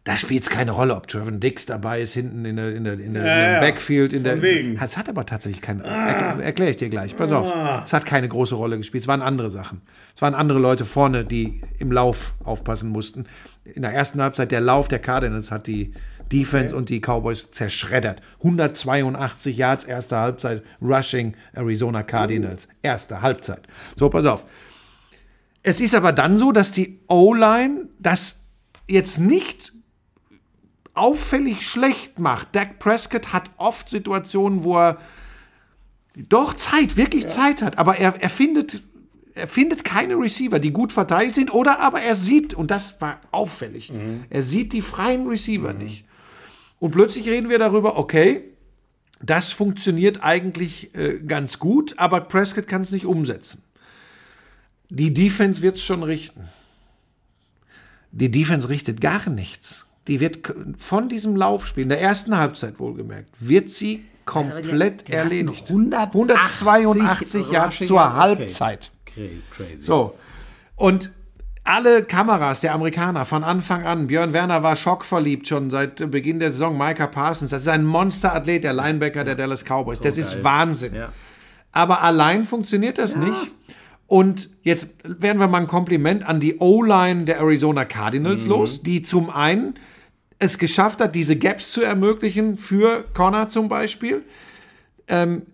Da 0.06 0.18
spielt 0.18 0.44
es 0.44 0.50
keine 0.50 0.72
Rolle, 0.72 0.96
ob 0.96 1.08
Trevor 1.08 1.32
Dix 1.32 1.66
dabei 1.66 2.02
ist, 2.02 2.12
hinten 2.12 2.44
in 2.44 2.58
der, 2.58 2.76
in 2.76 2.84
der, 2.84 3.00
in 3.00 3.14
der 3.14 3.54
Ja, 3.54 3.60
Backfield. 3.62 4.12
In 4.12 4.26
der, 4.26 4.42
wegen. 4.42 4.78
Es 4.78 4.98
hat 4.98 5.08
aber 5.08 5.26
tatsächlich 5.26 5.62
keine. 5.62 5.84
Erkläre 5.84 6.44
erklär 6.44 6.70
ich 6.72 6.78
dir 6.78 6.90
gleich. 6.90 7.16
Pass 7.16 7.32
auf. 7.32 7.50
Es 7.86 7.94
hat 7.94 8.06
keine 8.06 8.28
große 8.28 8.56
Rolle 8.56 8.78
gespielt. 8.78 9.04
Es 9.04 9.08
waren 9.08 9.22
andere 9.22 9.50
Sachen. 9.50 9.82
Es 10.14 10.22
waren 10.22 10.36
andere 10.36 10.60
Leute 10.60 10.84
vorne, 10.84 11.24
die 11.24 11.62
im 11.80 11.92
Lauf 11.92 12.34
aufpassen 12.44 12.90
mussten. 12.90 13.28
In 13.64 13.84
der 13.84 13.92
ersten 13.92 14.22
Halbzeit 14.22 14.52
der 14.52 14.60
Lauf 14.60 14.90
der 14.90 15.00
Cardinals 15.00 15.52
hat 15.52 15.68
die 15.68 15.94
Defense 16.34 16.76
und 16.76 16.90
die 16.90 17.00
Cowboys 17.00 17.52
zerschreddert. 17.52 18.22
182 18.40 19.56
Yards, 19.56 19.86
erste 19.86 20.18
Halbzeit, 20.18 20.64
Rushing 20.82 21.36
Arizona 21.54 22.04
Cardinals. 22.04 22.68
Erste 22.82 23.22
Halbzeit. 23.22 23.62
So, 23.96 24.10
pass 24.10 24.26
auf. 24.26 24.46
Es 25.62 25.80
ist 25.80 25.96
aber 25.96 26.12
dann 26.12 26.38
so, 26.38 26.52
dass 26.52 26.72
die 26.72 27.00
O-Line 27.08 27.88
das 28.00 28.44
jetzt 28.88 29.20
nicht 29.20 29.73
auffällig 30.94 31.68
schlecht 31.68 32.20
macht. 32.20 32.56
Dak 32.56 32.80
Prescott 32.80 33.34
hat 33.34 33.50
oft 33.58 33.90
Situationen, 33.90 34.64
wo 34.64 34.78
er 34.78 34.98
doch 36.16 36.54
Zeit, 36.54 36.96
wirklich 36.98 37.28
Zeit 37.28 37.62
hat, 37.62 37.78
aber 37.78 37.98
er, 37.98 38.22
er 38.22 38.30
findet 38.30 38.84
er 39.36 39.48
findet 39.48 39.84
keine 39.84 40.16
Receiver, 40.16 40.60
die 40.60 40.72
gut 40.72 40.92
verteilt 40.92 41.36
sind, 41.36 41.52
oder 41.52 41.80
aber 41.80 42.02
er 42.02 42.14
sieht, 42.16 42.54
und 42.54 42.70
das 42.70 43.02
war 43.02 43.20
auffällig, 43.32 43.92
er 44.30 44.44
sieht 44.44 44.74
die 44.74 44.82
freien 44.82 45.28
Receiver 45.28 45.74
nicht. 45.74 46.06
Und 46.80 46.92
plötzlich 46.92 47.28
reden 47.28 47.50
wir 47.50 47.60
darüber, 47.60 47.98
okay, 47.98 48.44
das 49.22 49.54
funktioniert 49.54 50.22
eigentlich 50.22 50.94
äh, 50.96 51.20
ganz 51.20 51.58
gut, 51.58 51.98
aber 51.98 52.22
Prescott 52.22 52.68
kann 52.68 52.82
es 52.82 52.92
nicht 52.92 53.06
umsetzen. 53.06 53.64
Die 54.90 55.14
Defense 55.14 55.62
wird 55.62 55.78
es 55.78 55.84
schon 55.84 56.04
richten. 56.04 56.50
Die 58.12 58.30
Defense 58.30 58.68
richtet 58.68 59.00
gar 59.02 59.30
nichts. 59.30 59.86
Die 60.08 60.20
wird 60.20 60.40
von 60.78 61.08
diesem 61.08 61.36
Laufspiel, 61.36 61.84
in 61.84 61.90
der 61.90 62.02
ersten 62.02 62.38
Halbzeit 62.38 62.80
wohlgemerkt, 62.80 63.30
wird 63.40 63.70
sie 63.70 64.04
komplett 64.26 65.08
die 65.08 65.14
hatten 65.14 65.30
erledigt. 65.30 65.70
180 65.70 66.68
182 66.68 67.52
Yards 67.52 67.80
zur 67.80 67.98
okay. 67.98 68.14
Halbzeit. 68.14 68.92
Crazy. 69.06 69.78
So. 69.78 70.16
Und 70.76 71.12
alle 71.64 72.04
Kameras 72.04 72.62
der 72.62 72.74
Amerikaner 72.74 73.24
von 73.26 73.44
Anfang 73.44 73.86
an, 73.86 74.08
Björn 74.08 74.34
Werner 74.34 74.64
war 74.64 74.76
schockverliebt 74.76 75.48
schon 75.48 75.70
seit 75.70 76.12
Beginn 76.12 76.40
der 76.40 76.50
Saison, 76.50 76.78
Micah 76.78 77.08
Parsons, 77.08 77.52
das 77.52 77.62
ist 77.62 77.68
ein 77.70 77.86
Monsterathlet, 77.86 78.64
der 78.64 78.74
Linebacker 78.74 79.24
der 79.24 79.36
Dallas 79.36 79.64
Cowboys. 79.64 80.00
das 80.02 80.18
ist 80.18 80.34
geil. 80.34 80.44
Wahnsinn. 80.44 80.96
Ja. 80.96 81.14
Aber 81.72 82.02
allein 82.02 82.46
funktioniert 82.46 82.98
das 82.98 83.16
nicht. 83.16 83.52
Und 84.14 84.52
jetzt 84.62 84.90
werden 85.04 85.40
wir 85.40 85.48
mal 85.48 85.62
ein 85.62 85.66
Kompliment 85.66 86.24
an 86.24 86.40
die 86.40 86.60
O-Line 86.60 87.26
der 87.26 87.40
Arizona 87.40 87.84
Cardinals 87.84 88.46
los, 88.46 88.84
die 88.84 89.02
zum 89.02 89.32
einen 89.32 89.74
es 90.38 90.60
geschafft 90.60 91.02
hat, 91.02 91.16
diese 91.16 91.36
Gaps 91.36 91.72
zu 91.72 91.82
ermöglichen 91.82 92.56
für 92.58 93.06
Connor 93.16 93.50
zum 93.50 93.70
Beispiel. 93.70 94.22
Ähm, 95.08 95.48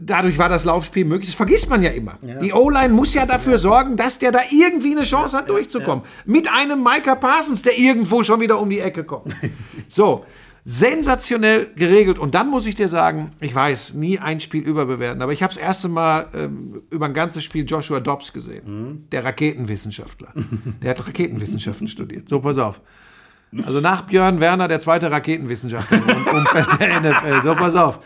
dadurch 0.00 0.38
war 0.38 0.48
das 0.48 0.64
Laufspiel 0.64 1.04
möglich. 1.04 1.28
Das 1.28 1.36
vergisst 1.36 1.70
man 1.70 1.84
ja 1.84 1.90
immer. 1.90 2.18
Die 2.42 2.52
O-Line 2.52 2.92
muss 2.92 3.14
ja 3.14 3.26
dafür 3.26 3.58
sorgen, 3.58 3.96
dass 3.96 4.18
der 4.18 4.32
da 4.32 4.40
irgendwie 4.50 4.90
eine 4.90 5.04
Chance 5.04 5.36
hat, 5.36 5.48
durchzukommen. 5.48 6.04
Mit 6.24 6.50
einem 6.52 6.82
Micah 6.82 7.14
Parsons, 7.14 7.62
der 7.62 7.78
irgendwo 7.78 8.24
schon 8.24 8.40
wieder 8.40 8.58
um 8.58 8.68
die 8.70 8.80
Ecke 8.80 9.04
kommt. 9.04 9.36
so, 9.88 10.24
sensationell 10.64 11.66
geregelt. 11.76 12.18
Und 12.18 12.34
dann 12.34 12.48
muss 12.48 12.66
ich 12.66 12.74
dir 12.74 12.88
sagen, 12.88 13.32
ich 13.40 13.54
weiß, 13.54 13.94
nie 13.94 14.18
ein 14.18 14.40
Spiel 14.40 14.62
überbewerten, 14.62 15.22
aber 15.22 15.32
ich 15.32 15.42
habe 15.42 15.52
das 15.52 15.62
erste 15.62 15.88
Mal 15.88 16.28
ähm, 16.34 16.82
über 16.90 17.06
ein 17.06 17.14
ganzes 17.14 17.44
Spiel 17.44 17.64
Joshua 17.66 18.00
Dobbs 18.00 18.32
gesehen, 18.32 19.06
der 19.12 19.24
Raketenwissenschaftler. 19.24 20.32
der 20.82 20.90
hat 20.90 21.06
Raketenwissenschaften 21.06 21.88
studiert. 21.88 22.28
So, 22.28 22.40
pass 22.40 22.58
auf. 22.58 22.80
Also 23.66 23.80
nach 23.80 24.02
Björn 24.02 24.38
Werner 24.40 24.68
der 24.68 24.78
zweite 24.80 25.10
Raketenwissenschaftler 25.10 25.98
im 25.98 26.26
Umfeld 26.26 26.66
der 26.78 27.00
NFL. 27.00 27.42
So, 27.42 27.54
pass 27.54 27.74
auf. 27.74 28.00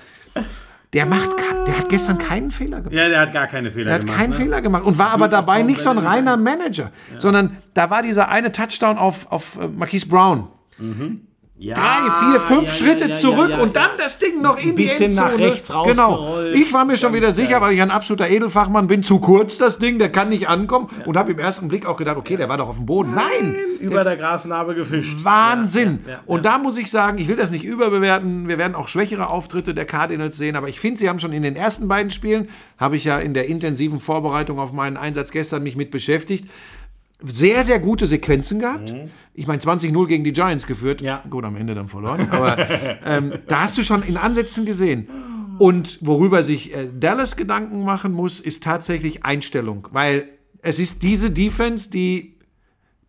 Der, 0.95 1.07
macht, 1.07 1.31
der 1.67 1.77
hat 1.79 1.89
gestern 1.89 2.19
keinen 2.19 2.51
Fehler 2.53 2.79
gemacht. 2.79 2.93
Ja, 2.95 3.09
der 3.09 3.21
hat 3.21 3.33
gar 3.33 3.49
keine 3.49 3.71
Fehler 3.73 3.91
Er 3.91 3.95
hat 3.97 4.03
gemacht. 4.03 4.17
keinen 4.17 4.31
ne? 4.31 4.37
Fehler 4.37 4.63
gemacht 4.63 4.85
und 4.85 4.97
war 4.97 5.11
aber 5.11 5.27
dabei 5.29 5.63
nicht 5.63 5.81
so 5.81 5.91
ein 5.91 5.99
reiner 5.99 6.37
Manager, 6.37 6.93
sondern 7.19 7.57
da 7.75 7.91
war 7.91 8.03
dieser 8.03 8.29
eine 8.29 8.53
Touchdown 8.53 8.97
auf, 8.97 9.31
auf 9.31 9.59
äh, 9.61 9.67
Marquise 9.69 10.07
Brown. 10.09 10.47
Ja, 11.57 11.75
Drei, 11.77 12.11
vier, 12.11 12.41
fünf 12.41 12.67
ja, 12.67 12.73
Schritte 12.73 13.09
ja, 13.11 13.15
zurück 13.15 13.57
und 13.61 13.77
dann 13.77 13.91
das 13.97 14.19
Ding 14.19 14.43
noch 14.43 14.59
in 14.59 14.75
bisschen 14.75 15.11
die 15.11 15.15
nach 15.15 15.31
Endzone. 15.31 15.53
rechts 15.53 15.69
Genau. 15.69 15.83
rausgerollt. 16.15 16.55
Ich 16.57 16.73
war 16.73 16.85
mir 16.85 16.97
schon 16.97 17.13
wieder 17.15 17.33
sicher, 17.33 17.49
geil. 17.53 17.61
weil 17.61 17.73
ich 17.75 17.81
ein 17.81 17.93
absoluter 17.93 18.29
Edelfachmann 18.29 18.89
bin, 18.89 19.05
zu 19.05 19.21
kurz 19.21 19.57
das 19.57 19.79
Ding, 19.79 20.01
der 20.01 20.11
kann 20.11 20.31
nicht 20.31 20.49
ankommen 20.49 20.91
und 21.07 21.17
habe 21.17 21.31
im 21.31 21.39
ersten 21.39 21.69
Blick 21.69 21.87
auch 21.87 21.97
gedacht, 21.97 22.17
okay, 22.17 22.37
der 22.37 22.49
war 22.49 22.57
doch 22.59 22.69
auf 22.69 22.77
dem 22.77 22.87
Boden. 22.87 23.15
Nein, 23.15 23.55
Über 23.79 24.03
der 24.03 24.17
Grasnarbe 24.17 24.75
gefischt. 24.75 25.23
Wahnsinn. 25.23 26.01
Und 26.27 26.45
da 26.45 26.59
muss 26.59 26.77
ich 26.77 26.91
sagen, 26.91 27.19
ich 27.19 27.29
will 27.29 27.37
das 27.37 27.53
nicht 27.53 27.65
überbewerten. 27.65 28.49
Wir 28.49 28.59
werden 28.59 28.75
auch 28.75 28.89
schwächere 28.89 29.29
Auftritte 29.31 29.75
der 29.75 29.85
Cardinals 29.85 30.37
sehen, 30.37 30.57
aber 30.57 30.69
ich 30.69 30.81
finde, 30.81 30.99
sie 30.99 31.09
haben 31.09 31.21
schon 31.21 31.33
in 31.33 31.45
den 31.45 31.55
ersten 31.55 31.87
beiden 31.87 32.11
Spielen, 32.11 32.49
habe 32.79 32.97
ich 32.97 33.05
ja 33.05 33.21
in 33.21 33.33
der 33.33 33.47
intensiven 33.47 34.01
Vorbereitung 34.01 34.59
auf 34.59 34.73
meinen 34.73 34.97
Einsatz 34.97 35.31
gestern 35.31 35.63
mich 35.63 35.77
mit 35.77 35.93
beschäftigt, 35.93 36.49
sehr, 37.25 37.65
sehr 37.65 37.79
gute 37.79 38.07
Sequenzen 38.07 38.59
gehabt. 38.61 38.95
Ich 39.35 39.47
meine, 39.47 39.61
20-0 39.61 40.07
gegen 40.07 40.25
die 40.25 40.33
Giants 40.33 40.67
geführt. 40.67 41.01
Ja. 41.01 41.25
Gut, 41.29 41.45
am 41.45 41.57
Ende 41.57 41.75
dann 41.75 41.89
verloren. 41.89 42.29
Aber 42.31 42.59
ähm, 43.05 43.35
da 43.49 43.63
hast 43.63 43.77
du 43.79 43.83
schon 43.83 44.03
in 44.03 44.17
Ansätzen 44.17 44.65
gesehen. 44.65 45.09
Und 45.59 45.99
worüber 46.01 46.43
sich 46.43 46.75
äh, 46.75 46.89
Dallas 46.99 47.37
Gedanken 47.37 47.85
machen 47.85 48.13
muss, 48.13 48.41
ist 48.41 48.63
tatsächlich 48.63 49.25
Einstellung. 49.25 49.89
Weil 49.93 50.29
es 50.63 50.79
ist 50.79 51.03
diese 51.03 51.31
Defense, 51.31 51.91
die 51.91 52.35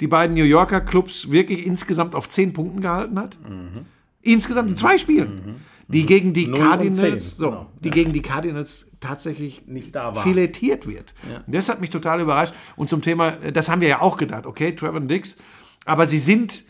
die 0.02 0.08
beiden 0.08 0.36
New 0.36 0.44
Yorker 0.44 0.82
Clubs 0.82 1.32
wirklich 1.32 1.66
insgesamt 1.66 2.16
auf 2.16 2.28
10 2.28 2.54
Punkten 2.54 2.82
gehalten 2.82 3.18
hat. 3.18 3.38
Insgesamt 4.22 4.70
in 4.70 4.76
zwei 4.76 4.98
Spielen. 4.98 5.62
Die 5.88 6.06
gegen 6.06 6.34
die 6.34 6.50
Cardinals, 6.52 6.98
zehn, 7.00 7.20
so, 7.20 7.50
genau. 7.52 7.66
die 7.80 7.90
gegen 7.92 8.12
die 8.12 8.22
Cardinals 8.24 8.90
tatsächlich 9.00 9.68
Nicht 9.68 9.94
da 9.96 10.16
war. 10.16 10.24
filetiert 10.24 10.88
wird. 10.88 11.14
Und 11.46 11.54
Das 11.56 11.70
hat 11.70 11.80
mich 11.80 11.92
total 11.92 12.22
überrascht. 12.22 12.56
Und 12.76 12.90
zum 12.90 13.02
Thema, 13.02 13.34
äh, 13.44 13.52
das 13.52 13.70
haben 13.70 13.82
wir 13.82 13.88
ja 13.88 14.02
auch 14.02 14.18
gedacht, 14.18 14.46
okay, 14.48 14.72
Trevor 14.76 15.00
Dix, 15.02 15.38
aber 15.86 16.08
sie 16.08 16.18
sind 16.18 16.64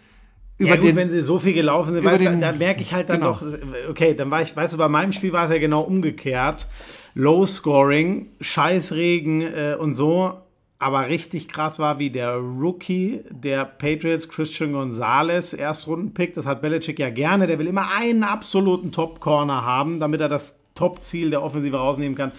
über 0.58 0.72
ja, 0.72 0.76
gut, 0.78 0.86
den 0.86 0.96
wenn 0.96 1.10
sie 1.10 1.22
so 1.22 1.38
viel 1.40 1.54
gelaufen 1.54 1.94
sind, 1.94 2.04
du, 2.06 2.18
den- 2.18 2.26
dann, 2.26 2.42
dann 2.42 2.58
merke 2.58 2.82
ich 2.82 2.94
halt 2.94 3.10
dann 3.10 3.20
genau. 3.20 3.34
doch, 3.34 3.44
okay, 3.90 4.14
dann 4.16 4.32
war 4.32 4.42
ich, 4.42 4.56
weißt 4.56 4.74
du, 4.74 4.78
bei 4.78 4.88
meinem 4.88 5.12
Spiel 5.12 5.32
war 5.34 5.46
es 5.46 5.52
ja 5.52 5.58
genau 5.60 5.82
umgekehrt. 5.82 6.68
Low 7.14 7.46
Scoring, 7.46 8.28
Scheißregen 8.42 9.42
äh, 9.42 9.76
und 9.80 9.96
so. 9.96 10.42
Aber 10.78 11.08
richtig 11.08 11.48
krass 11.48 11.80
war, 11.80 12.00
wie 12.00 12.10
der 12.10 12.36
Rookie 12.36 13.22
der 13.30 13.64
Patriots, 13.64 14.28
Christian 14.28 14.74
Gonzalez, 14.74 15.54
Erstrundenpick, 15.54 16.34
das 16.34 16.46
hat 16.46 16.62
Belichick 16.62 17.00
ja 17.00 17.10
gerne, 17.10 17.48
der 17.48 17.58
will 17.60 17.68
immer 17.68 17.90
einen 17.98 18.24
absoluten 18.24 18.92
Top-Corner 18.92 19.64
haben, 19.64 20.00
damit 20.02 20.20
er 20.20 20.28
das 20.30 20.60
Top-Ziel 20.76 21.30
der 21.30 21.42
Offensive 21.42 21.78
rausnehmen 21.78 22.18
kann. 22.18 22.34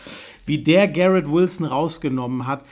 Wie 0.44 0.59
der 0.62 0.87
Garrett 0.88 1.31
Wilson 1.31 1.66
rausgenommen 1.66 2.46
hat, 2.46 2.62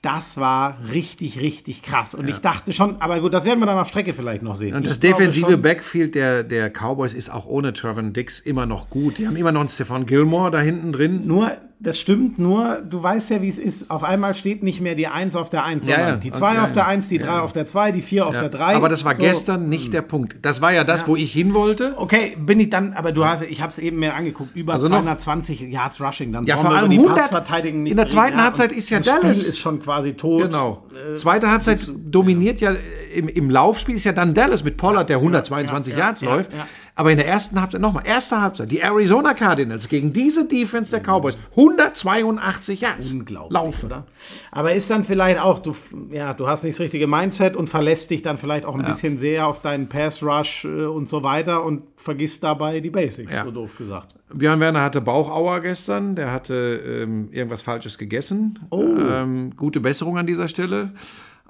das 0.00 0.38
war 0.38 0.78
richtig, 0.92 1.40
richtig 1.40 1.82
krass. 1.82 2.14
Und 2.14 2.28
ich 2.28 2.38
dachte 2.38 2.72
schon, 2.72 3.00
aber 3.02 3.18
gut, 3.20 3.34
das 3.34 3.44
werden 3.44 3.58
wir 3.58 3.66
dann 3.66 3.78
auf 3.78 3.88
Strecke 3.88 4.12
vielleicht 4.14 4.42
noch 4.44 4.54
sehen. 4.54 4.76
Und 4.76 4.82
Ich 4.82 4.88
das 4.90 5.00
defensive 5.00 5.50
schon- 5.50 5.62
Backfield 5.62 6.14
der, 6.14 6.44
der 6.44 6.70
Cowboys 6.70 7.12
ist 7.14 7.30
auch 7.30 7.46
ohne 7.46 7.72
Trevor 7.72 8.04
Dix 8.04 8.38
immer 8.38 8.64
noch 8.64 8.90
gut. 8.90 9.18
Die 9.18 9.26
haben 9.26 9.34
immer 9.34 9.50
noch 9.50 9.58
einen 9.60 9.68
Stefan 9.68 10.06
Gilmore 10.06 10.52
da 10.52 10.60
hinten 10.60 10.92
drin. 10.92 11.26
Nur, 11.26 11.50
das 11.80 11.98
stimmt, 11.98 12.38
nur 12.40 12.82
du 12.88 13.00
weißt 13.02 13.30
ja, 13.30 13.40
wie 13.40 13.48
es 13.48 13.56
ist. 13.58 13.88
Auf 13.90 14.02
einmal 14.02 14.34
steht 14.34 14.64
nicht 14.64 14.80
mehr 14.80 14.96
die 14.96 15.06
1 15.06 15.36
auf 15.36 15.48
der 15.48 15.64
1, 15.64 15.86
Ja, 15.86 15.94
sondern 15.94 16.14
ja. 16.14 16.16
die 16.16 16.32
2 16.32 16.54
Ja, 16.54 16.64
auf 16.64 16.72
der 16.72 16.82
ja. 16.82 16.88
1, 16.88 17.08
die 17.08 17.18
3 17.18 17.38
auf 17.38 17.52
der 17.52 17.66
2, 17.66 17.92
die 17.92 18.00
4 18.02 18.26
auf 18.26 18.36
der 18.36 18.48
3. 18.48 18.74
Aber 18.74 18.88
das 18.88 19.04
war 19.04 19.14
So. 19.14 19.22
gestern 19.22 19.68
nicht 19.68 19.92
der 19.92 20.02
Punkt. 20.02 20.36
Das 20.42 20.60
war 20.60 20.72
ja 20.72 20.82
das, 20.82 21.06
wo 21.06 21.14
ich 21.14 21.32
hin 21.32 21.54
wollte. 21.54 21.94
Okay, 21.96 22.36
bin 22.38 22.58
ich 22.58 22.70
dann, 22.70 22.94
aber 22.94 23.12
du 23.12 23.24
hast, 23.24 23.42
ich 23.42 23.60
habe 23.62 23.70
es 23.70 23.78
eben 23.78 23.98
mehr 24.00 24.16
angeguckt, 24.16 24.56
über 24.56 24.72
Also 24.72 24.86
noch- 24.88 24.96
220 25.02 25.60
Yards 25.60 26.00
Rushing. 26.00 26.32
Dann 26.32 26.46
Ja, 26.46 26.56
vor 26.56 26.70
allem 26.70 26.90
die 26.90 26.96
100 26.98 27.16
Passverteidigung 27.16 27.84
nicht 27.84 27.92
in 27.92 27.96
der 27.96 28.06
reden. 28.06 28.12
zweiten 28.14 28.38
Ja, 28.38 28.44
Halbzeit 28.44 28.72
ist 28.72 28.90
ja 28.90 28.98
das 28.98 29.06
Dallas. 29.06 29.36
Spiel 29.38 29.48
ist 29.50 29.58
schon 29.60 29.80
quasi 29.80 30.14
tot. 30.14 30.42
Genau. 30.50 30.84
Zweite 31.14 31.48
Halbzeit 31.50 31.78
dominiert 32.10 32.60
ja 32.60 32.72
im, 33.14 33.28
im 33.28 33.50
Laufspiel 33.50 33.94
ist 33.96 34.04
ja 34.04 34.12
dann 34.12 34.34
Dallas 34.34 34.64
mit 34.64 34.76
Pollard, 34.76 35.08
der 35.08 35.16
122 35.18 35.92
ja, 35.92 35.98
Yards 36.00 36.20
ja, 36.22 36.28
läuft. 36.34 36.50
Ja. 36.98 37.00
Aber 37.00 37.10
in 37.12 37.16
der 37.16 37.26
ersten 37.28 37.60
Halbzeit, 37.60 37.80
nochmal, 37.80 38.02
erste 38.06 38.40
Halbzeit, 38.40 38.70
die 38.72 38.80
Arizona 38.80 39.34
Cardinals 39.34 39.88
gegen 39.88 40.12
diese 40.12 40.46
Defense 40.48 40.90
der 40.90 41.00
Cowboys, 41.00 41.36
182 41.56 42.80
Yards. 42.80 43.12
Unglaublich, 43.12 43.52
Laufen. 43.52 43.86
oder? 43.86 44.06
Aber 44.50 44.72
ist 44.74 44.90
dann 44.90 45.04
vielleicht 45.04 45.40
auch, 45.40 45.58
du, 45.60 45.74
ja, 46.10 46.34
du 46.34 46.48
hast 46.48 46.64
nicht 46.64 46.74
das 46.76 46.80
richtige 46.80 47.06
Mindset 47.06 47.56
und 47.56 47.68
verlässt 47.68 48.10
dich 48.10 48.22
dann 48.22 48.38
vielleicht 48.38 48.64
auch 48.66 48.74
ein 48.74 48.84
bisschen 48.84 49.18
sehr 49.18 49.46
auf 49.46 49.60
deinen 49.60 49.88
Pass 49.88 50.22
Rush 50.22 50.64
äh, 50.64 50.84
und 50.86 51.08
so 51.08 51.22
weiter 51.22 51.64
und 51.64 51.82
vergisst 51.96 52.42
dabei 52.42 52.80
die 52.80 52.90
Basics, 52.90 53.34
Ja. 53.34 53.44
so 53.44 53.50
doof 53.50 53.76
gesagt. 53.76 54.14
Björn 54.32 54.60
Werner 54.60 54.82
hatte 54.82 55.00
Bauchauer 55.00 55.60
gestern, 55.60 56.14
der 56.14 56.32
hatte 56.32 56.82
ähm, 56.86 57.28
irgendwas 57.32 57.62
Falsches 57.62 57.96
gegessen. 57.96 58.58
Oh. 58.70 58.82
Ähm, 58.84 59.52
gute 59.56 59.80
Besserung 59.80 60.18
an 60.18 60.26
dieser 60.26 60.48
Stelle. 60.48 60.92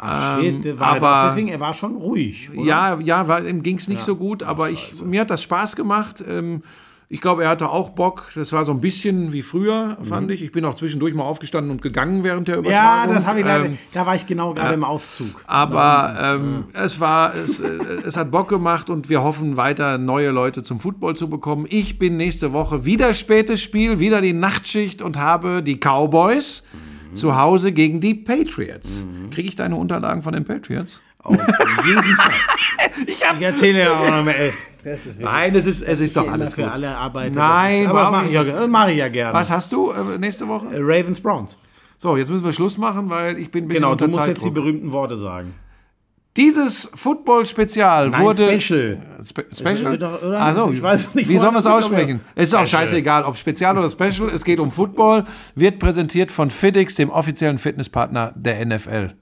Shit, 0.01 0.65
Ähm, 0.67 0.77
aber- 0.81 1.25
deswegen, 1.29 1.49
er 1.49 1.61
war 1.61 1.75
schon 1.75 1.97
ruhig. 1.97 2.51
Oder? 2.55 2.65
Ja, 2.67 2.99
ja, 3.01 3.27
war, 3.29 3.45
ihm 3.45 3.63
ging 3.63 3.77
es 3.79 3.89
nicht 3.89 4.03
so 4.03 4.15
gut, 4.17 4.43
aber 4.43 4.71
ich, 4.71 5.03
mir 5.05 5.23
hat 5.23 5.31
das 5.31 5.43
Spaß 5.43 5.75
gemacht. 5.77 6.23
Ähm, 6.29 6.63
ich 7.11 7.23
glaube, 7.23 7.43
er 7.45 7.49
hatte 7.49 7.71
auch 7.71 7.89
Bock. 7.89 8.31
Das 8.35 8.53
war 8.53 8.65
so 8.67 8.73
ein 8.73 8.83
bisschen 8.83 9.33
wie 9.33 9.41
früher, 9.41 9.97
fand 10.03 10.31
ich. 10.31 10.43
Ich 10.43 10.53
bin 10.53 10.65
auch 10.67 10.75
zwischendurch 10.75 11.15
mal 11.15 11.23
aufgestanden 11.25 11.71
und 11.73 11.81
gegangen 11.81 12.23
während 12.23 12.49
der 12.49 12.57
Ja, 12.57 12.61
Übertragung. 12.61 13.15
das 13.15 13.27
habe 13.27 13.41
ich 13.41 13.47
leider. 13.47 13.65
Ähm, 13.65 13.79
da 13.95 14.05
war 14.05 14.15
ich 14.15 14.27
genau 14.27 14.53
gerade 14.53 14.75
im 14.75 14.85
Aufzug. 14.85 15.43
aber 15.47 16.15
ähm, 16.23 16.65
es 16.75 17.01
war, 17.01 17.35
es, 17.35 17.61
äh, 17.61 17.79
es 18.07 18.15
hat 18.19 18.31
Bock 18.31 18.49
gemacht 18.49 18.91
und 18.91 19.09
wir 19.09 19.23
hoffen 19.23 19.57
weiter 19.57 19.97
neue 19.97 20.31
Leute 20.31 20.63
zum 20.63 20.81
Football 20.81 21.17
zu 21.17 21.31
bekommen. 21.31 21.65
Ich 21.71 21.99
bin 21.99 22.19
nächste 22.19 22.53
Woche 22.53 22.85
wieder 22.85 23.15
spätes 23.15 23.63
Spiel, 23.63 23.99
wieder 24.01 24.21
die 24.21 24.35
Nachtschicht 24.35 25.01
und 25.01 25.17
habe 25.17 25.63
die 25.63 25.77
Cowboys 25.81 26.63
zu 27.13 27.37
Hause 27.37 27.73
gegen 27.73 28.01
die 28.01 28.15
Patriots. 28.15 29.05
Kriege 29.31 29.49
ich 29.49 29.57
deine 29.57 29.77
Unterlagen 29.77 30.23
von 30.23 30.33
den 30.33 30.45
Patriots? 30.45 31.01
Auf 31.23 31.37
jeden 31.87 32.03
Fall. 32.03 32.33
ich, 33.07 33.23
erzähle 33.23 33.81
ja 33.81 33.99
auch 33.99 34.11
noch 34.11 34.25
mal. 34.25 34.31
Ey, 34.31 34.53
das 34.85 35.01
ist 35.01 35.07
wirklich 35.07 35.25
Nein, 35.25 35.55
es 35.57 35.67
ist, 35.67 35.83
es 35.83 36.01
ist 36.01 36.17
doch 36.17 36.31
alles 36.31 36.55
für 36.55 36.63
gut. 36.63 36.71
alle 36.73 36.97
Arbeiter. 36.97 37.35
Nein, 37.35 37.73
das 37.73 37.81
ist, 37.83 37.89
aber 37.91 38.11
mache 38.11 38.27
ich, 38.27 38.33
ja, 38.33 38.67
mach 38.69 38.89
ich 38.89 38.97
ja 38.97 39.09
gerne. 39.09 39.35
Was 39.35 39.51
hast 39.51 39.73
du 39.73 39.91
äh, 39.91 40.19
nächste 40.19 40.47
Woche? 40.49 40.67
Äh, 40.69 40.79
Ravens 40.81 41.21
Browns. 41.21 41.59
So, 41.97 42.17
jetzt 42.17 42.31
müssen 42.31 42.45
wir 42.45 42.53
Schluss 42.53 42.79
machen, 42.79 43.11
weil 43.11 43.39
ich 43.39 43.51
bin 43.51 43.65
ein 43.65 43.69
bisschen 43.69 43.83
Genau, 43.83 43.93
unter 43.93 44.07
du 44.07 44.13
musst 44.13 44.27
jetzt 44.27 44.37
die 44.37 44.43
Zeitdruck. 44.43 44.55
berühmten 44.55 44.93
Worte 44.93 45.17
sagen. 45.17 45.55
Dieses 46.39 46.89
Football-Spezial 46.95 48.17
wurde. 48.17 48.61
Special. 48.61 48.99
Spe 49.29 49.45
Special? 49.53 50.03
Also, 50.37 50.71
Ich 50.73 50.81
weiß 50.81 51.09
es 51.09 51.15
nicht, 51.15 51.29
wie 51.29 51.37
sollen 51.37 51.53
wir 51.53 51.59
es 51.59 51.67
aussprechen? 51.67 52.21
Es 52.37 52.47
ist 52.47 52.55
auch 52.55 52.65
Special. 52.65 52.83
scheißegal, 52.87 53.25
ob 53.25 53.37
Spezial 53.37 53.77
oder 53.77 53.91
Special. 53.91 54.31
Es 54.31 54.45
geht 54.45 54.61
um 54.61 54.71
Football. 54.71 55.25
Wird 55.57 55.81
präsentiert 55.81 56.31
von 56.31 56.51
FitX, 56.51 56.95
dem 56.95 57.11
offiziellen 57.11 57.59
Fitnesspartner 57.59 58.33
der 58.37 58.65
NFL. 58.65 59.15